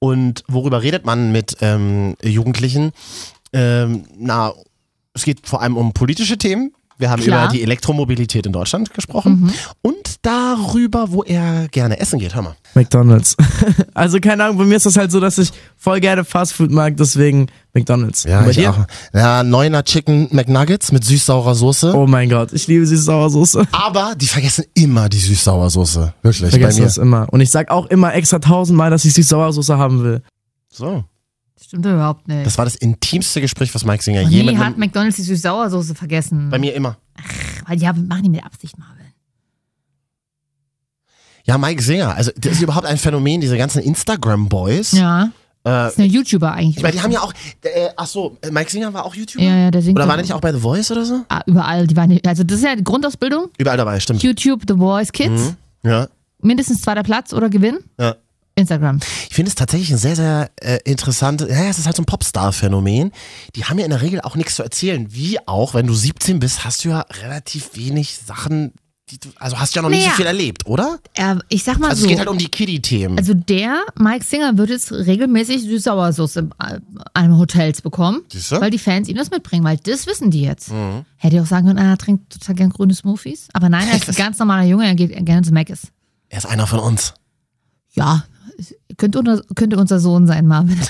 Und 0.00 0.44
worüber 0.48 0.82
redet 0.82 1.06
man 1.06 1.32
mit 1.32 1.56
ähm, 1.60 2.14
Jugendlichen? 2.22 2.92
Ähm, 3.52 4.04
na, 4.18 4.52
es 5.14 5.24
geht 5.24 5.46
vor 5.48 5.62
allem 5.62 5.76
um 5.76 5.92
politische 5.92 6.36
Themen. 6.38 6.72
Wir 6.98 7.10
haben 7.10 7.22
Klar. 7.22 7.44
über 7.44 7.52
die 7.52 7.62
Elektromobilität 7.62 8.44
in 8.44 8.52
Deutschland 8.52 8.92
gesprochen 8.92 9.52
und 9.82 10.16
darüber, 10.22 11.12
wo 11.12 11.22
er 11.22 11.68
gerne 11.68 12.00
essen 12.00 12.18
geht. 12.18 12.34
Hör 12.34 12.42
mal. 12.42 12.56
McDonalds. 12.74 13.36
also 13.94 14.18
keine 14.18 14.44
Ahnung, 14.44 14.58
bei 14.58 14.64
mir 14.64 14.76
ist 14.76 14.86
das 14.86 14.96
halt 14.96 15.12
so, 15.12 15.20
dass 15.20 15.38
ich 15.38 15.50
voll 15.76 16.00
gerne 16.00 16.24
Fastfood 16.24 16.72
mag, 16.72 16.96
deswegen 16.96 17.46
McDonalds. 17.72 18.24
Und 18.26 18.32
bei 18.32 18.50
dir? 18.50 18.86
Ja, 19.14 19.44
neuner 19.44 19.84
Chicken 19.84 20.28
McNuggets 20.32 20.90
mit 20.90 21.04
süß-saurer 21.04 21.54
Soße. 21.54 21.94
Oh 21.94 22.06
mein 22.08 22.28
Gott, 22.28 22.52
ich 22.52 22.66
liebe 22.66 22.84
süß-sauer-Soße. 22.84 23.66
Aber 23.72 24.14
die 24.16 24.26
vergessen 24.26 24.64
immer 24.74 25.08
die 25.08 25.18
süß-sauer 25.18 25.70
Soße. 25.70 26.14
Wirklich, 26.22 26.42
Ich 26.42 26.50
vergesse 26.50 26.78
bei 26.78 26.80
mir. 26.80 26.86
das 26.86 26.98
immer. 26.98 27.32
Und 27.32 27.40
ich 27.40 27.50
sag 27.52 27.70
auch 27.70 27.86
immer 27.86 28.12
extra 28.14 28.40
tausendmal, 28.40 28.90
dass 28.90 29.04
ich 29.04 29.14
süß-sauer-Soße 29.14 29.78
haben 29.78 30.02
will. 30.02 30.22
So. 30.72 31.04
Stimmt 31.60 31.84
überhaupt 31.86 32.28
nicht. 32.28 32.46
Das 32.46 32.56
war 32.58 32.64
das 32.64 32.76
intimste 32.76 33.40
Gespräch, 33.40 33.74
was 33.74 33.84
Mike 33.84 34.02
Singer 34.02 34.22
je 34.22 34.42
nie 34.42 34.50
mit 34.52 34.58
hat 34.58 34.66
einem, 34.68 34.78
McDonalds 34.78 35.16
die 35.16 35.22
Süß-Sauersoße 35.22 35.94
vergessen. 35.94 36.50
Bei 36.50 36.58
mir 36.58 36.74
immer. 36.74 36.96
Weil 37.66 37.80
ja, 37.80 37.92
machen 37.92 38.22
die 38.22 38.30
mit 38.30 38.44
Absicht, 38.44 38.78
Marvin. 38.78 38.98
Ja, 41.44 41.56
Mike 41.56 41.82
Singer. 41.82 42.14
Also, 42.14 42.30
das 42.36 42.52
ist 42.52 42.62
überhaupt 42.62 42.86
ein 42.86 42.98
Phänomen, 42.98 43.40
diese 43.40 43.56
ganzen 43.56 43.82
Instagram-Boys. 43.82 44.92
Ja. 44.92 45.30
Äh, 45.64 45.88
Ist 45.88 45.98
eine 45.98 46.06
YouTuber 46.06 46.52
eigentlich. 46.52 46.76
ich 46.76 46.82
meine, 46.82 46.92
die 46.94 47.00
haben 47.02 47.10
ja 47.10 47.20
auch, 47.20 47.32
äh, 47.62 47.88
ach 47.96 48.06
so, 48.06 48.36
äh, 48.42 48.50
Mike 48.50 48.70
Singer 48.70 48.92
war 48.94 49.04
auch 49.04 49.14
YouTuber? 49.14 49.42
ja, 49.42 49.56
ja, 49.56 49.70
der 49.70 49.82
singt 49.82 49.96
Oder 49.96 50.04
doch 50.04 50.08
war 50.10 50.16
der 50.16 50.24
nicht 50.24 50.32
auch 50.34 50.40
bei 50.40 50.52
The 50.52 50.60
Voice 50.60 50.90
oder 50.90 51.04
so? 51.04 51.24
Ah, 51.28 51.40
überall. 51.46 51.86
Die 51.86 51.96
waren, 51.96 52.18
also 52.26 52.44
das 52.44 52.58
ist 52.58 52.64
ja 52.64 52.76
die 52.76 52.84
Grundausbildung. 52.84 53.48
Überall 53.58 53.76
dabei, 53.76 53.98
stimmt. 53.98 54.22
YouTube, 54.22 54.62
The 54.68 54.74
Voice 54.74 55.10
Kids. 55.10 55.54
Ja, 55.82 56.08
Mindestens 56.40 56.82
zweiter 56.82 57.02
Platz 57.02 57.32
oder 57.32 57.48
Gewinn. 57.48 57.78
ja. 57.98 58.14
Instagram. 58.58 59.00
Ich 59.28 59.34
finde 59.34 59.48
es 59.48 59.54
tatsächlich 59.54 59.90
ein 59.90 59.98
sehr, 59.98 60.16
sehr 60.16 60.50
äh, 60.60 60.78
interessantes, 60.84 61.48
ja, 61.48 61.64
es 61.68 61.78
ist 61.78 61.86
halt 61.86 61.96
so 61.96 62.02
ein 62.02 62.06
Popstar-Phänomen. 62.06 63.12
Die 63.56 63.64
haben 63.64 63.78
ja 63.78 63.84
in 63.84 63.90
der 63.90 64.02
Regel 64.02 64.20
auch 64.20 64.36
nichts 64.36 64.54
zu 64.56 64.62
erzählen. 64.62 65.06
Wie 65.10 65.38
auch, 65.46 65.74
wenn 65.74 65.86
du 65.86 65.94
17 65.94 66.38
bist, 66.40 66.64
hast 66.64 66.84
du 66.84 66.90
ja 66.90 67.00
relativ 67.22 67.70
wenig 67.76 68.16
Sachen, 68.18 68.72
die 69.10 69.18
du, 69.18 69.30
also 69.36 69.58
hast 69.58 69.74
du 69.74 69.78
ja 69.78 69.82
noch 69.82 69.88
nicht 69.88 70.00
so 70.02 70.06
Naja. 70.08 70.16
viel 70.16 70.26
erlebt, 70.26 70.66
oder? 70.66 70.98
Er, 71.14 71.38
ich 71.48 71.64
sag 71.64 71.78
mal 71.78 71.88
Also 71.88 72.00
so. 72.02 72.04
es 72.06 72.10
geht 72.10 72.18
halt 72.18 72.28
um 72.28 72.36
die 72.36 72.48
Kiddie-Themen. 72.50 73.16
also 73.16 73.32
der 73.32 73.80
Mike 73.98 74.22
Singer 74.24 74.58
wird 74.58 74.68
jetzt 74.68 74.92
regelmäßig 74.92 75.62
Süß-Sauersoße 75.62 76.40
in 76.40 76.50
einem 77.14 77.38
Hotels 77.38 77.80
bekommen, 77.80 78.20
Siehst 78.30 78.52
du? 78.52 78.60
weil 78.60 78.70
die 78.70 78.78
Fans 78.78 79.08
ihm 79.08 79.16
das 79.16 79.30
mitbringen, 79.30 79.64
weil 79.64 79.78
das 79.78 80.06
wissen 80.06 80.30
die 80.30 80.42
jetzt. 80.42 80.70
Mhm. 80.72 81.06
Hätte 81.16 81.36
ich 81.36 81.42
auch 81.42 81.46
sagen 81.46 81.68
können, 81.68 81.78
ah, 81.78 81.92
er 81.92 81.96
trinkt 81.98 82.34
total 82.34 82.54
gern 82.56 82.68
grüne 82.68 82.92
Smoothies. 82.94 83.48
Aber 83.54 83.70
nein, 83.70 83.88
er 83.88 83.96
ist 83.96 84.08
ein 84.10 84.14
ganz 84.26 84.38
normaler 84.38 84.66
Junge, 84.68 84.84
er 84.86 84.94
geht 84.94 85.10
gerne 85.24 85.40
zu 85.40 85.52
Mc's. 85.54 85.88
er 86.28 86.38
ist 86.38 86.44
einer 86.46 86.66
von 86.66 86.80
uns. 86.80 87.14
Ja, 87.94 88.24
könnte, 88.96 89.18
unser, 89.18 89.42
könnte 89.54 89.76
unser 89.76 90.00
Sohn 90.00 90.26
sein, 90.26 90.46
Marvin. 90.46 90.78
Hat 90.80 90.88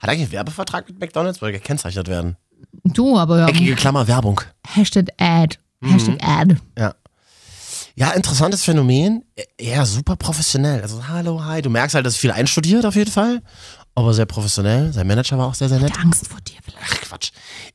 er 0.00 0.08
eigentlich 0.08 0.22
einen 0.22 0.32
Werbevertrag 0.32 0.88
mit 0.88 1.00
McDonalds? 1.00 1.40
Weil 1.42 1.52
gekennzeichnet 1.52 2.08
werden. 2.08 2.36
Du, 2.84 3.18
aber 3.18 3.38
ja. 3.40 3.48
Eckige 3.48 3.74
Klammer 3.74 4.06
Werbung. 4.08 4.40
Hashtag 4.66 5.08
Ad. 5.18 5.56
Mhm. 5.80 5.92
Hashtag 5.92 6.16
Ad. 6.22 6.56
Ja. 6.78 6.94
Ja, 7.96 8.10
interessantes 8.10 8.64
Phänomen. 8.64 9.24
Ja, 9.60 9.86
super 9.86 10.16
professionell. 10.16 10.82
Also, 10.82 11.06
hallo, 11.06 11.44
hi. 11.44 11.62
Du 11.62 11.70
merkst 11.70 11.94
halt, 11.94 12.04
dass 12.04 12.16
viel 12.16 12.32
einstudiert 12.32 12.84
auf 12.84 12.96
jeden 12.96 13.10
Fall. 13.10 13.40
Aber 13.96 14.12
sehr 14.12 14.26
professionell. 14.26 14.92
Sein 14.92 15.06
Manager 15.06 15.38
war 15.38 15.46
auch 15.46 15.54
sehr, 15.54 15.68
sehr 15.68 15.78
nett. 15.78 15.98
Angst 16.00 16.26
vor 16.26 16.40
dir 16.40 16.56
vielleicht. 16.64 16.84
Ach, 16.84 17.00
Quatsch. 17.02 17.30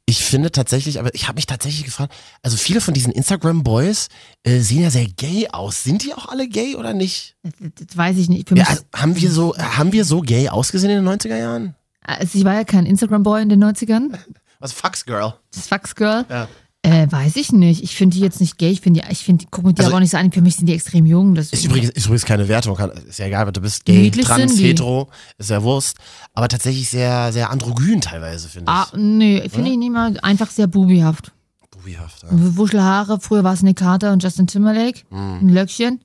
Ich 0.06 0.24
finde 0.24 0.52
tatsächlich, 0.52 1.00
aber 1.00 1.14
ich 1.16 1.28
habe 1.28 1.38
mich 1.38 1.46
tatsächlich 1.46 1.86
gefragt, 1.86 2.14
also 2.42 2.58
viele 2.58 2.82
von 2.82 2.94
diesen 2.94 3.14
Instagram-Boys 3.14 4.10
äh, 4.44 4.60
sehen 4.60 4.82
ja 4.82 4.90
sehr 4.90 5.08
gay 5.08 5.48
aus. 5.50 5.84
Sind 5.84 6.04
die 6.04 6.14
auch 6.14 6.28
alle 6.28 6.50
gay 6.50 6.76
oder 6.76 6.94
nicht? 6.94 7.38
Das, 7.44 7.54
das 7.88 7.98
weiß 7.98 8.18
ich 8.18 8.28
nicht. 8.28 8.50
Für 8.50 8.58
Ja, 8.58 8.66
also, 8.66 8.84
haben 8.94 9.16
wir 9.16 9.32
so, 9.32 9.58
haben 9.58 9.94
wir 9.94 10.04
so 10.04 10.20
gay 10.20 10.50
ausgesehen 10.50 10.92
in 10.92 11.06
den 11.06 11.20
90er 11.20 11.38
Jahren? 11.38 11.76
also 12.02 12.38
ich 12.38 12.46
war 12.46 12.56
ja 12.56 12.64
kein 12.64 12.86
Instagram-Boy 12.86 13.42
in 13.44 13.50
den 13.50 13.64
90ern. 13.64 14.18
Was 14.60 14.74
Fax 14.74 15.06
Girl? 15.06 15.36
Das 15.54 15.68
Fax-Girl. 15.68 16.26
Ja. 16.30 16.48
Äh, 16.82 17.12
weiß 17.12 17.36
ich 17.36 17.52
nicht. 17.52 17.84
Ich 17.84 17.96
finde 17.96 18.16
die 18.16 18.22
jetzt 18.22 18.40
nicht 18.40 18.58
gay. 18.58 18.70
Ich 18.72 18.80
finde 18.80 19.02
die, 19.02 19.12
ich 19.12 19.20
finde, 19.20 19.44
die 19.44 19.52
gucken 19.52 19.76
die 19.76 19.80
Also- 19.80 19.90
aber 19.90 19.98
auch 19.98 20.00
nicht 20.00 20.12
so 20.12 20.18
an. 20.18 20.32
Für 20.32 20.42
mich 20.42 20.56
sind 20.56 20.66
die 20.68 20.74
extrem 20.74 21.06
jung. 21.06 21.36
Ist 21.36 21.52
Deswegen. 21.52 21.72
übrigens, 21.74 21.90
ist 21.92 22.06
übrigens 22.06 22.26
keine 22.26 22.48
Wertung, 22.48 22.78
ist 23.06 23.20
ja 23.20 23.26
egal, 23.26 23.48
ob 23.48 23.54
du 23.54 23.60
bist 23.62 23.84
gay, 23.84 23.98
Niedlich 24.04 24.26
trans, 24.26 24.58
hetero, 24.58 25.10
ist 25.38 25.50
ja 25.50 25.62
Wurst. 25.62 25.98
Aber 26.34 26.48
tatsächlich 26.48 26.90
sehr, 26.90 27.34
sehr 27.34 27.50
androgyn 27.50 28.00
teilweise, 28.00 28.48
finde 28.48 28.72
ich. 28.72 28.78
Ah, 28.78 28.88
nee, 28.96 29.42
finde 29.50 29.72
ich 29.72 29.78
nicht 29.78 29.92
mal 29.92 30.18
einfach 30.22 30.50
sehr 30.52 30.68
bubihaft. 30.68 31.34
Bubihaft, 31.70 32.24
ja. 32.24 32.30
Wuschelhaare, 32.32 33.20
früher 33.20 33.44
war 33.44 33.54
es 33.54 33.62
Nick 33.62 33.78
Carter 33.78 34.14
und 34.14 34.24
Justin 34.24 34.48
Timberlake, 34.48 35.02
Mhm. 35.10 35.40
ein 35.42 35.50
Löckchen. 35.50 36.00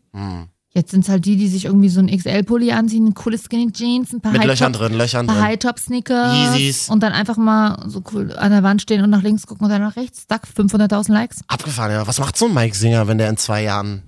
Jetzt 0.77 0.91
sind 0.91 1.05
es 1.05 1.09
halt 1.09 1.25
die, 1.25 1.37
die 1.37 1.47
sich 1.49 1.67
irgendwie 1.67 1.89
so 1.89 2.01
ein 2.01 2.09
XL-Pulli 2.09 2.73
anziehen, 2.73 3.15
coole 3.15 3.39
Skinny 3.39 3.71
Jeans, 3.71 4.13
ein 4.13 4.21
paar 4.21 4.33
Mit 4.33 4.41
High 4.41 4.49
Löchern 4.49 4.73
Top- 4.73 4.83
drin, 4.83 4.95
Löchern 4.99 5.27
paar 5.29 5.37
drin. 5.37 5.45
High-Top-Sneakers 5.45 6.57
Yeezys. 6.57 6.89
und 6.91 7.01
dann 7.03 7.13
einfach 7.13 7.37
mal 7.37 7.85
so 7.89 8.03
cool 8.13 8.33
an 8.37 8.51
der 8.51 8.65
Wand 8.65 8.83
stehen 8.83 9.03
und 9.05 9.11
nach 9.11 9.23
links 9.23 9.47
gucken 9.47 9.65
und 9.67 9.71
dann 9.71 9.83
nach 9.83 9.95
rechts, 9.95 10.27
zack, 10.27 10.49
500.000 10.57 11.13
Likes. 11.13 11.43
Abgefahren, 11.47 11.93
ja. 11.93 12.07
Was 12.09 12.19
macht 12.19 12.37
so 12.37 12.47
ein 12.47 12.55
Mike 12.55 12.75
Singer, 12.77 13.07
wenn 13.07 13.19
der 13.19 13.31
in 13.31 13.37
zwei 13.37 13.63
Jahren 13.63 14.03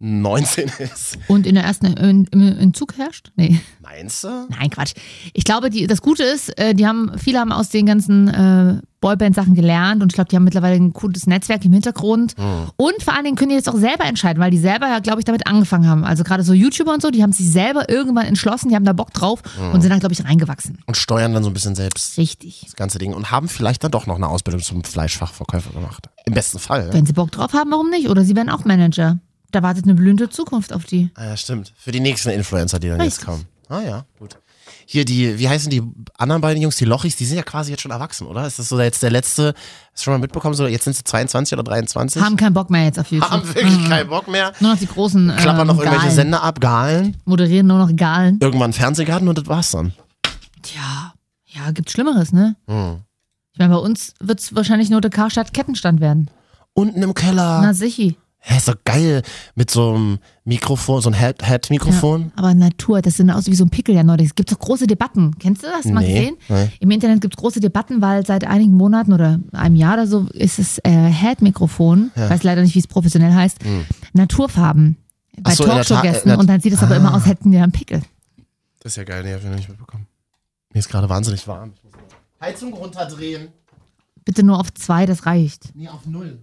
19 0.00 0.70
ist? 0.78 1.18
Und 1.28 1.46
in 1.46 1.54
der 1.54 1.64
ersten 1.64 1.86
in, 1.86 2.24
im 2.32 2.58
Entzug 2.58 2.98
herrscht? 2.98 3.32
Nee. 3.36 3.60
Meinst 3.80 4.24
du? 4.24 4.28
Nein, 4.50 4.68
Quatsch. 4.70 4.92
Ich 5.32 5.44
glaube, 5.44 5.70
die, 5.70 5.86
das 5.86 6.02
Gute 6.02 6.24
ist, 6.24 6.50
äh, 6.58 6.74
die 6.74 6.86
haben, 6.86 7.12
viele 7.16 7.38
haben 7.38 7.52
aus 7.52 7.70
den 7.70 7.86
ganzen 7.86 8.28
äh, 8.28 8.80
Boyband-Sachen 9.04 9.54
gelernt 9.54 10.02
und 10.02 10.12
ich 10.12 10.14
glaube, 10.14 10.28
die 10.30 10.36
haben 10.36 10.44
mittlerweile 10.44 10.76
ein 10.76 10.94
cooles 10.94 11.26
Netzwerk 11.26 11.62
im 11.66 11.72
Hintergrund. 11.74 12.34
Und 12.76 13.02
vor 13.02 13.12
allen 13.14 13.24
Dingen 13.24 13.36
können 13.36 13.50
die 13.50 13.54
jetzt 13.56 13.68
auch 13.68 13.76
selber 13.76 14.06
entscheiden, 14.06 14.42
weil 14.42 14.50
die 14.50 14.56
selber 14.58 14.88
ja, 14.88 15.00
glaube 15.00 15.18
ich, 15.20 15.26
damit 15.26 15.46
angefangen 15.46 15.86
haben. 15.86 16.04
Also 16.04 16.24
gerade 16.24 16.42
so 16.42 16.54
YouTuber 16.54 16.94
und 16.94 17.02
so, 17.02 17.10
die 17.10 17.22
haben 17.22 17.32
sich 17.32 17.50
selber 17.50 17.90
irgendwann 17.90 18.24
entschlossen, 18.24 18.70
die 18.70 18.74
haben 18.74 18.86
da 18.86 18.94
Bock 18.94 19.12
drauf 19.12 19.42
und 19.72 19.82
sind 19.82 19.90
dann, 19.90 20.00
glaube 20.00 20.14
ich, 20.14 20.24
reingewachsen. 20.24 20.78
Und 20.86 20.96
steuern 20.96 21.34
dann 21.34 21.42
so 21.42 21.50
ein 21.50 21.52
bisschen 21.52 21.74
selbst 21.74 22.16
Richtig. 22.16 22.62
das 22.64 22.76
ganze 22.76 22.98
Ding 22.98 23.12
und 23.12 23.30
haben 23.30 23.48
vielleicht 23.48 23.84
dann 23.84 23.90
doch 23.90 24.06
noch 24.06 24.16
eine 24.16 24.28
Ausbildung 24.28 24.62
zum 24.62 24.82
Fleischfachverkäufer 24.84 25.72
gemacht. 25.74 26.08
Im 26.24 26.32
besten 26.32 26.58
Fall. 26.58 26.90
Wenn 26.92 27.04
sie 27.04 27.12
Bock 27.12 27.30
drauf 27.30 27.52
haben, 27.52 27.70
warum 27.72 27.90
nicht? 27.90 28.08
Oder 28.08 28.24
sie 28.24 28.34
werden 28.34 28.48
auch 28.48 28.64
Manager. 28.64 29.18
da 29.50 29.62
wartet 29.62 29.84
eine 29.84 29.94
blühende 29.94 30.30
Zukunft 30.30 30.72
auf 30.72 30.84
die. 30.84 31.10
Ah 31.14 31.26
ja, 31.26 31.36
stimmt. 31.36 31.74
Für 31.76 31.92
die 31.92 32.00
nächsten 32.00 32.30
Influencer, 32.30 32.78
die 32.78 32.88
dann 32.88 33.00
Richtig. 33.02 33.18
jetzt 33.18 33.26
kommen. 33.26 33.44
Ah 33.68 33.80
ja, 33.80 34.04
gut. 34.18 34.38
Hier 34.86 35.04
die, 35.04 35.38
wie 35.38 35.48
heißen 35.48 35.70
die 35.70 35.82
anderen 36.18 36.40
beiden 36.42 36.62
Jungs, 36.62 36.76
die 36.76 36.84
Lochis, 36.84 37.16
die 37.16 37.24
sind 37.24 37.36
ja 37.36 37.42
quasi 37.42 37.70
jetzt 37.70 37.80
schon 37.82 37.90
erwachsen, 37.90 38.26
oder? 38.26 38.46
Ist 38.46 38.58
das 38.58 38.68
so 38.68 38.80
jetzt 38.80 39.02
der 39.02 39.10
letzte, 39.10 39.54
hast 39.92 40.00
du 40.00 40.02
schon 40.04 40.14
mal 40.14 40.18
mitbekommen, 40.18 40.54
so 40.54 40.66
jetzt 40.66 40.84
sind 40.84 40.94
sie 40.96 41.04
22 41.04 41.52
oder 41.54 41.62
23? 41.62 42.22
Haben 42.22 42.36
keinen 42.36 42.54
Bock 42.54 42.70
mehr 42.70 42.84
jetzt 42.84 42.98
auf 42.98 43.10
YouTube. 43.10 43.30
Haben 43.30 43.54
wirklich 43.54 43.78
Mhm. 43.78 43.88
keinen 43.88 44.08
Bock 44.08 44.28
mehr. 44.28 44.52
Nur 44.60 44.72
noch 44.72 44.78
die 44.78 44.86
großen 44.86 45.30
ähm, 45.30 45.36
Klappern 45.36 45.66
noch 45.66 45.78
irgendwelche 45.78 46.04
Galen. 46.06 46.14
Sender 46.16 46.42
ab, 46.42 46.60
Galen. 46.60 47.16
Moderieren 47.24 47.66
nur 47.66 47.78
noch 47.78 47.94
Galen. 47.96 48.38
Irgendwann 48.40 48.72
Fernsehgarten 48.72 49.28
und 49.28 49.38
das 49.38 49.46
war's 49.46 49.70
dann. 49.70 49.92
Tja, 50.62 51.12
ja, 51.46 51.70
gibt 51.72 51.90
Schlimmeres, 51.90 52.32
ne? 52.32 52.56
Hm. 52.66 52.98
Ich 53.52 53.58
meine, 53.58 53.72
bei 53.74 53.80
uns 53.80 54.14
wird 54.20 54.40
es 54.40 54.54
wahrscheinlich 54.54 54.90
nur 54.90 55.00
der 55.00 55.10
Karstadt 55.10 55.54
Kettenstand 55.54 56.00
werden. 56.00 56.28
Unten 56.72 57.02
im 57.02 57.14
Keller. 57.14 57.60
Na 57.62 57.72
sichi. 57.72 58.16
Hä, 58.46 58.58
ist 58.58 58.68
doch 58.68 58.76
geil. 58.84 59.22
Mit 59.54 59.70
so 59.70 59.94
einem 59.94 60.18
Mikrofon, 60.44 61.00
so 61.00 61.08
ein 61.08 61.14
Head- 61.14 61.42
Head-Mikrofon. 61.42 62.30
Aber 62.36 62.52
Natur, 62.52 63.00
das 63.00 63.16
sieht 63.16 63.30
aus 63.30 63.46
wie 63.46 63.54
so 63.54 63.64
ein 63.64 63.70
Pickel 63.70 63.94
ja 63.94 64.02
neulich. 64.02 64.26
Es 64.28 64.34
gibt 64.34 64.52
doch 64.52 64.58
große 64.58 64.86
Debatten. 64.86 65.38
Kennst 65.38 65.62
du 65.62 65.66
das? 65.68 65.86
Mal 65.86 66.00
Nee, 66.02 66.14
gesehen? 66.14 66.36
nee. 66.50 66.68
Im 66.80 66.90
Internet 66.90 67.22
gibt 67.22 67.34
es 67.34 67.40
große 67.40 67.60
Debatten, 67.60 68.02
weil 68.02 68.26
seit 68.26 68.46
einigen 68.46 68.74
Monaten 68.74 69.14
oder 69.14 69.40
einem 69.52 69.76
Jahr 69.76 69.94
oder 69.94 70.06
so 70.06 70.26
ist 70.34 70.58
es 70.58 70.78
äh, 70.84 70.90
Head-Mikrofon, 71.10 72.10
ich 72.14 72.20
weiß 72.20 72.42
leider 72.42 72.60
nicht, 72.60 72.74
wie 72.74 72.80
es 72.80 72.86
professionell 72.86 73.32
heißt, 73.32 73.58
Naturfarben 74.12 74.96
bei 75.40 75.54
so, 75.54 75.64
Talkshow-Gästen 75.64 76.28
der- 76.28 76.38
und 76.38 76.46
dann 76.48 76.60
sieht 76.60 76.72
es 76.74 76.82
aber 76.82 76.96
immer 76.96 77.14
aus, 77.14 77.26
hätten 77.26 77.50
die 77.50 77.58
einen 77.58 77.72
Pickel. 77.72 78.02
Das 78.80 78.92
ist 78.92 78.96
ja 78.96 79.04
geil, 79.04 79.22
nee, 79.24 79.32
hab 79.32 79.40
ich 79.40 79.46
noch 79.48 79.56
nicht 79.56 79.68
mitbekommen. 79.68 80.06
Mir 80.72 80.78
ist 80.80 80.88
gerade 80.90 81.08
wahnsinnig 81.08 81.48
warm. 81.48 81.72
Ich 81.76 81.82
muss 81.84 81.92
mal 81.92 82.46
Heizung 82.46 82.74
runterdrehen. 82.74 83.48
Bitte 84.24 84.42
nur 84.42 84.60
auf 84.60 84.72
zwei, 84.74 85.06
das 85.06 85.24
reicht. 85.26 85.70
Nee, 85.74 85.88
auf 85.88 86.04
null. 86.06 86.38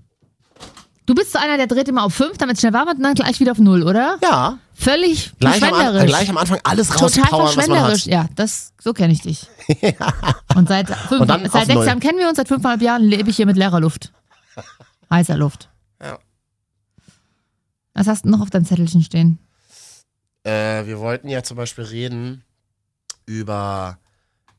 Du 1.07 1.15
bist 1.15 1.31
so 1.33 1.39
einer, 1.39 1.57
der 1.57 1.67
dreht 1.67 1.87
immer 1.87 2.03
auf 2.03 2.13
fünf, 2.13 2.37
damit 2.37 2.55
es 2.55 2.61
schnell 2.61 2.73
warm 2.73 2.87
wird 2.87 2.97
und 2.97 3.03
dann 3.03 3.15
gleich 3.15 3.39
wieder 3.39 3.51
auf 3.51 3.57
null, 3.57 3.83
oder? 3.83 4.17
Ja. 4.21 4.59
Völlig 4.73 5.31
Gleich 5.39 5.61
am, 5.61 5.69
An 5.69 5.75
verschwenderisch. 5.75 6.09
gleich 6.09 6.29
am 6.29 6.37
Anfang 6.37 6.59
alles 6.63 6.87
Total 6.89 7.03
rauspowern, 7.03 7.31
was 7.31 7.55
man 7.55 7.65
verschwenderisch. 7.65 8.01
hat. 8.03 8.07
Ja, 8.07 8.29
das, 8.35 8.73
so 8.79 8.93
kenne 8.93 9.13
ich 9.13 9.21
dich. 9.21 9.47
Und 10.55 10.67
seit, 10.69 10.89
fünf, 10.89 11.21
Und 11.21 11.27
dann 11.27 11.45
auf 11.45 11.51
seit 11.51 11.65
sechs 11.65 11.75
null. 11.75 11.85
Jahren 11.85 11.99
kennen 11.99 12.17
wir 12.19 12.27
uns, 12.27 12.37
seit 12.37 12.47
fünfeinhalb 12.47 12.81
Jahren 12.81 13.03
lebe 13.03 13.29
ich 13.29 13.35
hier 13.35 13.45
mit 13.45 13.57
leerer 13.57 13.79
Luft. 13.79 14.11
Heißer 15.09 15.37
Luft. 15.37 15.69
Ja. 16.01 16.17
Was 17.93 18.07
hast 18.07 18.25
du 18.25 18.29
noch 18.29 18.41
auf 18.41 18.49
deinem 18.49 18.65
Zettelchen 18.65 19.03
stehen? 19.03 19.39
Äh, 20.43 20.85
wir 20.85 20.99
wollten 20.99 21.27
ja 21.29 21.43
zum 21.43 21.57
Beispiel 21.57 21.83
reden 21.83 22.43
über 23.25 23.97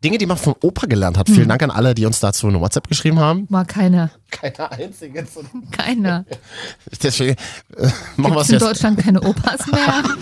Dinge, 0.03 0.19
die 0.19 0.27
man 0.27 0.37
von 0.37 0.55
Opa 0.61 0.87
gelernt 0.87 1.17
hat. 1.17 1.29
Hm. 1.29 1.35
Vielen 1.35 1.49
Dank 1.49 1.63
an 1.63 1.71
alle, 1.71 1.95
die 1.95 2.05
uns 2.07 2.19
dazu 2.21 2.49
eine 2.49 2.61
WhatsApp 2.61 2.89
geschrieben 2.89 3.21
haben. 3.21 3.47
War 3.51 3.65
keiner. 3.65 4.11
Keine 4.31 4.71
einzige. 4.73 5.25
Keiner. 5.71 6.25
Deswegen 7.03 7.37
äh, 7.77 7.87
machen 8.17 8.17
wir 8.17 8.31
Gibt 8.31 8.41
es 8.41 8.49
in 8.49 8.55
jetzt. 8.55 8.63
Deutschland 8.63 8.99
keine 8.99 9.21
Opas 9.23 9.67
mehr? 9.69 10.03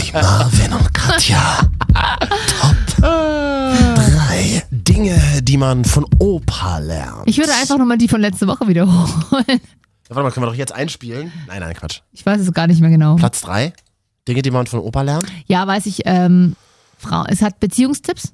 Die 0.00 0.12
Marvin 0.12 0.72
und 0.72 0.94
Katja. 0.94 1.58
Top 2.60 2.76
3 2.96 4.62
Dinge, 4.70 5.20
die 5.42 5.56
man 5.56 5.84
von 5.84 6.06
Opa 6.20 6.78
lernt. 6.78 7.22
Ich 7.26 7.38
würde 7.38 7.52
einfach 7.54 7.78
nochmal 7.78 7.98
die 7.98 8.06
von 8.06 8.20
letzte 8.20 8.46
Woche 8.46 8.68
wiederholen. 8.68 9.08
Ja, 9.48 10.10
warte 10.10 10.22
mal, 10.22 10.30
können 10.30 10.46
wir 10.46 10.50
doch 10.50 10.54
jetzt 10.56 10.72
einspielen? 10.72 11.32
Nein, 11.48 11.60
nein, 11.60 11.74
Quatsch. 11.74 12.02
Ich 12.12 12.24
weiß 12.24 12.40
es 12.40 12.52
gar 12.52 12.68
nicht 12.68 12.80
mehr 12.80 12.90
genau. 12.90 13.16
Platz 13.16 13.40
3. 13.40 13.72
Dinge, 14.28 14.42
die 14.42 14.50
man 14.52 14.66
von 14.66 14.78
Opa 14.80 15.02
lernt. 15.02 15.24
Ja, 15.46 15.66
weiß 15.66 15.86
ich, 15.86 16.02
ähm, 16.04 16.54
Frau, 17.04 17.24
es 17.28 17.42
hat 17.42 17.60
Beziehungstipps. 17.60 18.32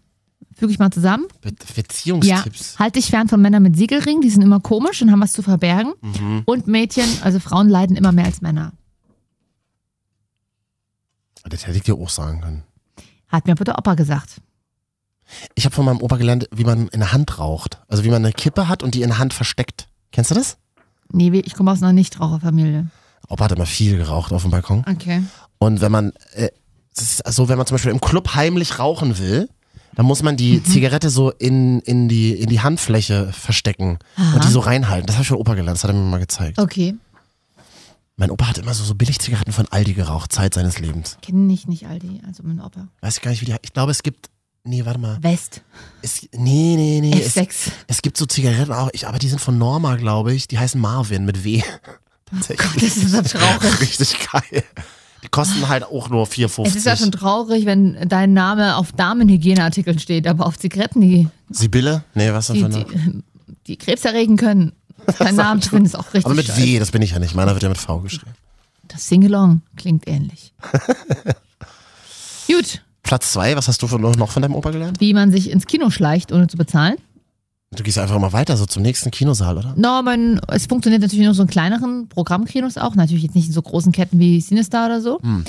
Füge 0.54 0.72
ich 0.72 0.78
mal 0.78 0.90
zusammen. 0.90 1.26
Be 1.40 1.50
Ja, 1.50 1.64
Beziehungstipps. 1.74 2.78
halt 2.78 2.96
dich 2.96 3.06
fern 3.10 3.28
von 3.28 3.40
Männern 3.40 3.62
mit 3.62 3.76
Siegelring, 3.76 4.20
die 4.20 4.30
sind 4.30 4.42
immer 4.42 4.60
komisch 4.60 5.00
und 5.00 5.10
haben 5.10 5.20
was 5.20 5.32
zu 5.32 5.42
verbergen. 5.42 5.92
Mhm. 6.02 6.42
Und 6.44 6.66
Mädchen, 6.66 7.06
also 7.22 7.40
Frauen 7.40 7.68
leiden 7.68 7.96
immer 7.96 8.12
mehr 8.12 8.26
als 8.26 8.40
Männer. 8.42 8.72
Das 11.44 11.66
hätte 11.66 11.78
ich 11.78 11.84
dir 11.84 11.94
auch 11.94 12.10
sagen 12.10 12.40
können. 12.40 12.62
Hat 13.28 13.46
mir 13.46 13.52
aber 13.52 13.64
der 13.64 13.78
Opa 13.78 13.94
gesagt. 13.94 14.40
Ich 15.54 15.64
habe 15.64 15.74
von 15.74 15.84
meinem 15.84 16.00
Opa 16.02 16.16
gelernt, 16.16 16.48
wie 16.52 16.64
man 16.64 16.88
in 16.88 17.00
der 17.00 17.12
Hand 17.12 17.38
raucht. 17.38 17.80
Also 17.88 18.04
wie 18.04 18.08
man 18.10 18.24
eine 18.24 18.32
Kippe 18.32 18.68
hat 18.68 18.82
und 18.82 18.94
die 18.94 19.02
in 19.02 19.08
der 19.08 19.18
Hand 19.18 19.32
versteckt. 19.32 19.88
Kennst 20.12 20.30
du 20.30 20.34
das? 20.34 20.58
Nee, 21.12 21.30
ich 21.38 21.54
komme 21.54 21.70
aus 21.70 21.82
einer 21.82 21.92
Nichtraucherfamilie. 21.92 22.88
Opa 23.28 23.44
hat 23.44 23.52
immer 23.52 23.66
viel 23.66 23.96
geraucht 23.96 24.32
auf 24.32 24.42
dem 24.42 24.50
Balkon. 24.50 24.84
Okay. 24.90 25.22
Und 25.58 25.80
wenn 25.80 25.92
man, 25.92 26.12
äh, 26.34 26.50
das 27.00 27.20
ist 27.20 27.34
so, 27.34 27.48
wenn 27.48 27.58
man 27.58 27.66
zum 27.66 27.76
Beispiel 27.76 27.90
im 27.90 28.00
Club 28.00 28.34
heimlich 28.34 28.78
rauchen 28.78 29.18
will, 29.18 29.48
dann 29.94 30.06
muss 30.06 30.22
man 30.22 30.36
die 30.36 30.62
Zigarette 30.62 31.10
so 31.10 31.30
in, 31.30 31.80
in, 31.80 32.08
die, 32.08 32.32
in 32.32 32.48
die 32.48 32.60
Handfläche 32.60 33.32
verstecken 33.32 33.98
und 34.34 34.44
die 34.44 34.48
so 34.48 34.60
reinhalten. 34.60 35.06
Das 35.06 35.16
habe 35.16 35.22
ich 35.22 35.28
von 35.28 35.38
Opa 35.38 35.54
gelernt, 35.54 35.76
das 35.76 35.84
hat 35.84 35.90
er 35.90 35.94
mir 35.94 36.08
mal 36.08 36.20
gezeigt. 36.20 36.58
Okay. 36.58 36.94
Mein 38.16 38.30
Opa 38.30 38.48
hat 38.48 38.58
immer 38.58 38.74
so, 38.74 38.84
so 38.84 38.94
Billigzigaretten 38.94 39.52
von 39.52 39.66
Aldi 39.68 39.94
geraucht, 39.94 40.30
Zeit 40.32 40.54
seines 40.54 40.78
Lebens. 40.78 41.16
Kenne 41.22 41.52
ich 41.52 41.66
nicht 41.66 41.86
Aldi, 41.86 42.20
also 42.26 42.42
mein 42.44 42.60
Opa. 42.60 42.88
Weiß 43.00 43.16
ich 43.16 43.22
gar 43.22 43.30
nicht, 43.30 43.40
wie 43.40 43.46
die, 43.46 43.56
ich 43.62 43.72
glaube, 43.72 43.90
es 43.90 44.02
gibt, 44.02 44.28
nee, 44.62 44.84
warte 44.84 45.00
mal. 45.00 45.22
West. 45.22 45.62
Es, 46.02 46.28
nee, 46.32 46.76
nee, 46.76 47.00
nee. 47.00 47.20
Es, 47.20 47.36
F6. 47.36 47.72
es 47.86 48.02
gibt 48.02 48.16
so 48.16 48.26
Zigaretten 48.26 48.72
auch, 48.72 48.90
ich, 48.92 49.08
aber 49.08 49.18
die 49.18 49.28
sind 49.28 49.40
von 49.40 49.56
Norma, 49.58 49.96
glaube 49.96 50.34
ich. 50.34 50.46
Die 50.46 50.58
heißen 50.58 50.80
Marvin 50.80 51.24
mit 51.24 51.44
W. 51.44 51.62
Tatsächlich. 52.26 52.82
Das 52.82 52.96
ist 52.96 53.10
so 53.10 53.22
traurig. 53.22 53.80
Richtig 53.80 54.16
geil. 54.30 54.64
Die 55.22 55.28
kosten 55.28 55.68
halt 55.68 55.84
auch 55.84 56.08
nur 56.08 56.26
4,50. 56.26 56.66
Es 56.66 56.76
ist 56.76 56.86
ja 56.86 56.96
schon 56.96 57.12
traurig, 57.12 57.66
wenn 57.66 58.08
dein 58.08 58.32
Name 58.32 58.76
auf 58.76 58.92
Damenhygieneartikeln 58.92 59.98
steht, 59.98 60.26
aber 60.26 60.46
auf 60.46 60.58
Zigaretten, 60.58 61.00
die, 61.00 61.28
Sibylle? 61.50 62.04
Nee, 62.14 62.32
was 62.32 62.48
ist 62.48 62.56
die, 62.56 62.62
das 62.62 62.76
für 62.76 62.80
eine? 62.80 62.86
die, 62.86 63.22
die 63.66 63.76
Krebs 63.76 64.04
erregen 64.04 64.36
können. 64.36 64.72
Dein 65.18 65.34
Name 65.36 65.60
drin 65.60 65.84
ist 65.84 65.96
auch 65.96 66.06
richtig 66.06 66.26
Aber 66.26 66.34
mit 66.34 66.46
scheiße. 66.46 66.62
W, 66.62 66.78
das 66.78 66.90
bin 66.90 67.02
ich 67.02 67.10
ja 67.10 67.18
nicht. 67.18 67.34
Meiner 67.34 67.52
wird 67.52 67.62
ja 67.62 67.68
mit 67.68 67.78
V 67.78 68.00
geschrieben. 68.00 68.32
Das 68.88 69.08
Singalong 69.08 69.62
klingt 69.76 70.08
ähnlich. 70.08 70.52
Gut, 72.48 72.82
Platz 73.02 73.32
zwei, 73.32 73.56
was 73.56 73.68
hast 73.68 73.82
du 73.82 73.86
noch 73.98 74.30
von 74.30 74.42
deinem 74.42 74.54
Opa 74.54 74.70
gelernt? 74.70 75.00
wie 75.00 75.14
man 75.14 75.30
sich 75.30 75.50
ins 75.50 75.66
Kino 75.66 75.90
schleicht, 75.90 76.32
ohne 76.32 76.48
zu 76.48 76.56
bezahlen. 76.56 76.96
Du 77.76 77.84
gehst 77.84 77.98
einfach 77.98 78.18
mal 78.18 78.32
weiter, 78.32 78.56
so 78.56 78.66
zum 78.66 78.82
nächsten 78.82 79.12
Kinosaal, 79.12 79.58
oder? 79.58 79.74
No, 79.76 80.02
es 80.48 80.66
funktioniert 80.66 81.02
natürlich 81.02 81.24
nur 81.24 81.34
so 81.34 81.42
in 81.42 81.48
kleineren 81.48 82.08
Programmkinos 82.08 82.76
auch. 82.76 82.96
Natürlich 82.96 83.22
jetzt 83.22 83.36
nicht 83.36 83.46
in 83.46 83.52
so 83.52 83.62
großen 83.62 83.92
Ketten 83.92 84.18
wie 84.18 84.40
Cinestar 84.40 84.86
oder 84.86 85.00
so. 85.00 85.20
Hm. 85.22 85.44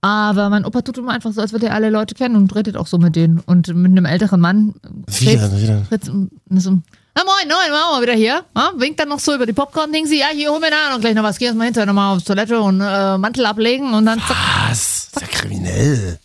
Aber 0.00 0.48
mein 0.48 0.64
Opa 0.64 0.80
tut 0.80 0.96
immer 0.96 1.12
einfach 1.12 1.32
so, 1.32 1.42
als 1.42 1.52
würde 1.52 1.66
er 1.66 1.74
alle 1.74 1.90
Leute 1.90 2.14
kennen 2.14 2.36
und 2.36 2.54
redet 2.56 2.78
auch 2.78 2.86
so 2.86 2.96
mit 2.96 3.14
denen. 3.14 3.40
Und 3.40 3.68
mit 3.74 3.90
einem 3.90 4.06
älteren 4.06 4.40
Mann. 4.40 4.74
Wie 5.06 5.26
denn? 5.26 5.60
Wie 5.60 5.66
denn? 5.66 6.30
So, 6.60 6.78
na 7.14 7.24
moin, 7.24 7.46
moin, 7.46 7.70
machen 7.70 7.98
wir 7.98 8.02
wieder 8.02 8.14
hier. 8.14 8.42
Ja, 8.56 8.72
winkt 8.78 8.98
dann 8.98 9.10
noch 9.10 9.20
so 9.20 9.34
über 9.34 9.44
die 9.44 9.52
Popcorn-Dingsi. 9.52 10.18
Ja, 10.18 10.28
hier, 10.32 10.50
hol 10.50 10.60
mir 10.60 10.70
da 10.70 10.94
noch 10.94 11.00
gleich 11.00 11.14
noch 11.14 11.24
was. 11.24 11.36
Geh 11.36 11.44
erstmal 11.44 11.66
hinterher 11.66 11.86
nochmal 11.86 12.16
aufs 12.16 12.24
Toilette 12.24 12.58
und 12.58 12.80
äh, 12.80 13.18
Mantel 13.18 13.44
ablegen 13.44 13.92
und 13.92 14.06
dann 14.06 14.18
zack. 14.20 14.36
Was? 14.68 15.10
Das 15.12 15.22
ist 15.22 15.28
ja 15.30 15.38
kriminell. 15.40 16.18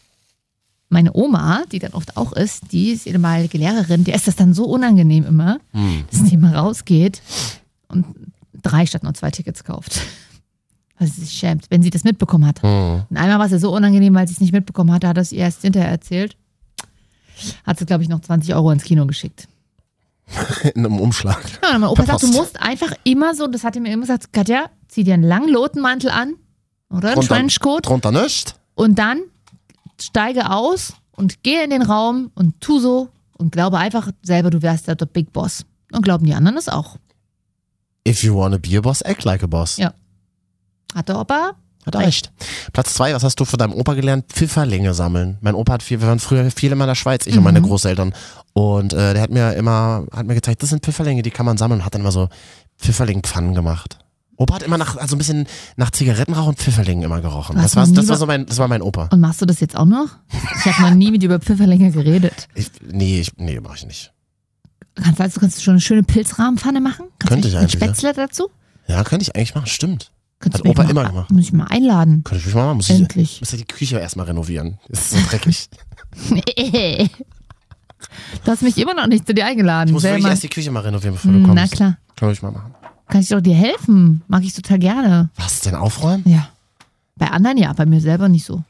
Meine 0.89 1.15
Oma, 1.15 1.63
die 1.71 1.79
dann 1.79 1.93
oft 1.93 2.15
auch 2.15 2.31
ist, 2.33 2.71
die 2.71 2.91
ist 2.91 3.07
ehemalige 3.07 3.57
Lehrerin, 3.57 4.03
der 4.03 4.15
ist 4.15 4.27
das 4.27 4.35
dann 4.35 4.53
so 4.53 4.65
unangenehm 4.65 5.25
immer, 5.25 5.59
dass 6.11 6.23
die 6.23 6.37
mal 6.37 6.55
rausgeht 6.55 7.21
und 7.87 8.05
drei 8.61 8.85
statt 8.85 9.03
nur 9.03 9.13
zwei 9.13 9.31
Tickets 9.31 9.63
kauft. 9.63 10.01
Weil 10.97 11.07
sie 11.11 11.21
sich 11.21 11.33
schämt, 11.33 11.65
wenn 11.69 11.81
sie 11.81 11.89
das 11.89 12.03
mitbekommen 12.03 12.45
hat. 12.45 12.61
Hm. 12.61 13.03
Und 13.09 13.17
einmal 13.17 13.39
war 13.39 13.45
es 13.45 13.51
ihr 13.51 13.59
so 13.59 13.73
unangenehm, 13.73 14.13
weil 14.13 14.27
sie 14.27 14.33
es 14.33 14.41
nicht 14.41 14.53
mitbekommen 14.53 14.91
hatte, 14.91 15.07
hat 15.07 15.17
er 15.17 15.21
es 15.21 15.31
ihr 15.31 15.39
erst 15.39 15.61
hinterher 15.61 15.89
erzählt. 15.89 16.37
Hat 17.65 17.79
sie, 17.79 17.85
glaube 17.85 18.03
ich, 18.03 18.09
noch 18.09 18.21
20 18.21 18.53
Euro 18.55 18.71
ins 18.71 18.83
Kino 18.83 19.05
geschickt. 19.05 19.47
In 20.73 20.85
einem 20.85 20.99
Umschlag. 20.99 21.43
Ja, 21.63 21.75
und 21.75 21.81
mein 21.81 21.89
Opa 21.89 22.05
sagt, 22.05 22.23
du 22.23 22.27
musst 22.27 22.61
einfach 22.61 22.93
immer 23.03 23.35
so, 23.35 23.47
das 23.47 23.63
hat 23.63 23.75
er 23.75 23.81
mir 23.81 23.91
immer 23.91 24.03
gesagt, 24.03 24.33
Katja, 24.33 24.69
zieh 24.87 25.03
dir 25.03 25.13
einen 25.13 25.23
langen 25.23 25.49
Lotenmantel 25.49 26.09
an 26.09 26.35
oder 26.89 27.11
einen 27.11 27.21
Trenchcoat 27.21 27.87
Drunter 27.87 28.11
nicht? 28.11 28.55
und 28.75 28.97
dann 28.97 29.21
steige 29.99 30.51
aus 30.51 30.93
und 31.11 31.43
gehe 31.43 31.63
in 31.63 31.69
den 31.69 31.81
Raum 31.81 32.31
und 32.35 32.59
tu 32.61 32.79
so 32.79 33.09
und 33.37 33.51
glaube 33.51 33.77
einfach 33.77 34.09
selber, 34.21 34.49
du 34.49 34.61
wärst 34.61 34.87
der 34.87 34.95
Big 34.95 35.33
Boss. 35.33 35.65
Und 35.91 36.03
glauben 36.03 36.25
die 36.25 36.33
anderen 36.33 36.55
das 36.55 36.67
auch. 36.67 36.97
If 38.07 38.23
you 38.23 38.35
wanna 38.35 38.57
be 38.57 38.77
a 38.77 38.81
boss, 38.81 39.01
act 39.01 39.23
like 39.23 39.43
a 39.43 39.47
boss. 39.47 39.77
Ja. 39.77 39.93
Hat 40.93 41.09
der 41.09 41.19
Opa? 41.19 41.53
Hat 41.85 41.95
recht. 41.97 42.31
Platz 42.73 42.95
zwei, 42.95 43.13
was 43.13 43.23
hast 43.23 43.39
du 43.39 43.45
von 43.45 43.59
deinem 43.59 43.73
Opa 43.73 43.93
gelernt? 43.93 44.25
Pfifferlinge 44.31 44.93
sammeln. 44.93 45.37
Mein 45.41 45.53
Opa 45.53 45.73
hat 45.73 45.83
viel, 45.83 46.01
wir 46.01 46.07
waren 46.07 46.19
früher 46.19 46.49
viel 46.49 46.71
in 46.71 46.77
meiner 46.77 46.95
Schweiz, 46.95 47.27
ich 47.27 47.37
und 47.37 47.43
meine 47.43 47.61
Großeltern. 47.61 48.13
Und 48.53 48.93
äh, 48.93 49.13
der 49.13 49.21
hat 49.21 49.29
mir 49.29 49.53
immer, 49.53 50.05
hat 50.11 50.25
mir 50.25 50.33
gezeigt, 50.33 50.63
das 50.63 50.69
sind 50.69 50.83
Pfifferlinge, 50.83 51.21
die 51.21 51.31
kann 51.31 51.45
man 51.45 51.57
sammeln 51.57 51.81
und 51.81 51.85
hat 51.85 51.93
dann 51.93 52.01
immer 52.01 52.11
so 52.11 52.29
Pfifferlingpfannen 52.79 53.53
gemacht. 53.53 53.99
Opa 54.37 54.55
hat 54.55 54.63
immer 54.63 54.77
nach, 54.77 54.97
also 54.97 55.15
ein 55.15 55.17
bisschen 55.17 55.47
nach 55.77 55.91
Zigarettenrauch 55.91 56.47
und 56.47 56.57
Pfifferlingen 56.59 57.03
immer 57.03 57.21
gerochen. 57.21 57.55
Das 57.55 57.63
hast 57.65 57.75
war, 57.75 57.83
noch 57.83 57.89
nie 57.91 57.95
das 57.95 58.07
war 58.07 58.15
wa- 58.15 58.19
so 58.19 58.25
mein, 58.25 58.45
das 58.45 58.57
war 58.57 58.67
mein 58.67 58.81
Opa. 58.81 59.07
Und 59.11 59.19
machst 59.21 59.41
du 59.41 59.45
das 59.45 59.59
jetzt 59.61 59.75
auch 59.77 59.85
noch? 59.85 60.07
Ich 60.59 60.65
habe 60.65 60.89
noch 60.89 60.95
nie 60.95 61.11
mit 61.11 61.21
dir 61.21 61.27
über 61.27 61.39
Pfifferlinge 61.39 61.91
geredet. 61.91 62.47
Ich, 62.53 62.69
nee, 62.85 63.21
ich, 63.21 63.31
nee, 63.37 63.59
mach 63.61 63.75
ich 63.75 63.85
nicht. 63.85 64.11
Kannst, 64.95 65.19
also, 65.21 65.39
kannst 65.39 65.57
du 65.57 65.61
schon 65.61 65.73
eine 65.73 65.81
schöne 65.81 66.03
Pilzrahmenpfanne 66.03 66.79
machen? 66.81 67.05
Kannst 67.19 67.31
Könnte 67.33 67.47
ich 67.47 67.53
mit 67.53 67.61
eigentlich, 67.63 67.73
ja. 67.81 67.87
Spätzle 67.87 68.13
dazu? 68.13 68.49
Ja, 68.87 69.03
könnte 69.03 69.23
ich 69.23 69.35
eigentlich 69.35 69.55
machen, 69.55 69.67
stimmt. 69.67 70.11
Könntest 70.39 70.63
Hat 70.63 70.69
Opa 70.69 70.83
mal, 70.83 70.89
immer 70.89 71.05
gemacht. 71.05 71.31
Muss 71.31 71.45
ich 71.45 71.53
mal 71.53 71.67
einladen. 71.69 72.23
Könnte 72.23 72.41
ich 72.41 72.45
mich 72.47 72.55
mal 72.55 72.65
machen. 72.65 72.77
Muss 72.77 72.89
ich, 72.89 72.97
Endlich. 72.99 73.39
muss 73.41 73.51
ja 73.51 73.57
die 73.57 73.65
Küche 73.65 73.97
erstmal 73.99 74.25
renovieren. 74.27 74.79
Das 74.89 74.99
ist 74.99 75.11
so 75.11 75.29
dreckig. 75.29 75.69
du 78.45 78.51
hast 78.51 78.61
mich 78.61 78.77
immer 78.77 78.93
noch 78.93 79.07
nicht 79.07 79.25
zu 79.25 79.33
dir 79.33 79.45
eingeladen. 79.45 79.87
Ich 79.89 79.93
muss 79.93 80.03
wirklich 80.03 80.25
erst 80.25 80.43
die 80.43 80.49
Küche 80.49 80.71
mal 80.71 80.81
renovieren, 80.81 81.15
bevor 81.15 81.31
du 81.31 81.39
kommst. 81.41 81.55
Na 81.55 81.67
klar. 81.67 81.97
Kann 82.15 82.31
ich 82.31 82.41
mal 82.41 82.51
machen. 82.51 82.74
Kann 83.07 83.21
ich 83.21 83.29
doch 83.29 83.41
dir 83.41 83.55
helfen? 83.55 84.23
Mag 84.27 84.43
ich 84.43 84.53
total 84.53 84.79
gerne. 84.79 85.29
Was 85.35 85.61
denn 85.61 85.75
aufräumen? 85.75 86.23
Ja. 86.27 86.49
Bei 87.15 87.27
anderen 87.29 87.57
ja, 87.57 87.71
bei 87.73 87.85
mir 87.85 88.01
selber 88.01 88.27
nicht 88.29 88.45
so. 88.45 88.63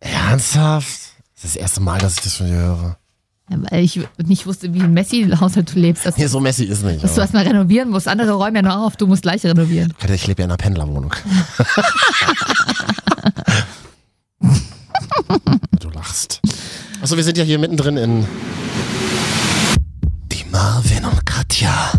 Ernsthaft? 0.00 1.00
Das 1.34 1.44
ist 1.44 1.54
das 1.54 1.56
erste 1.56 1.80
Mal, 1.80 1.98
dass 1.98 2.14
ich 2.14 2.20
das 2.22 2.34
von 2.34 2.46
dir 2.46 2.54
höre. 2.54 2.96
Ja, 3.50 3.58
weil 3.70 3.84
ich 3.84 4.00
nicht 4.24 4.46
wusste, 4.46 4.72
wie 4.74 4.80
ein 4.82 4.92
Messi-Haushalt 4.94 5.72
du 5.74 5.78
lebst. 5.78 6.04
Dass, 6.06 6.16
Nee, 6.16 6.26
so 6.26 6.40
messy 6.40 6.64
ist 6.64 6.82
nicht. 6.82 7.02
dass 7.02 7.10
du 7.10 7.14
aber- 7.16 7.22
erstmal 7.22 7.44
renovieren 7.46 7.90
musst. 7.90 8.08
Andere 8.08 8.32
räumen 8.32 8.56
ja 8.56 8.62
noch 8.62 8.76
auf, 8.86 8.96
du 8.96 9.06
musst 9.06 9.22
gleich 9.22 9.44
renovieren. 9.44 9.92
Ich 10.08 10.26
lebe 10.26 10.42
ja 10.42 10.46
in 10.46 10.50
einer 10.50 10.56
Pendlerwohnung. 10.56 11.12
du 15.80 15.90
lachst. 15.90 16.40
Achso, 17.00 17.16
wir 17.16 17.24
sind 17.24 17.38
ja 17.38 17.44
hier 17.44 17.58
mittendrin 17.58 17.96
in 17.96 18.26
die 20.32 20.44
Marvin 20.50 21.04
und 21.04 21.24
Katja 21.26 21.92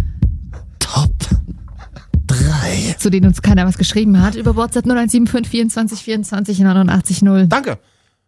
3. 2.97 3.01
Zu 3.01 3.09
denen 3.09 3.27
uns 3.27 3.41
keiner 3.41 3.65
was 3.65 3.77
geschrieben 3.77 4.21
hat. 4.21 4.35
Über 4.35 4.55
WhatsApp 4.55 4.85
0175 4.85 5.49
24 5.49 5.99
24 6.03 6.59
89 6.59 7.21
0. 7.21 7.47
Danke. 7.47 7.77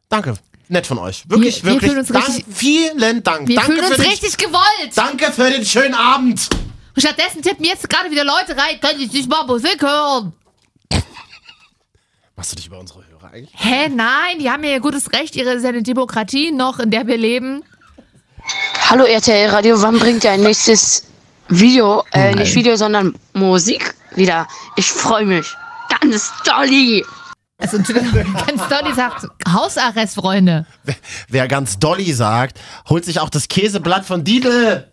Danke. 0.10 0.36
Nett 0.68 0.86
von 0.86 1.00
euch. 1.00 1.24
Wirklich, 1.28 1.64
Wir- 1.64 1.66
wir 1.66 1.74
wirklich. 1.74 1.90
fühlen 1.92 2.00
uns 2.00 2.10
Dank, 2.10 2.28
richtig- 2.28 2.46
vielen 2.50 3.24
Dank. 3.24 3.48
Wir 3.48 3.56
danke 3.56 3.72
fühlen 3.72 3.86
uns 3.86 3.96
für 3.96 4.02
den, 4.02 4.12
richtig 4.12 4.38
gewollt. 4.38 4.92
Danke 4.96 5.32
für 5.32 5.50
den 5.50 5.66
schönen 5.66 5.96
Abend. 5.96 6.48
Und 6.96 7.02
stattdessen 7.02 7.42
tippen 7.42 7.66
jetzt 7.66 7.90
gerade 7.90 8.12
wieder 8.12 8.24
Leute 8.24 8.56
rein, 8.56 8.80
können 8.80 9.00
ich 9.02 9.12
nicht 9.12 9.28
mal 9.30 9.46
Musik 9.46 9.82
hören. 9.82 10.34
Machst 12.36 12.52
du 12.52 12.56
dich 12.56 12.68
über 12.68 12.80
unsere 12.80 13.04
Hörer 13.08 13.32
eigentlich? 13.34 13.50
Hä, 13.54 13.90
nein, 13.90 14.40
die 14.40 14.50
haben 14.50 14.64
ja 14.64 14.70
ihr 14.72 14.80
gutes 14.80 15.12
Recht, 15.12 15.36
ihre 15.36 15.54
ist 15.54 15.64
ja 15.64 15.70
eine 15.70 15.84
Demokratie 15.84 16.52
noch, 16.52 16.80
in 16.80 16.90
der 16.92 17.06
wir 17.08 17.18
leben. 17.18 17.64
Hallo 18.90 19.04
RTL 19.06 19.50
Radio, 19.50 19.82
wann 19.82 20.00
bringt 20.00 20.24
ihr 20.24 20.32
ein 20.32 20.42
nächstes 20.42 21.04
Video? 21.50 22.04
Äh, 22.12 22.36
nicht 22.36 22.56
Video, 22.56 22.76
sondern 22.76 23.16
Musik 23.34 23.96
wieder. 24.16 24.48
Ich 24.76 24.88
freue 24.88 25.26
mich. 25.26 25.48
Ganz 26.02 26.32
dolly. 26.46 27.04
Also 27.58 27.78
ganz 28.48 28.68
Dolly 28.70 28.94
sagt, 28.96 29.28
Hausarrest, 29.52 30.16
Freunde. 30.16 30.66
Wer 31.28 31.48
ganz 31.50 31.78
Dolly 31.78 32.14
sagt, 32.14 32.60
holt 32.88 33.04
sich 33.04 33.20
auch 33.20 33.30
das 33.30 33.50
Käseblatt 33.50 34.06
von 34.06 34.24
Didel. 34.24 34.90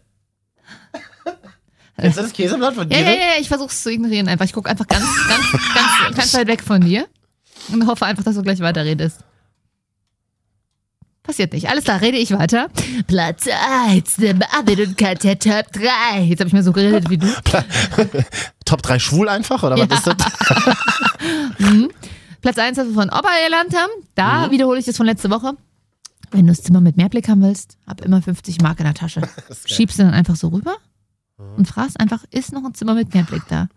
Du 1.97 2.11
das 2.11 2.33
Käseblatt 2.33 2.75
von 2.75 2.91
Ja, 2.91 2.99
Didel? 2.99 3.15
ja, 3.15 3.21
ja, 3.21 3.41
ich 3.41 3.47
versuch's 3.49 3.83
zu 3.85 3.93
ignorieren 3.93 4.27
einfach. 4.27 4.45
Ich 4.47 4.53
gucke 4.53 4.69
einfach 4.69 4.87
ganz, 4.89 5.05
ganz, 5.29 5.53
ganz, 5.53 6.17
ganz 6.17 6.35
weit 6.35 6.49
weg 6.49 6.63
von 6.63 6.81
dir 6.81 7.07
und 7.73 7.87
hoffe 7.87 8.05
einfach, 8.05 8.25
dass 8.25 8.35
du 8.35 8.43
gleich 8.43 8.59
weiterredest. 8.61 9.21
Passiert 11.27 11.53
nicht. 11.53 11.69
Alles 11.69 11.85
klar, 11.85 12.01
rede 12.01 12.17
ich 12.19 12.31
weiter. 12.31 12.69
Platz 13.09 13.47
1, 13.89 14.17
der 14.17 14.35
Marvin 14.35 14.87
und 14.87 14.97
Katja 14.97 15.35
Top 15.35 15.73
3. 15.73 16.23
Jetzt 16.23 16.39
habe 16.41 16.47
ich 16.49 16.53
mir 16.53 16.63
so 16.63 16.73
geredet 16.73 17.11
wie 17.11 17.19
du. 17.19 17.27
Top 18.65 18.83
3 18.83 18.99
schwul 19.01 19.29
einfach, 19.29 19.63
oder 19.63 19.77
was 19.77 19.99
ist 19.99 20.07
das? 20.07 20.17
Platz 22.43 22.59
1, 22.59 22.79
was 22.79 22.87
wir 22.87 22.95
von 22.95 23.09
Opa 23.11 23.29
gelernt 23.45 23.75
haben. 23.75 23.91
Mhm. 23.99 24.07
Da 24.15 24.51
wiederhole 24.51 24.79
ich 24.79 24.85
das 24.87 24.97
von 24.97 25.07
letzte 25.07 25.31
Woche. 25.31 25.53
Wenn 26.31 26.47
du 26.47 26.53
das 26.53 26.63
Zimmer 26.63 26.81
mit 26.81 26.97
Mehrblick 26.97 27.29
haben 27.29 27.43
willst, 27.43 27.77
hab 27.87 28.01
immer 28.03 28.23
50 28.23 28.61
Mark 28.61 28.79
in 28.79 28.85
der 28.85 28.95
Tasche. 28.95 29.23
Schiebst 29.67 29.99
du 29.99 30.05
dann 30.05 30.15
einfach 30.15 30.37
so 30.37 30.49
rüber 30.49 30.77
und 31.57 31.67
fragst 31.67 31.99
einfach, 32.01 32.25
ist 32.31 32.53
noch 32.53 32.65
ein 32.65 32.75
Zimmer 32.75 32.95
mit 32.95 33.13
Mehrblick 33.15 33.43
da? 33.49 33.69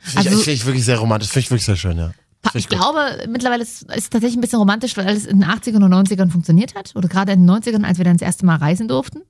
Finde 0.00 0.20
ich, 0.22 0.26
Also- 0.32 0.38
finde 0.42 0.52
ich 0.52 0.66
wirklich 0.66 0.84
sehr 0.84 0.98
romantisch, 0.98 1.28
finde 1.30 1.44
ich 1.44 1.50
wirklich 1.50 1.66
sehr 1.66 1.76
schön, 1.76 1.98
ja. 1.98 2.10
Ich 2.54 2.68
gut. 2.68 2.78
glaube, 2.78 3.26
mittlerweile 3.28 3.62
ist 3.62 3.86
es 3.88 4.10
tatsächlich 4.10 4.36
ein 4.36 4.40
bisschen 4.40 4.58
romantisch, 4.58 4.96
weil 4.96 5.08
es 5.14 5.26
in 5.26 5.40
den 5.40 5.48
80ern 5.48 5.84
und 5.84 5.92
90ern 5.92 6.30
funktioniert 6.30 6.74
hat. 6.74 6.92
Oder 6.94 7.08
gerade 7.08 7.32
in 7.32 7.46
den 7.46 7.50
90ern, 7.50 7.84
als 7.84 7.98
wir 7.98 8.04
dann 8.04 8.16
das 8.16 8.26
erste 8.26 8.46
Mal 8.46 8.56
reisen 8.56 8.88
durften. 8.88 9.22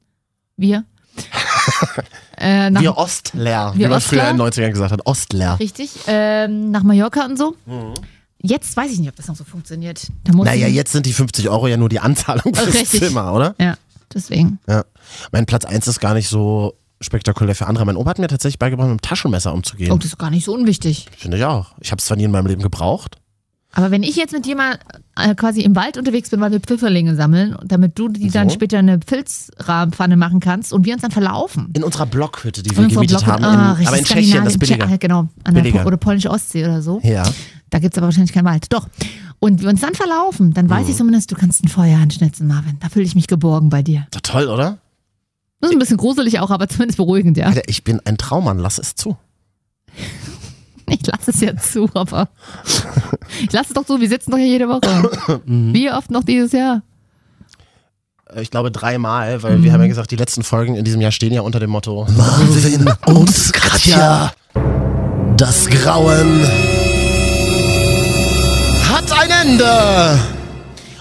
Wir. 0.56 0.84
äh, 2.38 2.70
nach, 2.70 2.80
Wir 2.80 2.96
Ostler, 2.96 3.72
wie 3.74 3.86
man 3.86 4.00
früher 4.00 4.28
in 4.28 4.36
den 4.36 4.46
90ern 4.46 4.70
gesagt 4.70 4.92
hat. 4.92 5.06
Ostler. 5.06 5.58
richtig. 5.58 5.90
Ähm, 6.06 6.70
nach 6.70 6.82
Mallorca 6.82 7.24
und 7.24 7.36
so. 7.36 7.56
Jetzt 8.42 8.76
weiß 8.76 8.92
ich 8.92 8.98
nicht, 9.00 9.08
ob 9.08 9.16
das 9.16 9.26
noch 9.28 9.36
so 9.36 9.44
funktioniert. 9.44 10.06
Naja, 10.32 10.66
jetzt 10.66 10.92
sind 10.92 11.04
die 11.04 11.12
50 11.12 11.48
Euro 11.48 11.68
ja 11.68 11.76
nur 11.76 11.88
die 11.88 12.00
Anzahlung 12.00 12.54
fürs 12.54 12.74
Richtig. 12.74 13.00
Zimmer, 13.00 13.34
oder? 13.34 13.54
Ja, 13.58 13.74
deswegen. 14.14 14.58
Ja. 14.66 14.84
Mein 15.32 15.46
Platz 15.46 15.64
1 15.64 15.88
ist 15.88 16.00
gar 16.00 16.14
nicht 16.14 16.28
so 16.28 16.74
spektakulär 17.00 17.54
für 17.54 17.66
andere. 17.66 17.84
Mein 17.86 17.96
Opa 17.96 18.10
hat 18.10 18.18
mir 18.18 18.28
tatsächlich 18.28 18.58
beigebracht, 18.58 18.86
mit 18.86 18.90
einem 18.92 19.00
Taschenmesser 19.02 19.52
umzugehen. 19.54 19.90
Oh, 19.92 19.96
das 19.96 20.06
ist 20.06 20.18
gar 20.18 20.30
nicht 20.30 20.44
so 20.44 20.54
unwichtig. 20.54 21.06
Finde 21.16 21.36
ich 21.38 21.44
auch. 21.44 21.72
Ich 21.80 21.90
habe 21.92 21.98
es 22.00 22.04
zwar 22.06 22.16
nie 22.16 22.24
in 22.24 22.30
meinem 22.30 22.46
Leben 22.46 22.62
gebraucht. 22.62 23.16
Aber 23.72 23.92
wenn 23.92 24.02
ich 24.02 24.16
jetzt 24.16 24.32
mit 24.32 24.46
jemand 24.46 24.80
äh, 25.16 25.32
quasi 25.36 25.60
im 25.60 25.76
Wald 25.76 25.96
unterwegs 25.96 26.28
bin, 26.30 26.40
weil 26.40 26.50
wir 26.50 26.58
Pfifferlinge 26.58 27.14
sammeln, 27.14 27.56
damit 27.64 27.96
du 27.98 28.08
die 28.08 28.28
dann 28.28 28.48
So. 28.48 28.54
später 28.56 28.78
eine 28.80 28.98
Pilzrahmenpfanne 28.98 30.16
machen 30.16 30.40
kannst 30.40 30.72
und 30.72 30.84
wir 30.84 30.92
uns 30.94 31.02
dann 31.02 31.12
verlaufen. 31.12 31.70
In 31.74 31.84
unserer 31.84 32.06
Blockhütte, 32.06 32.64
die 32.64 32.70
wir 32.72 32.78
Unsere 32.82 32.94
gemietet 33.06 33.18
Blocke- 33.24 33.32
haben. 33.32 33.44
ah, 33.44 33.76
in, 33.80 33.86
aber 33.86 33.98
in 33.98 34.04
Tschechien, 34.04 34.44
das 34.44 34.54
ist 34.54 34.58
billiger. 34.58 34.86
Tsche- 34.86 34.98
Genau, 34.98 35.28
an 35.44 35.54
der 35.54 35.62
Billiger. 35.62 35.82
Po- 35.82 35.86
oder 35.86 35.96
polnische 35.98 36.30
Ostsee 36.30 36.64
oder 36.64 36.82
so. 36.82 37.00
Ja. 37.04 37.22
Da 37.70 37.78
gibt 37.78 37.94
es 37.94 37.98
aber 37.98 38.08
wahrscheinlich 38.08 38.32
keinen 38.32 38.46
Wald. 38.46 38.66
Doch. 38.72 38.88
Und 39.38 39.62
wir 39.62 39.68
uns 39.68 39.80
dann 39.80 39.94
verlaufen, 39.94 40.52
dann 40.52 40.66
Mhm. 40.66 40.70
weiß 40.70 40.88
ich 40.88 40.96
zumindest, 40.96 41.30
du 41.30 41.36
kannst 41.36 41.62
ein 41.64 41.68
Feuer 41.68 41.98
anschnitzen, 41.98 42.48
Marvin. 42.48 42.76
Da 42.80 42.88
fühle 42.88 43.04
ich 43.06 43.14
mich 43.14 43.28
geborgen 43.28 43.68
bei 43.70 43.82
dir. 43.82 44.06
Doch 44.10 44.20
toll, 44.22 44.48
oder? 44.48 44.78
Das 45.60 45.70
ist 45.70 45.76
ein 45.76 45.78
bisschen 45.78 45.96
gruselig 45.98 46.40
auch, 46.40 46.50
aber 46.50 46.68
zumindest 46.68 46.96
beruhigend, 46.96 47.36
ja. 47.36 47.46
Alter, 47.46 47.62
ich 47.66 47.84
bin 47.84 48.00
ein 48.04 48.16
Traummann, 48.18 48.58
lass 48.58 48.78
es 48.78 48.94
zu. 48.94 49.16
Ich 50.92 51.06
lasse 51.06 51.30
es 51.30 51.40
ja 51.40 51.56
zu, 51.56 51.88
aber 51.94 52.30
ich 53.44 53.52
lasse 53.52 53.68
es 53.68 53.74
doch 53.74 53.84
zu, 53.84 54.00
wir 54.00 54.08
sitzen 54.08 54.32
doch 54.32 54.38
hier 54.38 54.48
jede 54.48 54.68
Woche. 54.68 55.40
Mhm. 55.46 55.72
Wie 55.72 55.88
oft 55.88 56.10
noch 56.10 56.24
dieses 56.24 56.50
Jahr? 56.50 56.82
Äh, 58.34 58.42
Ich 58.42 58.50
glaube 58.50 58.72
dreimal, 58.72 59.40
weil 59.44 59.62
wir 59.62 59.72
haben 59.72 59.80
ja 59.82 59.86
gesagt, 59.86 60.10
die 60.10 60.16
letzten 60.16 60.42
Folgen 60.42 60.74
in 60.74 60.84
diesem 60.84 61.00
Jahr 61.00 61.12
stehen 61.12 61.32
ja 61.32 61.42
unter 61.42 61.60
dem 61.60 61.70
Motto 61.70 62.08
Marvin 62.16 62.92
und 63.06 63.52
Katja. 63.52 64.32
Das 65.36 65.68
Grauen 65.68 66.42
hat 68.92 69.12
ein 69.12 69.30
Ende. 69.48 70.18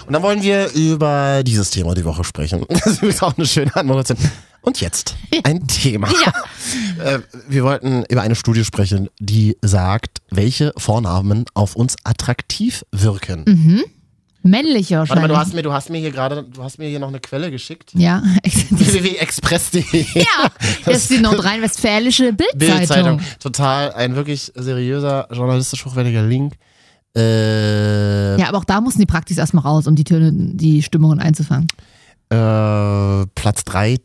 Und 0.06 0.12
dann 0.12 0.22
wollen 0.22 0.40
wir 0.42 0.70
über 0.72 1.42
dieses 1.42 1.70
Thema 1.70 1.94
die 1.96 2.04
Woche 2.04 2.22
sprechen. 2.22 2.64
Das 2.68 2.86
ist 2.86 2.98
übrigens 2.98 3.22
auch 3.24 3.36
eine 3.36 3.46
schöne 3.46 3.74
Anmoderation. 3.74 4.18
Und 4.62 4.80
jetzt 4.80 5.16
ein 5.44 5.66
Thema. 5.66 6.08
Äh, 7.02 7.20
Wir 7.48 7.64
wollten 7.64 8.04
über 8.10 8.20
eine 8.22 8.34
Studie 8.36 8.64
sprechen, 8.64 9.08
die 9.18 9.56
sagt, 9.62 10.18
welche 10.30 10.72
Vornamen 10.76 11.46
auf 11.54 11.74
uns 11.74 11.96
attraktiv 12.04 12.84
wirken. 12.92 13.44
Männlich 14.42 14.90
Warte 14.90 14.98
wahrscheinlich. 15.10 15.22
mal, 15.22 15.28
du 15.28 15.36
hast 15.38 15.54
mir, 15.54 15.62
du 15.62 15.72
hast 15.72 15.90
mir 15.90 15.98
hier 15.98 16.10
gerade, 16.12 16.44
du 16.44 16.62
hast 16.62 16.78
mir 16.78 16.88
hier 16.88 16.98
noch 17.00 17.08
eine 17.08 17.20
Quelle 17.20 17.50
geschickt. 17.50 17.90
ja, 17.94 18.22
www.express.de. 18.44 20.06
ja, 20.14 20.50
das 20.84 20.96
ist 20.98 21.10
die 21.10 21.18
nordrhein-westfälische 21.18 22.32
Bildzeitung. 22.34 22.68
Bildzeitung. 22.78 23.20
Total 23.40 23.92
ein 23.94 24.14
wirklich 24.14 24.52
seriöser, 24.54 25.26
journalistisch 25.32 25.84
hochwertiger 25.84 26.22
Link. 26.22 26.54
Äh, 27.16 28.38
Ja, 28.38 28.48
aber 28.48 28.58
auch 28.58 28.64
da 28.64 28.80
mussten 28.80 29.00
die 29.00 29.06
Praktis 29.06 29.38
erstmal 29.38 29.64
raus, 29.64 29.86
um 29.86 29.94
die 29.96 30.04
Töne, 30.04 30.32
die 30.32 30.82
Stimmungen 30.82 31.18
einzufangen. 31.20 31.66
äh, 32.30 33.26
Platz 33.34 33.64
3, 33.64 33.96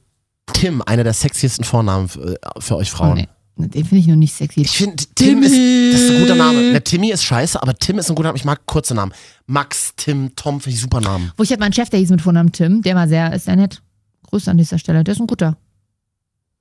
Tim, 0.54 0.82
einer 0.86 1.04
der 1.04 1.14
sexiesten 1.14 1.66
Vornamen 1.66 2.08
für, 2.08 2.38
für 2.60 2.76
euch 2.78 2.92
Frauen. 2.92 3.16
Nee, 3.16 3.28
den 3.68 3.86
finde 3.86 3.98
ich 3.98 4.08
nur 4.08 4.16
nicht 4.16 4.34
sexy. 4.34 4.62
Ich 4.62 4.72
finde, 4.72 5.04
Tim 5.16 5.42
ist, 5.42 5.52
das 5.54 6.02
ist 6.02 6.12
ein 6.12 6.22
guter 6.22 6.36
Name. 6.36 6.72
Na, 6.74 6.80
Timmy 6.82 7.12
ist 7.12 7.24
scheiße, 7.24 7.62
aber 7.62 7.74
Tim 7.76 7.98
ist 7.98 8.10
ein 8.10 8.16
guter 8.16 8.30
Name. 8.30 8.38
Ich 8.38 8.46
mag 8.46 8.66
kurze 8.66 8.94
Namen. 8.94 9.14
Max, 9.48 9.94
Tim, 9.96 10.36
Tom, 10.36 10.60
finde 10.60 10.76
ich 10.76 10.82
super 10.82 11.02
Namen. 11.02 11.32
Wo 11.38 11.44
ich 11.44 11.52
hatte 11.52 11.60
meinen 11.62 11.74
Chef, 11.74 11.90
der 11.90 12.00
hieß 12.00 12.10
mit 12.10 12.22
Vornamen 12.22 12.52
Tim, 12.52 12.82
der 12.82 12.96
war 12.96 13.08
sehr, 13.08 13.34
ist 13.34 13.46
sehr 13.46 13.56
nett. 13.56 13.82
Grüße 14.24 14.52
an 14.52 14.58
dieser 14.58 14.78
Stelle, 14.78 15.04
der 15.04 15.14
ist 15.14 15.22
ein 15.22 15.28
guter. 15.28 15.58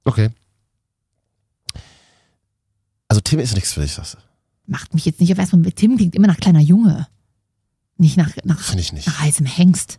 Okay. 0.05 0.31
Also 3.09 3.21
Tim 3.21 3.39
ist 3.41 3.55
nichts 3.55 3.73
für 3.73 3.81
dich, 3.81 3.93
sagst 3.93 4.15
du. 4.15 4.19
Macht 4.67 4.95
mich 4.95 5.05
jetzt 5.05 5.21
nicht 5.21 5.33
auf 5.33 5.39
erstmal 5.39 5.63
mit 5.63 5.77
Tim 5.77 5.97
klingt 5.97 6.15
immer 6.15 6.27
nach 6.27 6.39
kleiner 6.39 6.61
Junge. 6.61 7.07
Nicht 7.97 8.17
nach, 8.17 8.31
nach, 8.45 8.61
Finde 8.61 8.83
ich 8.83 8.93
nicht. 8.93 9.07
nach 9.07 9.21
heißem 9.21 9.47
Hengst. 9.47 9.99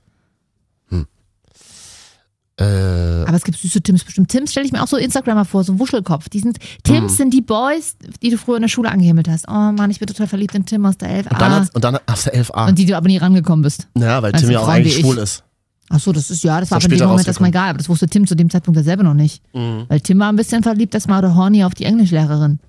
Äh, 2.58 2.64
Aber 2.64 3.34
es 3.36 3.44
gibt 3.44 3.58
süße 3.58 3.82
Tims 3.82 4.04
bestimmt. 4.06 4.30
Tims 4.30 4.52
stelle 4.52 4.66
ich 4.66 4.72
mir 4.72 4.82
auch 4.82 4.88
so 4.88 4.96
Instagrammer 4.96 5.44
vor, 5.44 5.64
so 5.66 5.74
ein 5.74 5.80
Wuschelkopf. 5.80 6.30
Die 6.30 6.40
sind, 6.40 6.58
Tims 6.84 7.12
Mhm. 7.14 7.16
sind 7.18 7.34
die 7.34 7.42
Boys, 7.42 7.98
die 8.22 8.30
du 8.30 8.38
früher 8.38 8.56
in 8.56 8.62
der 8.62 8.70
Schule 8.70 8.90
angehimmelt 8.90 9.28
hast. 9.28 9.48
Oh 9.50 9.52
Mann, 9.52 9.92
ich 9.92 10.00
bin 10.00 10.08
total 10.08 10.28
verliebt 10.28 10.56
in 10.56 10.66
Tim 10.66 10.86
aus 10.86 10.98
der 10.98 11.10
11a. 11.10 11.32
und, 11.34 11.42
dann, 11.42 11.70
und 11.74 11.84
dann 11.84 12.00
hast 12.08 12.28
du 12.28 12.32
11a. 12.34 12.70
und 12.70 12.80
die 12.80 12.86
du 12.86 12.96
aber 12.96 13.08
nie 13.08 13.18
rangekommen 13.18 13.62
bist. 13.62 13.88
ja, 13.98 14.22
weil 14.24 14.32
Also 14.34 14.46
Tim 14.46 14.54
ja 14.54 14.60
auch 14.62 14.68
eigentlich 14.70 14.96
schwul 15.00 15.18
ist. 15.18 15.44
Ach 15.90 16.00
so, 16.00 16.12
das 16.14 16.32
ist 16.32 16.44
ja, 16.44 16.60
das 16.62 16.72
war 16.72 16.78
aber 16.78 16.86
in 16.92 16.98
dem 16.98 17.08
Moment 17.10 17.28
erstmal 17.28 17.50
egal. 17.50 17.70
Aber 17.70 17.78
das 17.78 17.90
wusste 17.90 18.08
Tim 18.08 18.26
zu 18.26 18.36
dem 18.36 18.50
Zeitpunkt 18.50 18.78
ja 18.78 18.84
selber 18.84 19.04
noch 19.04 19.14
nicht. 19.14 19.44
Mhm. 19.54 19.84
Weil 19.90 20.00
Tim 20.00 20.18
war 20.20 20.30
ein 20.32 20.36
bisschen 20.38 20.64
verliebt, 20.64 20.94
das 20.94 21.08
mal 21.08 21.20
oder 21.20 21.36
horny 21.36 21.64
auf 21.64 21.74
die 21.76 21.84
Englischlehrerin. 21.86 22.60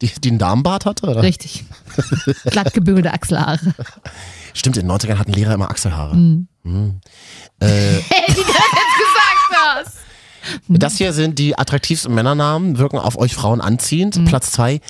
Die, 0.00 0.10
die 0.20 0.30
einen 0.30 0.38
Darmbart 0.38 0.84
hatte, 0.86 1.06
oder? 1.06 1.22
Richtig. 1.22 1.64
Glatt 2.46 2.74
gebügelte 2.74 3.12
Achselhaare. 3.12 3.60
Stimmt, 4.54 4.76
in 4.76 4.88
den 4.88 4.96
90ern 4.96 5.18
hatten 5.18 5.32
Lehrer 5.32 5.54
immer 5.54 5.70
Achselhaare. 5.70 6.16
Mhm. 6.16 6.48
Mhm. 6.64 7.00
Äh, 7.62 7.98
wie 8.28 8.34
du 8.34 8.42
das 8.42 8.56
jetzt 8.72 8.98
gesagt 8.98 9.64
hast. 9.64 9.96
Das 10.68 10.96
hier 10.96 11.12
sind 11.12 11.38
die 11.38 11.56
attraktivsten 11.58 12.14
Männernamen, 12.14 12.78
wirken 12.78 12.98
auf 12.98 13.16
euch 13.18 13.34
Frauen 13.34 13.60
anziehend. 13.60 14.16
Mhm. 14.16 14.24
Platz 14.24 14.50
zwei 14.50 14.80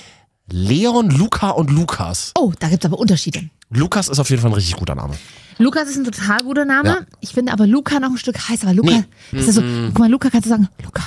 Leon, 0.49 1.09
Luca 1.09 1.49
und 1.51 1.69
Lukas. 1.71 2.31
Oh, 2.37 2.51
da 2.59 2.67
gibt's 2.67 2.85
aber 2.85 2.99
Unterschiede. 2.99 3.49
Lukas 3.69 4.07
ist 4.09 4.19
auf 4.19 4.29
jeden 4.29 4.41
Fall 4.41 4.51
ein 4.51 4.55
richtig 4.55 4.75
guter 4.75 4.95
Name. 4.95 5.13
Lukas 5.57 5.87
ist 5.89 5.97
ein 5.97 6.03
total 6.03 6.43
guter 6.43 6.65
Name. 6.65 6.89
Ja. 6.89 6.97
Ich 7.21 7.29
finde 7.31 7.53
aber 7.53 7.65
Luca 7.67 7.99
noch 7.99 8.09
ein 8.09 8.17
Stück 8.17 8.37
heißer, 8.49 8.67
weil 8.67 8.75
Luca, 8.75 9.03
Nee. 9.31 9.39
ist 9.39 9.53
so, 9.53 9.61
guck 9.61 9.99
mal, 9.99 10.09
Luca 10.09 10.29
kannst 10.29 10.45
du 10.47 10.49
sagen, 10.49 10.67
Luca. 10.83 11.03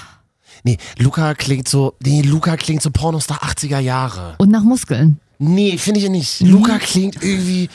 Nee, 0.64 0.78
Luca 0.98 1.34
klingt 1.34 1.68
so, 1.68 1.94
nee, 2.04 2.22
Luca 2.22 2.56
klingt 2.56 2.82
so 2.82 2.90
Pornostar 2.90 3.42
80er 3.42 3.78
Jahre. 3.78 4.34
Und 4.38 4.50
nach 4.50 4.62
Muskeln. 4.62 5.20
Nee, 5.38 5.76
finde 5.78 6.00
ich 6.00 6.08
nicht. 6.08 6.40
Luca 6.40 6.78
klingt 6.78 7.22
irgendwie, 7.22 7.68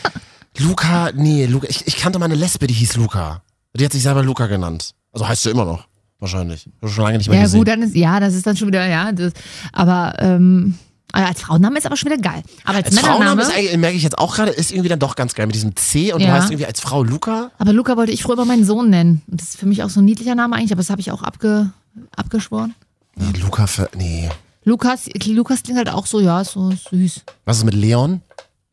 Luca, 0.57 1.11
nee, 1.13 1.45
Luca, 1.45 1.67
ich, 1.69 1.85
ich 1.87 1.97
kannte 1.97 2.19
mal 2.19 2.25
eine 2.25 2.35
Lesbe, 2.35 2.67
die 2.67 2.73
hieß 2.73 2.95
Luca. 2.95 3.43
Die 3.75 3.85
hat 3.85 3.91
sich 3.93 4.03
selber 4.03 4.23
Luca 4.23 4.47
genannt. 4.47 4.93
Also 5.13 5.27
heißt 5.27 5.43
sie 5.43 5.49
immer 5.49 5.65
noch, 5.65 5.85
wahrscheinlich. 6.19 6.67
Schon 6.85 7.03
lange 7.03 7.17
nicht 7.17 7.29
mehr 7.29 7.37
Ja, 7.37 7.43
gesehen. 7.43 7.59
gut, 7.59 7.67
dann 7.67 7.81
ist, 7.81 7.95
ja, 7.95 8.19
das 8.19 8.33
ist 8.33 8.45
dann 8.47 8.55
schon 8.57 8.67
wieder, 8.67 8.85
ja, 8.87 9.11
das, 9.11 9.33
aber, 9.73 10.13
ähm, 10.19 10.75
als 11.13 11.41
Frauenname 11.41 11.77
ist 11.77 11.85
aber 11.85 11.97
schon 11.97 12.09
wieder 12.11 12.21
geil. 12.21 12.41
Aber 12.63 12.77
als, 12.77 12.87
Als 12.87 12.99
Frauenname 12.99 13.19
Männername, 13.35 13.41
ist 13.41 13.53
eigentlich, 13.57 13.77
merke 13.77 13.97
ich 13.97 14.03
jetzt 14.03 14.17
auch 14.17 14.35
gerade, 14.35 14.51
ist 14.51 14.71
irgendwie 14.71 14.87
dann 14.89 14.99
doch 14.99 15.15
ganz 15.15 15.33
geil 15.33 15.45
mit 15.45 15.55
diesem 15.55 15.75
C 15.75 16.13
und 16.13 16.21
du 16.21 16.25
Ja. 16.27 16.33
heißt 16.35 16.51
irgendwie 16.51 16.65
als 16.65 16.79
Frau 16.79 17.03
Luca. 17.03 17.51
aber 17.57 17.73
Luca 17.73 17.97
wollte 17.97 18.13
ich 18.13 18.23
früher 18.23 18.35
immer 18.35 18.45
meinen 18.45 18.63
Sohn 18.65 18.89
nennen. 18.89 19.21
Und 19.27 19.41
das 19.41 19.49
ist 19.49 19.57
für 19.57 19.65
mich 19.65 19.83
auch 19.83 19.89
so 19.89 19.99
ein 19.99 20.05
niedlicher 20.05 20.35
Name 20.35 20.55
eigentlich, 20.55 20.71
aber 20.71 20.79
das 20.81 20.89
habe 20.89 21.01
ich 21.01 21.11
auch 21.11 21.21
abge, 21.23 21.71
abgeschworen. 22.15 22.75
Nee, 23.17 23.37
Luca, 23.41 23.67
für, 23.67 23.89
nee. 23.97 24.29
Lukas, 24.63 25.09
Lukas 25.25 25.63
klingt 25.63 25.77
halt 25.79 25.89
auch 25.89 26.05
so, 26.05 26.21
ja, 26.21 26.39
ist 26.41 26.51
so 26.51 26.71
süß. 26.71 27.21
Was 27.43 27.57
ist 27.57 27.63
mit 27.65 27.73
Leon? 27.73 28.21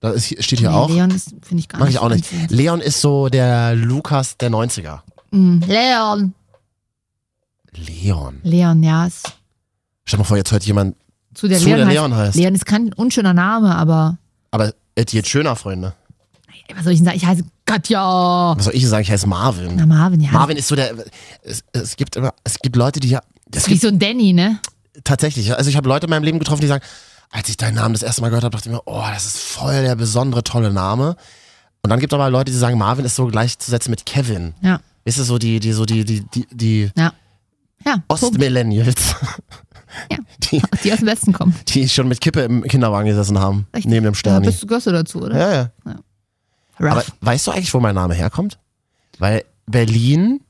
Da 0.01 0.11
ist, 0.11 0.27
steht 0.45 0.61
hier 0.61 0.71
Nee, 0.71 0.77
auch. 0.77 0.89
Leon 0.89 1.11
ist, 1.11 1.31
finde 1.43 1.61
ich 1.61 1.69
gar 1.69 1.79
Mag 1.81 1.89
nicht. 1.89 1.97
ich 1.97 2.01
auch 2.01 2.09
nicht. 2.09 2.25
anziehend. 2.25 2.51
Leon 2.51 2.81
ist 2.81 3.01
so 3.01 3.29
der 3.29 3.75
Lukas 3.75 4.37
der 4.37 4.51
90er. 4.51 5.01
Mm, 5.33 5.61
Leon. 5.67 6.35
Leon. 7.75 8.41
Leon, 8.43 8.83
ja, 8.83 9.07
ist 9.07 9.33
Stell 10.05 10.17
dir 10.17 10.23
mal 10.23 10.25
vor, 10.25 10.37
jetzt 10.37 10.53
hört 10.53 10.65
jemand, 10.65 10.97
zu 11.35 11.49
der 11.49 11.59
Zu 11.59 11.67
Leon, 11.67 11.79
der 11.79 11.87
heißt. 11.87 11.95
Leon 11.95 12.15
heißt. 12.17 12.37
Leon 12.37 12.55
ist 12.55 12.65
kein 12.67 12.93
unschöner 12.95 13.35
Name, 13.35 13.75
aber 13.77 14.17
aber 14.51 14.73
jetzt 14.97 15.29
schöner, 15.29 15.55
Freunde. 15.57 15.95
was 16.75 16.85
soll 16.85 16.93
ich 16.95 16.99
denn 17.01 17.05
sagen? 17.07 17.17
Ich 17.19 17.27
heiße 17.27 17.45
Katja. 17.67 18.55
Was 18.57 18.65
soll 18.65 18.75
ich 18.75 18.87
sagen? 18.87 19.03
Ich 19.03 19.11
heiße 19.11 19.27
Marvin. 19.27 19.73
Na, 19.77 19.85
Marvin, 19.85 20.21
ja. 20.21 20.31
Marvin 20.31 20.57
ist 20.57 20.69
so 20.69 20.75
der. 20.77 20.95
Es, 21.43 21.63
es 21.73 21.97
gibt 21.97 22.17
immer, 22.17 22.33
es 22.45 22.59
gibt 22.59 22.77
Leute, 22.77 23.01
die 23.01 23.11
ja. 23.11 23.21
Es 23.55 23.67
Wie 23.67 23.71
gibt 23.73 23.83
so 23.83 23.89
ein 23.89 23.99
Danny, 23.99 24.33
ne? 24.33 24.59
tatsächlich. 25.05 25.55
Also 25.57 25.71
ich 25.71 25.77
habe 25.77 25.89
Leute 25.89 26.07
in 26.07 26.11
meinem 26.11 26.25
Leben 26.25 26.39
getroffen, 26.39 26.61
die 26.63 26.67
sagen, 26.67 26.85
als 27.31 27.49
ich 27.49 27.57
deinen 27.57 27.74
Namen 27.74 27.93
das 27.95 28.03
erste 28.03 28.22
Mal 28.22 28.29
gehört 28.29 28.45
habe, 28.45 28.57
dachte 28.57 28.68
ich 28.68 28.74
mir, 28.74 28.83
oh, 28.87 29.05
das 29.12 29.26
ist 29.26 29.39
voll 29.39 29.83
der 29.83 29.97
besondere, 29.97 30.43
tolle 30.45 30.72
Name. 30.72 31.16
Und 31.83 31.91
dann 31.91 32.01
gibt 32.01 32.12
es 32.12 32.14
aber 32.18 32.31
Leute, 32.31 32.51
die 32.51 32.59
sagen, 32.59 32.79
Marvin 32.79 33.05
ist 33.05 33.16
so 33.16 33.26
gleichzusetzen 33.26 33.91
mit 33.91 34.05
Kevin. 34.07 34.55
Ja. 34.62 34.81
Ist 35.05 35.18
es 35.18 35.26
so 35.29 35.39
die, 35.39 35.61
die, 35.61 35.72
so 35.72 35.85
die, 35.85 36.05
die, 36.05 36.22
die, 36.22 36.47
die 36.51 36.91
Ja. 36.97 37.12
Ja. 37.87 38.03
Ostmillennials, 38.09 39.14
Ja. 40.11 40.18
die, 40.51 40.61
die 40.83 40.93
aus 40.93 40.99
dem 40.99 41.07
Westen 41.07 41.33
kommen. 41.33 41.55
die 41.68 41.89
schon 41.89 42.09
mit 42.09 42.20
Kippe 42.20 42.41
im 42.43 42.62
Kinderwagen 42.64 43.07
gesessen 43.09 43.39
haben. 43.39 43.66
Richtig. 43.74 43.91
Neben 43.91 44.05
dem 44.05 44.14
Ja, 44.14 44.18
Sterni. 44.18 44.47
bist 44.47 44.62
du, 44.62 44.66
gehörst 44.66 44.87
du 44.87 44.91
dazu, 44.93 45.22
oder? 45.22 45.39
Ja, 45.39 45.53
ja. 45.53 45.95
Aber 46.79 46.97
Rough. 46.97 47.12
weißt 47.20 47.47
du 47.47 47.51
eigentlich, 47.53 47.72
wo 47.74 47.81
mein 47.81 47.95
Name 47.95 48.14
herkommt? 48.14 48.59
Weil 49.18 49.45
Berlin, 49.66 50.41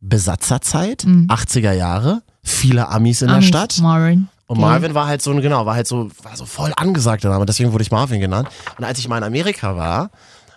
Besatzerzeit, 0.00 1.04
80er 1.04 1.72
Jahre, 1.72 2.22
viele 2.42 2.88
Amis 2.88 3.22
in 3.22 3.28
der 3.28 3.36
Amis, 3.36 3.48
Stadt. 3.48 3.78
Marvin. 3.80 4.28
Und. 4.48 4.60
Marvin 4.60 4.94
war 4.94 5.06
halt 5.08 5.22
so 5.22 5.32
ein, 5.32 5.40
genau, 5.40 5.66
war 5.66 5.74
halt 5.74 5.88
so, 5.88 6.10
war 6.22 6.36
so 6.36 6.46
voll 6.46 6.72
angesagter 6.76 7.28
Name, 7.30 7.46
deswegen 7.46 7.72
wurde 7.72 7.82
ich 7.82 7.90
Marvin 7.90 8.20
genannt. 8.20 8.48
Und 8.78 8.84
als 8.84 8.98
ich 8.98 9.08
mal 9.08 9.18
in 9.18 9.24
Amerika 9.24 9.76
war, 9.76 10.10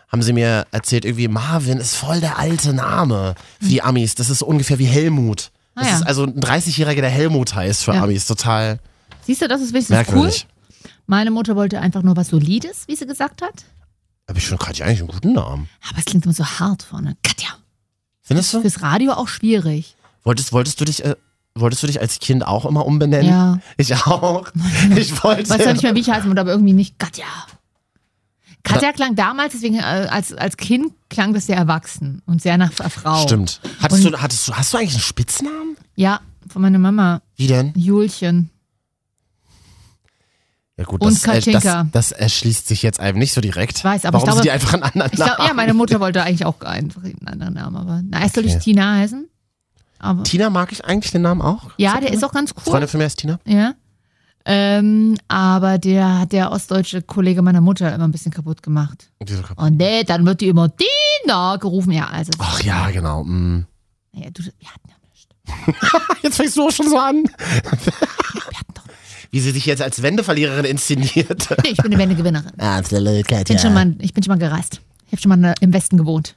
haben 0.10 0.22
sie 0.22 0.34
mir 0.34 0.68
erzählt, 0.72 1.06
irgendwie 1.06 1.28
Marvin 1.28 1.78
ist 1.80 1.96
voll 1.96 2.20
der 2.20 2.38
alte 2.38 2.74
Name 2.74 3.36
für 3.60 3.68
die 3.68 3.82
Amis. 3.82 4.16
Das 4.16 4.30
ist 4.30 4.40
so 4.40 4.46
ungefähr 4.46 4.78
wie 4.80 4.86
Helmut. 4.86 5.52
Das 5.76 5.86
Ah 5.86 5.90
ja. 5.90 5.96
ist 5.98 6.04
also 6.08 6.24
ein 6.24 6.40
30-Jähriger, 6.40 7.02
der 7.02 7.10
Helmut 7.10 7.56
heißt 7.56 7.84
für 7.84 7.94
Ja. 7.94 8.04
Amis. 8.04 8.26
Total 8.26 8.80
Siehst 9.26 9.42
du, 9.42 9.48
das 9.48 9.62
ist 9.62 9.72
wenigstens 9.74 9.96
merkwürdig. 9.96 10.48
cool. 10.50 10.90
Meine 11.08 11.32
Mutter 11.32 11.56
wollte 11.56 11.80
einfach 11.80 12.04
nur 12.04 12.16
was 12.16 12.28
Solides, 12.30 12.84
wie 12.88 12.96
sie 12.96 13.06
gesagt 13.08 13.42
hat. 13.42 13.54
Aber 14.28 14.38
ich 14.38 14.48
finde 14.48 14.64
Katja 14.64 14.86
eigentlich 14.86 15.00
einen 15.00 15.08
guten 15.10 15.34
Namen. 15.34 15.68
Aber 15.90 15.98
es 16.00 16.06
klingt 16.06 16.26
immer 16.26 16.34
so 16.36 16.46
hart 16.46 16.84
vorne. 16.84 17.16
Katja. 17.24 17.50
Findest 18.22 18.54
du? 18.54 18.62
Fürs 18.62 18.82
Radio 18.84 19.14
auch 19.14 19.28
schwierig. 19.28 19.96
Wolltest, 20.24 20.54
wolltest 20.54 20.80
du 20.80 20.86
dich, 20.86 21.04
äh, 21.04 21.16
wolltest 21.56 21.84
du 21.84 21.88
dich 21.88 22.00
als 22.00 22.20
Kind 22.20 22.46
auch 22.46 22.66
immer 22.66 22.86
umbenennen? 22.86 23.30
Ja. 23.30 23.60
Ich 23.78 23.94
auch. 23.96 24.48
Ich 24.96 25.24
wollte. 25.24 25.42
Ich 25.44 25.50
weiß 25.50 25.66
ja 25.66 25.74
nicht 25.74 25.84
mehr, 25.84 25.96
wie 25.96 26.00
ich 26.00 26.10
heißen 26.10 26.28
wollte, 26.28 26.42
aber 26.42 26.52
irgendwie 26.52 26.74
nicht 26.74 26.98
Katja. 27.00 27.26
Katja 28.64 28.92
klang 28.92 29.16
damals, 29.16 29.54
deswegen 29.54 29.76
äh, 29.76 29.82
als, 30.10 30.34
als 30.34 30.58
Kind 30.58 30.92
klang 31.10 31.34
das 31.34 31.46
sehr 31.48 31.56
erwachsen 31.58 32.22
und 32.26 32.42
sehr 32.42 32.58
nach 32.58 32.72
Frau. 32.74 33.22
Stimmt. 33.24 33.62
Hattest 33.82 34.06
Und- 34.06 34.12
du, 34.14 34.22
hattest 34.22 34.48
du, 34.48 34.54
hast 34.54 34.74
du 34.74 34.78
eigentlich 34.78 34.92
einen 34.94 35.02
Spitznamen? 35.02 35.78
Ja, 35.96 36.20
von 36.50 36.62
meiner 36.62 36.78
Mama. 36.80 37.22
Wie 37.38 37.48
denn? 37.48 37.74
Julchen. 37.76 38.50
Ja 40.78 40.86
gut, 40.86 41.02
Und 41.02 41.26
das, 41.28 41.46
äh, 41.48 41.52
das, 41.52 41.86
das 41.92 42.12
erschließt 42.14 42.68
sich 42.68 42.84
jetzt 42.84 43.00
einem 43.02 43.18
nicht 43.20 43.34
so 43.34 43.42
direkt. 43.42 43.80
Ich 43.80 43.84
weiß, 43.84 44.06
aber 44.06 44.18
ich 44.18 44.22
Warum 44.22 44.26
glaube- 44.26 44.38
sie 44.40 44.44
die 44.44 44.52
einfach 44.52 44.74
einen 44.74 44.84
anderen 44.84 45.12
Ich 45.14 45.20
Namen 45.20 45.46
ja, 45.48 45.54
meine 45.54 45.74
Mutter 45.74 46.00
wollte 46.00 46.24
eigentlich 46.24 46.46
auch 46.46 46.62
einfach 46.62 47.04
einen 47.04 47.28
anderen 47.28 47.54
Namen, 47.56 47.76
aber 47.76 48.02
na, 48.08 48.22
erst 48.22 48.36
soll 48.36 48.46
ich 48.46 48.54
Okay. 48.54 48.62
Tina 48.64 48.96
heißen. 48.96 49.28
Aber 50.00 50.24
Tina 50.24 50.50
mag 50.50 50.72
ich 50.72 50.84
eigentlich 50.86 51.12
den 51.12 51.22
Namen 51.24 51.42
auch. 51.42 51.72
ja, 51.78 52.00
der 52.00 52.12
ist 52.14 52.24
auch 52.24 52.32
ganz 52.32 52.54
cool. 52.56 52.64
Freundin 52.72 52.88
von 52.90 52.98
mir 53.00 53.06
ist 53.08 53.18
Tina. 53.20 53.40
Ja. 53.46 53.74
Ähm, 54.46 55.18
aber 55.28 55.78
der 55.78 56.20
hat 56.20 56.32
der 56.32 56.52
ostdeutsche 56.52 57.02
Kollege 57.02 57.42
meiner 57.42 57.62
Mutter 57.62 57.94
immer 57.94 58.06
ein 58.08 58.12
bisschen 58.12 58.32
kaputt 58.32 58.64
gemacht. 58.64 59.12
Kaputt? 59.20 59.58
Und 59.58 59.78
nee, 59.78 60.04
dann 60.04 60.26
wird 60.26 60.42
die 60.42 60.48
immer 60.48 60.70
Tina 60.76 61.58
gerufen. 61.58 61.92
Ja, 61.92 62.08
also. 62.08 62.32
Ach 62.40 62.62
ja, 62.64 62.90
genau. 62.90 63.24
mm. 63.26 63.66
Naja, 64.14 64.30
du, 64.34 64.44
wir 64.44 64.70
hatten 64.70 64.90
ja 64.90 64.96
nichts. 65.12 65.28
Jetzt 66.24 66.38
fängst 66.38 66.58
du 66.58 66.64
auch 66.68 66.72
schon 66.72 66.90
so 66.90 66.98
an. 66.98 67.26
Wir 67.26 67.62
hatten 68.58 68.74
doch 68.74 68.84
Wie 69.30 69.40
sie 69.40 69.52
sich 69.52 69.66
jetzt 69.66 69.82
als 69.82 70.02
Wendeverliererin 70.02 70.66
inszeniert. 70.66 71.50
Nee, 71.64 71.72
ich 71.72 71.78
bin 71.78 71.88
eine 71.92 71.98
Wendegewinnerin. 71.98 72.52
Absolut, 72.60 73.14
Ich 73.14 73.28
bin, 73.28 73.38
Katja. 73.38 73.60
schon 73.60 73.74
mal, 73.74 73.94
ich 74.00 74.14
bin 74.14 74.24
schon 74.24 74.32
mal 74.32 74.40
gereist. 74.40 74.82
Ich 75.08 75.12
habe 75.12 75.22
schon 75.22 75.40
mal 75.42 75.54
im 75.60 75.74
Westen 75.74 75.98
gewohnt. 75.98 76.36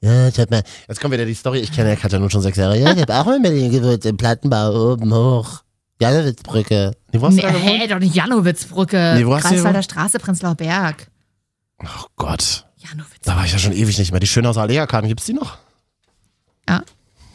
Ja, 0.00 0.28
ich 0.28 0.38
hab 0.38 0.50
mal, 0.50 0.62
jetzt 0.88 1.00
kommt 1.00 1.12
wieder 1.12 1.24
die 1.26 1.34
Story. 1.34 1.58
Ich 1.58 1.72
kenne 1.72 1.90
ja 1.90 1.96
Katja 1.96 2.18
nun 2.18 2.30
schon 2.30 2.40
sechs 2.42 2.56
Jahre. 2.56 2.78
Ja, 2.78 2.92
ich 2.92 3.00
habe 3.00 3.14
auch 3.16 3.26
in 3.34 3.42
Berlin 3.42 3.70
gewohnt, 3.72 4.04
im 4.04 4.16
Plattenbau 4.16 4.92
oben 4.92 5.12
hoch. 5.12 5.62
Janowitzbrücke. 6.00 6.92
Nee, 7.12 7.20
wo 7.20 7.26
hast 7.26 7.34
Nee, 7.34 7.40
du 7.42 7.46
da 7.48 7.52
gewohnt? 7.54 7.68
hey, 7.80 7.88
doch 7.88 7.98
nicht 7.98 8.14
Janowitzbrücke. 8.14 9.14
Nee, 9.16 9.26
wo 9.26 9.34
hast 9.34 9.44
du 9.46 9.48
Greifswalder? 9.50 9.82
Straße, 9.82 10.18
Prenzlauer 10.20 10.54
Berg. 10.54 11.08
Oh 11.82 12.06
Gott. 12.16 12.66
Janowitz. 12.76 13.22
Da 13.24 13.34
war 13.36 13.44
ich 13.44 13.52
ja 13.52 13.58
schon 13.58 13.72
ewig 13.72 13.98
nicht 13.98 14.12
mehr. 14.12 14.20
Die 14.20 14.28
Schönhauser 14.28 14.62
Alea-Karten, 14.62 15.08
gibt's 15.08 15.24
die 15.26 15.32
noch? 15.32 15.58
Ja. 16.68 16.82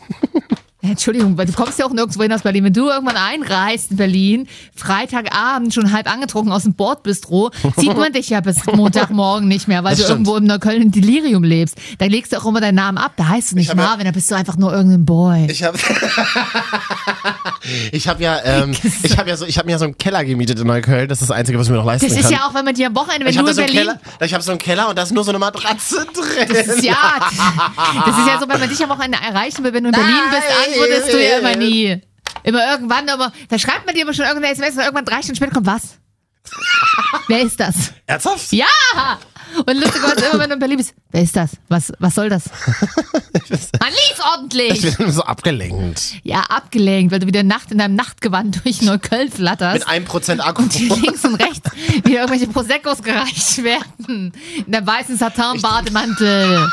Ja, 0.83 0.89
Entschuldigung, 0.89 1.37
weil 1.37 1.45
du 1.45 1.53
kommst 1.53 1.79
ja 1.79 1.85
auch 1.85 1.91
nirgendwo 1.93 2.21
hin 2.23 2.33
aus 2.33 2.41
Berlin. 2.41 2.65
Wenn 2.65 2.73
du 2.73 2.89
irgendwann 2.89 3.15
einreist 3.15 3.91
in 3.91 3.97
Berlin, 3.97 4.47
Freitagabend 4.75 5.73
schon 5.73 5.93
halb 5.93 6.11
angetrunken 6.11 6.51
aus 6.51 6.63
dem 6.63 6.73
Bordbistro, 6.73 7.51
sieht 7.77 7.95
man 7.95 8.11
dich 8.11 8.27
ja 8.29 8.41
bis 8.41 8.65
Montagmorgen 8.65 9.47
nicht 9.47 9.69
mehr, 9.69 9.85
weil 9.85 9.91
Das 9.91 9.99
du 9.99 10.03
stimmt. 10.05 10.27
irgendwo 10.27 10.35
im 10.35 10.43
Neukölln 10.43 10.81
im 10.81 10.91
Delirium 10.91 11.43
lebst. 11.45 11.77
Da 11.99 12.05
legst 12.07 12.33
du 12.33 12.37
auch 12.37 12.45
immer 12.45 12.59
deinen 12.59 12.75
Namen 12.75 12.97
ab. 12.97 13.13
Da 13.15 13.29
heißt 13.29 13.53
du 13.53 13.55
nicht 13.55 13.73
Marvin, 13.73 14.03
da 14.03 14.11
bist 14.11 14.29
du 14.29 14.35
einfach 14.35 14.57
nur 14.57 14.73
irgendein 14.73 15.05
Boy. 15.05 15.47
Ich 15.49 15.63
habe 15.63 15.77
ich 17.93 18.07
habe 18.09 18.21
ja 18.21 18.39
ähm, 18.43 18.75
ich 19.03 19.17
habe 19.17 19.29
ja 19.29 19.37
so 19.37 19.45
ich 19.45 19.57
habe 19.57 19.67
mir 19.67 19.73
ja 19.73 19.77
so 19.79 19.85
einen 19.85 19.97
Keller 19.97 20.25
gemietet 20.25 20.59
in 20.59 20.67
Neukölln, 20.67 21.07
das 21.07 21.21
ist 21.21 21.29
das 21.29 21.37
einzige, 21.37 21.57
was 21.59 21.67
ich 21.67 21.71
mir 21.71 21.77
noch 21.77 21.85
leisten 21.85 22.07
Das 22.07 22.15
kann. 22.17 22.25
ist 22.25 22.31
ja 22.31 22.45
auch, 22.47 22.53
wenn 22.53 22.65
man 22.65 22.73
dir 22.75 22.87
am 22.87 22.95
Wochenende, 22.95 23.25
wenn 23.25 23.31
ich 23.31 23.37
du 23.39 23.45
in 23.47 23.53
so 23.53 23.61
Berlin... 23.61 23.77
Keller, 23.77 23.99
ich 24.21 24.33
habe 24.33 24.43
so 24.43 24.51
einen 24.51 24.59
Keller 24.59 24.89
und 24.89 24.97
da 24.97 25.03
ist 25.03 25.13
nur 25.13 25.23
so 25.23 25.31
eine 25.31 25.39
Matratze 25.39 26.05
drin. 26.13 26.47
Das 26.49 26.67
ist 26.67 26.83
ja, 26.83 26.95
das 27.19 28.17
ist 28.17 28.27
ja 28.27 28.39
so, 28.39 28.47
wenn 28.49 28.59
man 28.59 28.69
dich 28.69 28.83
am 28.83 28.89
Wochenende 28.89 29.17
erreichen 29.25 29.63
will, 29.63 29.73
wenn 29.73 29.83
du 29.83 29.89
in 29.89 29.95
Berlin 29.95 30.13
bist, 30.29 30.43
antwortest 30.81 31.13
du 31.13 31.23
ja 31.23 31.37
immer 31.39 31.55
nie. 31.55 32.01
Immer 32.43 32.71
irgendwann, 32.71 33.07
aber 33.09 33.31
da 33.49 33.57
schreibt 33.59 33.85
man 33.85 33.95
dir 33.95 34.01
immer 34.01 34.13
schon 34.13 34.25
irgendeine 34.25 34.53
SMS 34.53 34.73
und 34.75 34.81
irgendwann 34.81 35.05
drei 35.05 35.17
Stunden 35.21 35.35
später 35.35 35.53
kommt 35.53 35.67
was? 35.67 35.97
Wer 37.27 37.41
ist 37.41 37.59
das? 37.59 37.93
Ernsthaft? 38.05 38.51
Ja! 38.51 38.65
Und 39.65 39.77
lustigerweise 39.77 40.25
immer, 40.25 40.39
wenn 40.39 40.49
du 40.49 40.53
in 40.55 40.59
Berlin 40.59 40.77
bist, 40.77 40.95
wer 41.11 41.21
ist 41.21 41.35
das? 41.35 41.51
Was, 41.69 41.93
was 41.99 42.15
soll 42.15 42.27
das? 42.27 42.45
Man 43.79 43.91
Ich 43.91 44.23
ordentlich! 44.25 44.97
bin 44.97 45.11
so 45.11 45.23
abgelenkt. 45.23 46.15
Ja, 46.23 46.39
abgelenkt, 46.49 47.11
weil 47.11 47.19
du 47.19 47.27
wieder 47.27 47.43
Nacht 47.43 47.71
in 47.71 47.77
deinem 47.77 47.95
Nachtgewand 47.95 48.61
durch 48.65 48.81
Neukölln 48.81 49.31
flatterst. 49.31 49.79
Mit 49.79 49.87
einem 49.87 50.05
Prozent 50.05 50.43
Akku. 50.43 50.63
und 50.63 50.73
hier 50.73 50.95
links 50.95 51.23
und 51.23 51.35
rechts 51.35 51.69
wieder 52.03 52.21
irgendwelche 52.21 52.47
Proseccos 52.47 53.03
gereicht 53.03 53.63
werden. 53.63 54.33
In 54.65 54.71
der 54.71 54.85
weißen 54.87 55.17
Satin-Bademantel. 55.17 56.67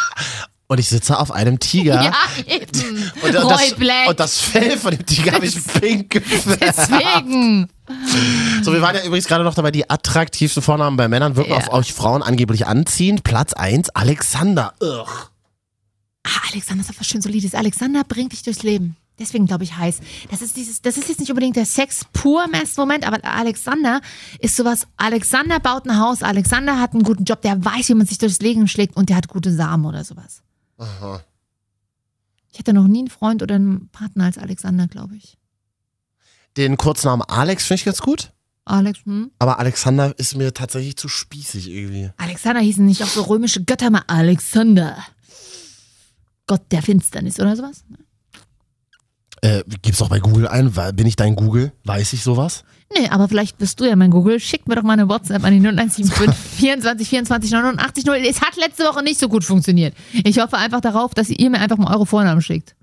Und 0.71 0.79
ich 0.79 0.89
sitze 0.89 1.19
auf 1.19 1.33
einem 1.33 1.59
Tiger. 1.59 2.01
Ja, 2.01 2.13
eben. 2.47 3.11
Und, 3.23 3.35
Roy 3.35 3.75
das, 3.77 4.09
und 4.09 4.21
das 4.21 4.39
Fell 4.39 4.79
von 4.79 4.97
dem 4.97 5.05
Tiger 5.05 5.33
habe 5.33 5.45
ich 5.45 5.59
pink 5.81 6.11
gefärbt. 6.11 6.63
Deswegen. 6.63 7.69
So, 8.63 8.73
wir 8.73 8.81
waren 8.81 8.95
ja 8.95 9.03
übrigens 9.03 9.27
gerade 9.27 9.43
noch 9.43 9.55
dabei, 9.55 9.73
die 9.73 9.91
attraktivsten 9.91 10.63
Vornamen 10.63 10.97
bei 10.97 11.09
Männern 11.09 11.35
wirken 11.35 11.51
Ja. 11.51 11.57
auf 11.57 11.73
euch 11.73 11.93
Frauen 11.93 12.23
angeblich 12.23 12.69
anziehend. 12.69 13.25
Platz 13.25 13.53
1, 13.53 13.91
Alexander. 13.97 14.73
Ugh. 14.81 15.09
Ah, 16.23 16.41
Alexander 16.53 16.85
ist 16.89 17.01
was 17.01 17.07
schön 17.09 17.21
solides. 17.21 17.55
Alexander 17.57 18.05
bringt 18.05 18.31
dich 18.31 18.45
durchs 18.45 18.63
Leben. 18.63 18.95
Deswegen 19.19 19.47
glaube 19.47 19.65
ich 19.65 19.77
heiß. 19.77 19.99
Das 20.31 20.41
ist 20.41 20.57
dieses, 20.57 20.83
das 20.83 20.97
ist 20.99 21.09
jetzt 21.09 21.19
nicht 21.19 21.31
unbedingt 21.31 21.57
der 21.57 21.67
Sex 21.67 22.07
pur 22.13 22.47
Moment, 22.77 23.05
aber 23.09 23.19
Alexander 23.25 24.01
ist 24.39 24.55
sowas. 24.55 24.87
Alexander 24.97 25.59
baut 25.59 25.85
ein 25.87 25.99
Haus. 25.99 26.23
Alexander 26.23 26.79
hat 26.79 26.93
einen 26.93 27.03
guten 27.03 27.25
Job. 27.25 27.43
Der 27.43 27.65
weiß, 27.65 27.89
wie 27.89 27.95
man 27.95 28.07
sich 28.07 28.19
durchs 28.19 28.39
Leben 28.39 28.69
schlägt 28.69 28.95
und 28.97 29.09
der 29.09 29.17
hat 29.17 29.27
gute 29.27 29.53
Samen 29.53 29.85
oder 29.85 30.05
sowas. 30.05 30.43
Ich 32.53 32.59
hatte 32.59 32.73
noch 32.73 32.89
nie 32.89 33.01
einen 33.01 33.11
Freund 33.11 33.43
oder 33.43 33.55
einen 33.55 33.89
Partner 33.89 34.25
als 34.25 34.39
Alexander, 34.39 34.89
glaube 34.89 35.17
ich. 35.17 35.37
Den 36.57 36.77
Kurznamen 36.77 37.23
Alex 37.23 37.67
finde 37.67 37.81
ich 37.81 37.85
ganz 37.85 38.01
gut. 38.01 38.33
Alex, 38.65 39.01
hm? 39.05 39.31
Aber 39.39 39.59
Alexander 39.59 40.17
ist 40.19 40.37
mir 40.37 40.53
tatsächlich 40.53 40.97
zu 40.97 41.09
spießig 41.09 41.69
irgendwie. 41.69 42.11
Alexander 42.17 42.61
hießen 42.61 42.85
nicht 42.85 43.03
auch 43.03 43.09
so 43.09 43.23
römische 43.23 43.65
Götter 43.65 43.91
mal 43.91 44.03
Alexander. 44.07 44.97
Gott 46.47 46.63
der 46.71 46.83
Finsternis 46.83 47.39
oder 47.39 47.57
sowas? 47.57 47.85
Äh, 49.43 49.63
gib's 49.83 50.03
auch 50.03 50.09
bei 50.09 50.21
Google 50.21 50.49
ein. 50.49 50.73
Bin 50.95 51.07
ich 51.07 51.17
dein 51.17 51.37
Google? 51.37 51.73
Weiß 51.85 52.13
ich 52.13 52.23
sowas? 52.23 52.65
Nee, 52.97 53.09
aber 53.09 53.29
vielleicht 53.29 53.57
bist 53.59 53.79
du 53.81 53.85
ja 53.85 53.95
mein 53.95 54.11
Google. 54.11 54.41
Schick 54.41 54.67
mir 54.67 54.75
doch 54.75 54.83
mal 54.83 54.95
eine 54.95 55.09
WhatsApp 55.09 55.45
an 55.45 55.53
die 55.53 55.61
0175 55.61 56.35
24 56.59 57.09
24 57.09 57.51
89 57.53 58.05
0. 58.05 58.17
Es 58.29 58.41
hat 58.41 58.57
letzte 58.57 58.85
Woche 58.85 59.03
nicht 59.05 59.21
so 59.21 59.29
gut 59.29 59.45
funktioniert. 59.45 59.95
Ich 60.13 60.41
hoffe 60.41 60.57
einfach 60.57 60.81
darauf, 60.81 61.15
dass 61.15 61.31
ihr 61.31 61.51
mir 61.51 61.61
einfach 61.61 61.77
mal 61.77 61.95
eure 61.95 62.07
Vornamen 62.07 62.43
schickt. 62.43 62.75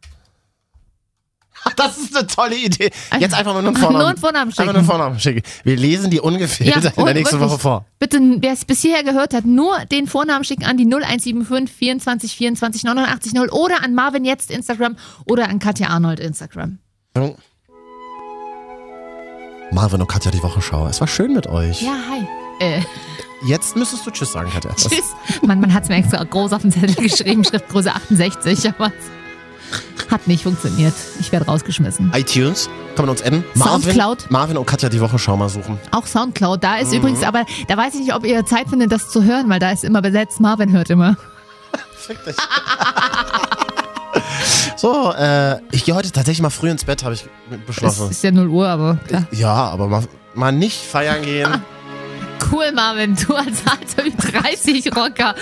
Das 1.75 1.97
ist 1.97 2.15
eine 2.15 2.25
tolle 2.27 2.55
Idee. 2.55 2.91
Jetzt 3.19 3.33
einfach 3.33 3.53
mal 3.53 3.61
nur 3.61 3.71
einen 3.75 3.81
Nur 3.81 3.89
Vornamen. 3.91 4.07
einen 4.07 4.17
Vornamen 4.17 4.47
Einfach 4.49 4.55
schicken. 4.63 4.65
nur 4.67 4.75
einen 4.77 4.85
Vornamen 4.85 5.19
schicken. 5.19 5.41
Wir 5.65 5.75
lesen 5.75 6.09
die 6.09 6.21
ungefähr 6.21 6.67
in 6.75 6.81
der 6.81 7.13
nächsten 7.13 7.39
wirklich, 7.39 7.39
Woche 7.51 7.59
vor. 7.59 7.85
Bitte, 7.99 8.19
wer 8.39 8.53
es 8.53 8.63
bisher 8.63 9.03
gehört 9.03 9.33
hat, 9.33 9.43
nur 9.45 9.77
den 9.91 10.07
Vornamen 10.07 10.45
schicken 10.45 10.63
an 10.63 10.77
die 10.77 10.85
0175 10.85 11.75
24 11.75 12.35
24 12.37 12.83
89 12.85 13.33
0 13.33 13.49
oder 13.49 13.83
an 13.83 13.93
Marvin 13.93 14.23
jetzt 14.23 14.51
Instagram 14.51 14.95
oder 15.25 15.49
an 15.49 15.59
Katja 15.59 15.87
Arnold 15.89 16.21
Instagram. 16.21 16.79
Marvin 19.71 20.01
und 20.01 20.07
Katja, 20.07 20.31
die 20.31 20.41
Wochenschau. 20.43 20.87
Es 20.87 20.99
war 21.01 21.07
schön 21.07 21.33
mit 21.33 21.47
euch. 21.47 21.81
Ja, 21.81 21.93
hi. 22.09 22.27
Äh, 22.59 22.81
Jetzt 23.45 23.75
müsstest 23.75 24.05
du 24.05 24.09
Tschüss 24.11 24.31
sagen, 24.31 24.49
Katja. 24.49 24.71
Tschüss. 24.75 25.13
Mann, 25.45 25.59
man 25.61 25.71
hat 25.73 25.83
es 25.83 25.89
mir 25.89 25.95
extra 25.95 26.23
groß 26.23 26.53
auf 26.53 26.63
den 26.63 26.71
Zettel 26.71 26.95
geschrieben, 26.95 27.43
Schriftgröße 27.43 27.93
68, 27.93 28.67
aber 28.69 28.91
es 29.97 30.09
hat 30.11 30.25
nicht 30.27 30.41
funktioniert. 30.43 30.93
Ich 31.19 31.31
werde 31.31 31.45
rausgeschmissen. 31.45 32.11
iTunes, 32.15 32.67
kann 32.95 33.05
man 33.05 33.09
uns 33.11 33.21
adden? 33.21 33.43
Soundcloud. 33.55 34.31
Marvin 34.31 34.57
und 34.57 34.65
Katja, 34.65 34.89
die 34.89 34.99
Wochenschau 35.01 35.37
mal 35.37 35.49
suchen. 35.49 35.77
Auch 35.91 36.07
Soundcloud, 36.07 36.63
da 36.63 36.77
Mhm. 36.77 36.81
ist 36.81 36.93
übrigens, 36.93 37.23
aber 37.23 37.45
da 37.67 37.77
weiß 37.77 37.93
ich 37.93 37.99
nicht, 38.01 38.15
ob 38.15 38.25
ihr 38.25 38.43
Zeit 38.45 38.69
findet, 38.69 38.91
das 38.91 39.09
zu 39.09 39.23
hören, 39.23 39.49
weil 39.49 39.59
da 39.59 39.69
ist 39.69 39.83
immer 39.83 40.01
besetzt. 40.01 40.39
Marvin 40.39 40.71
hört 40.71 40.89
immer. 40.89 41.15
Fick 41.95 42.23
dich. 42.25 42.35
So, 44.77 45.11
äh, 45.13 45.57
ich 45.71 45.83
gehe 45.83 45.93
heute 45.95 46.11
tatsächlich 46.11 46.41
mal 46.41 46.49
früh 46.49 46.69
ins 46.69 46.85
Bett, 46.85 47.03
habe 47.03 47.13
ich 47.15 47.25
Es 47.51 47.57
beschlossen. 47.65 48.09
ist 48.11 48.23
ja 48.23 48.31
0 48.31 48.47
Uhr, 48.47 48.67
aber 48.67 48.95
klar. 49.07 49.27
Ja, 49.31 49.53
aber 49.53 49.87
mal, 49.87 50.03
mal 50.35 50.51
nicht 50.51 50.77
feiern 50.79 51.21
gehen. 51.23 51.49
Cool, 52.51 52.71
Marvin, 52.71 53.15
du 53.15 53.33
als 53.33 53.63
alter 53.65 54.03
Ü30-Rocker. 54.03 55.35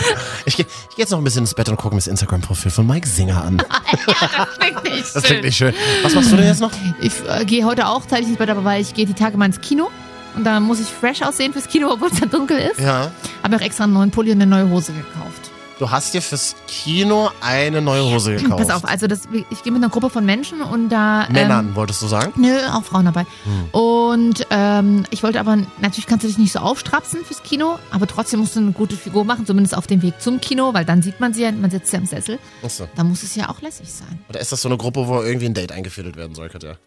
Ich 0.46 0.56
gehe 0.56 0.66
ich 0.90 0.96
geh 0.96 1.02
jetzt 1.04 1.12
noch 1.12 1.20
ein 1.20 1.24
bisschen 1.24 1.42
ins 1.42 1.54
Bett 1.54 1.70
und 1.70 1.76
gucke 1.76 1.94
mir 1.94 2.00
das 2.00 2.08
Instagram-Profil 2.08 2.72
von 2.72 2.88
Mike 2.88 3.08
Singer 3.08 3.44
an. 3.44 3.58
Wirklich 4.60 5.04
Das 5.04 5.12
schön. 5.14 5.22
klingt 5.24 5.44
nicht 5.44 5.58
schön. 5.58 5.74
Was 6.04 6.16
machst 6.16 6.32
du 6.32 6.38
denn 6.38 6.48
jetzt 6.48 6.62
noch? 6.62 6.72
Ich 7.02 7.14
äh, 7.28 7.46
gehe 7.46 7.66
heute 7.66 7.88
auch 7.88 8.06
zeitig 8.08 8.30
ins 8.30 8.38
Bett, 8.38 8.50
aber 8.50 8.64
weil 8.64 8.82
ich 8.82 8.94
gehe 8.94 9.06
die 9.06 9.14
Tage 9.14 9.38
mal 9.38 9.46
ins 9.46 9.62
Kino. 9.62 9.90
Und 10.36 10.44
da 10.46 10.60
muss 10.60 10.80
ich 10.80 10.88
fresh 10.88 11.22
aussehen 11.22 11.54
fürs 11.54 11.68
Kino, 11.68 11.90
obwohl 11.92 12.10
es 12.12 12.20
dann 12.20 12.30
dunkel 12.30 12.58
ist. 12.58 12.80
Ja. 12.80 13.12
Habe 13.44 13.50
mir 13.56 13.58
auch 13.58 13.66
extra 13.66 13.84
einen 13.86 13.94
neuen 13.94 14.12
Pulli 14.12 14.32
und 14.32 14.42
eine 14.42 14.48
neue 14.50 14.70
Hose 14.70 14.92
gekauft. 14.94 15.52
Du 15.78 15.92
hast 15.92 16.14
dir 16.14 16.22
fürs 16.22 16.56
Kino 16.68 17.30
eine 17.42 17.82
neue 17.82 18.06
Hose 18.06 18.38
gekauft. 18.38 18.66
Pass 18.66 18.70
auf, 18.70 18.86
also 18.86 19.08
das, 19.08 19.28
ich 19.50 19.62
gehe 19.62 19.74
mit 19.74 19.84
einer 19.84 19.92
Gruppe 19.92 20.10
von 20.10 20.26
Menschen 20.26 20.62
und 20.62 20.88
da... 20.88 21.28
Männern, 21.30 21.70
Ähm, 21.70 21.76
wolltest 21.76 22.02
du 22.02 22.08
sagen? 22.08 22.32
Nö, 22.38 22.56
auch 22.72 22.84
Frauen 22.84 23.04
dabei. 23.04 23.26
Hm. 23.44 23.70
Und 23.74 24.48
ähm, 24.52 25.04
ich 25.10 25.22
wollte 25.22 25.38
aber, 25.38 25.58
natürlich 25.82 26.08
kannst 26.08 26.24
du 26.24 26.28
dich 26.30 26.38
nicht 26.38 26.54
so 26.54 26.60
aufstrapsen 26.60 27.26
fürs 27.26 27.44
Kino, 27.44 27.78
aber 27.92 28.08
trotzdem 28.08 28.40
musst 28.40 28.56
du 28.56 28.62
eine 28.62 28.72
gute 28.72 28.96
Figur 28.96 29.26
machen, 29.26 29.46
zumindest 29.46 29.76
auf 29.76 29.86
dem 29.86 30.02
Weg 30.02 30.22
zum 30.22 30.40
Kino, 30.40 30.74
weil 30.74 30.86
dann 30.86 31.02
sieht 31.02 31.20
man 31.20 31.34
sie 31.34 31.44
ja, 31.44 31.52
man 31.52 31.70
sitzt 31.70 31.92
ja 31.92 32.00
im 32.00 32.06
Sessel. 32.06 32.40
Achso. 32.64 32.88
Da 32.96 33.04
muss 33.04 33.24
es 33.24 33.36
ja 33.36 33.50
auch 33.50 33.62
lässig 33.62 33.92
sein. 33.92 34.20
Oder 34.30 34.40
ist 34.40 34.54
das 34.54 34.62
so 34.62 34.70
eine 34.70 34.78
Gruppe, 34.78 35.06
wo 35.10 35.22
irgendwie 35.22 35.48
ein 35.48 35.54
Date 35.54 35.74
eingefädelt 35.74 36.16
werden 36.16 36.36
soll, 36.36 36.48
Katja? 36.48 36.78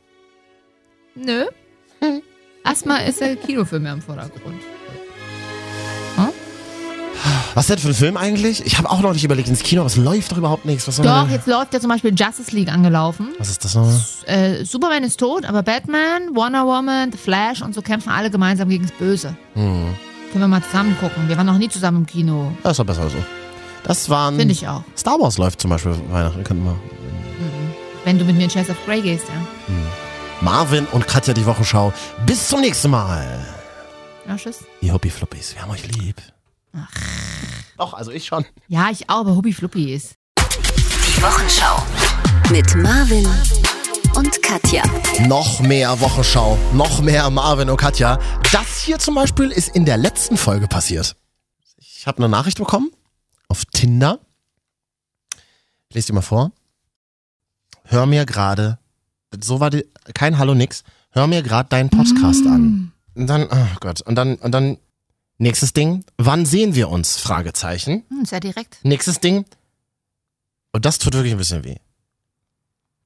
Nö. 1.15 1.45
Erstmal 2.65 3.07
ist 3.07 3.21
der 3.21 3.37
Kinofilm 3.37 3.85
ja 3.85 3.93
im 3.93 4.01
Vordergrund. 4.01 4.63
Was 7.55 7.67
denn 7.67 7.79
für 7.79 7.89
ein 7.89 7.95
Film 7.95 8.17
eigentlich? 8.17 8.65
Ich 8.65 8.79
habe 8.79 8.91
auch 8.91 9.01
noch 9.01 9.13
nicht 9.13 9.25
überlegt 9.25 9.49
ins 9.49 9.63
Kino, 9.63 9.81
aber 9.83 9.87
es 9.89 9.97
läuft 9.97 10.33
doch 10.33 10.37
überhaupt 10.37 10.65
nichts. 10.65 10.87
Was 10.87 10.97
soll 10.97 11.07
Doch, 11.07 11.23
denn? 11.25 11.33
jetzt 11.33 11.47
läuft 11.47 11.75
ja 11.75 11.81
zum 11.81 11.91
Beispiel 11.91 12.15
Justice 12.15 12.55
League 12.55 12.73
angelaufen. 12.73 13.29
Was 13.39 13.49
ist 13.51 13.65
das 13.65 13.75
nochmal? 13.75 14.01
Äh, 14.27 14.65
Superman 14.65 15.03
ist 15.05 15.19
tot, 15.19 15.45
aber 15.45 15.63
Batman, 15.63 16.35
Wonder 16.35 16.67
Woman, 16.67 17.11
The 17.13 17.19
Flash 17.19 17.63
und 17.63 17.75
so 17.75 17.83
kämpfen 17.83 18.11
alle 18.11 18.31
gemeinsam 18.31 18.69
gegen 18.69 18.85
das 18.85 18.93
Böse. 18.93 19.37
Hm. 19.55 19.95
Können 20.33 20.45
wir 20.45 20.49
mal 20.49 20.63
zusammen 20.63 20.97
gucken. 21.01 21.29
Wir 21.29 21.37
waren 21.37 21.47
noch 21.47 21.59
nie 21.59 21.69
zusammen 21.69 21.99
im 21.99 22.07
Kino. 22.07 22.53
Das 22.63 22.73
ist 22.73 22.79
doch 22.79 22.85
besser 22.85 23.09
so. 23.09 23.17
Das 23.85 24.09
waren. 24.11 24.37
Finde 24.37 24.53
ich 24.53 24.69
auch. 24.69 24.83
Star 24.97 25.19
Wars 25.19 25.39
läuft 25.39 25.61
zum 25.61 25.71
Beispiel 25.71 25.95
Weihnachten, 26.11 26.45
könnten 26.45 26.65
wir. 26.65 26.77
Wenn 28.05 28.19
du 28.19 28.25
mit 28.25 28.37
mir 28.37 28.45
in 28.45 28.51
Chase 28.51 28.73
of 28.73 28.77
Grey 28.87 29.01
gehst, 29.01 29.25
ja. 29.29 29.75
Marvin 30.41 30.87
und 30.93 31.07
Katja 31.09 31.35
die 31.35 31.47
Wochenschau. 31.47 31.93
Bis 32.27 32.49
zum 32.49 32.61
nächsten 32.61 32.91
Mal. 32.91 33.27
Ja, 34.27 34.37
tschüss. 34.37 34.61
Die 34.83 34.93
Hobby 34.93 35.11
Floppies, 35.11 35.55
wir 35.55 35.63
haben 35.63 35.71
euch 35.71 35.87
lieb. 35.97 36.17
Doch, 37.79 37.95
also 37.95 38.11
ich 38.11 38.27
schon. 38.27 38.45
Ja, 38.67 38.91
ich 38.91 39.09
auch, 39.09 39.21
aber 39.21 39.37
Hubby 39.37 39.53
Fluppi 39.53 39.95
ist. 39.95 40.17
Die 40.37 41.23
Wochenschau. 41.23 41.81
Mit 42.51 42.75
Marvin 42.75 43.25
und 44.17 44.43
Katja. 44.43 44.83
Noch 45.29 45.61
mehr 45.61 46.01
Wochenschau, 46.01 46.59
noch 46.73 47.01
mehr 47.01 47.31
Marvin 47.31 47.71
und 47.71 47.77
Katja. 47.77 48.19
Das 48.51 48.83
hier 48.83 48.99
zum 48.99 49.15
Beispiel 49.15 49.53
ist 49.53 49.69
in 49.77 49.85
der 49.85 49.97
letzten 49.97 50.37
Folge 50.37 50.67
passiert. 50.67 51.15
Ich 51.77 52.09
habe 52.09 52.19
eine 52.19 52.29
Nachricht 52.29 52.59
bekommen 52.59 52.91
auf 53.47 53.65
Tinder. 53.67 54.19
Ich 55.89 55.95
lese 55.95 56.09
dir 56.09 56.15
mal 56.15 56.23
vor. 56.23 56.51
Hör 57.85 58.07
mir 58.07 58.27
gerade, 58.27 58.79
so 59.41 59.61
war 59.61 59.71
die, 59.71 59.87
kein 60.15 60.39
Hallo 60.39 60.55
nix, 60.55 60.83
hör 61.11 61.29
mir 61.29 61.45
gerade 61.45 61.69
deinen 61.69 61.91
Podcast 61.91 62.45
an. 62.45 62.93
Und 63.15 63.29
dann, 63.29 63.47
oh 63.49 63.77
Gott, 63.79 64.01
und 64.01 64.17
dann, 64.17 64.35
und 64.35 64.51
dann, 64.51 64.79
nächstes 65.39 65.73
Ding, 65.73 66.05
wann 66.17 66.47
sehen 66.47 66.75
wir 66.75 66.89
uns? 66.89 67.17
Fragezeichen. 67.17 68.05
Hm, 68.09 68.25
sehr 68.25 68.41
direkt. 68.41 68.79
Nächstes 68.83 69.21
Ding. 69.21 69.45
Und 70.73 70.85
das 70.85 70.99
tut 70.99 71.15
wirklich 71.15 71.33
ein 71.33 71.39
bisschen 71.39 71.65
weh. 71.65 71.77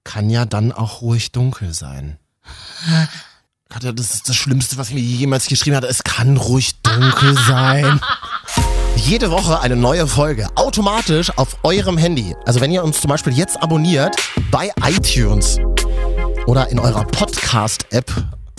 Kann 0.05 0.31
ja 0.31 0.45
dann 0.45 0.73
auch 0.73 1.01
ruhig 1.01 1.33
dunkel 1.33 1.73
sein. 1.73 2.19
Katja, 3.69 3.93
das 3.93 4.13
ist 4.15 4.29
das 4.29 4.37
Schlimmste, 4.37 4.77
was 4.77 4.91
mir 4.91 5.01
jemals 5.01 5.47
geschrieben 5.47 5.77
hat. 5.77 5.85
Es 5.85 6.03
kann 6.03 6.37
ruhig 6.37 6.75
dunkel 6.83 7.37
sein. 7.47 8.01
Jede 8.97 9.31
Woche 9.31 9.61
eine 9.61 9.77
neue 9.77 10.07
Folge. 10.07 10.49
Automatisch 10.57 11.31
auf 11.39 11.57
eurem 11.63 11.97
Handy. 11.97 12.37
Also 12.45 12.61
wenn 12.61 12.71
ihr 12.71 12.85
uns 12.85 13.01
zum 13.01 13.09
Beispiel 13.09 13.33
jetzt 13.33 13.63
abonniert 13.63 14.15
bei 14.51 14.71
iTunes 14.83 15.59
oder 16.47 16.69
in 16.69 16.79
eurer 16.79 17.05
Podcast-App 17.05 18.13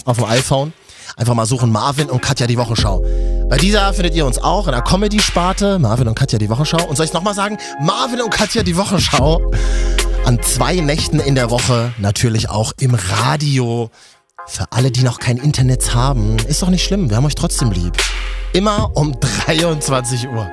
auf 0.06 0.18
dem 0.18 0.26
iPhone. 0.26 0.74
Einfach 1.16 1.36
mal 1.36 1.46
suchen 1.46 1.72
Marvin 1.72 2.10
und 2.10 2.22
Katja 2.22 2.48
die 2.48 2.58
Wochenschau. 2.58 3.04
Bei 3.54 3.60
dieser 3.60 3.94
findet 3.94 4.16
ihr 4.16 4.26
uns 4.26 4.40
auch 4.40 4.66
in 4.66 4.72
der 4.72 4.82
Comedy-Sparte. 4.82 5.78
Marvin 5.78 6.08
und 6.08 6.16
Katja 6.16 6.40
die 6.40 6.50
Wochenschau. 6.50 6.88
Und 6.88 6.96
soll 6.96 7.06
ich 7.06 7.14
nochmal 7.14 7.36
sagen? 7.36 7.60
Marvin 7.80 8.20
und 8.20 8.32
Katja 8.32 8.64
die 8.64 8.76
Wochenschau. 8.76 9.52
An 10.26 10.42
zwei 10.42 10.78
Nächten 10.78 11.20
in 11.20 11.36
der 11.36 11.52
Woche. 11.52 11.94
Natürlich 12.00 12.50
auch 12.50 12.74
im 12.80 12.96
Radio. 12.96 13.92
Für 14.48 14.66
alle, 14.72 14.90
die 14.90 15.04
noch 15.04 15.20
kein 15.20 15.38
Internet 15.38 15.94
haben. 15.94 16.38
Ist 16.48 16.64
doch 16.64 16.70
nicht 16.70 16.84
schlimm. 16.84 17.12
Wir 17.12 17.18
haben 17.18 17.28
euch 17.28 17.36
trotzdem 17.36 17.70
lieb. 17.70 17.96
Immer 18.54 18.90
um 18.96 19.16
23 19.20 20.30
Uhr. 20.30 20.50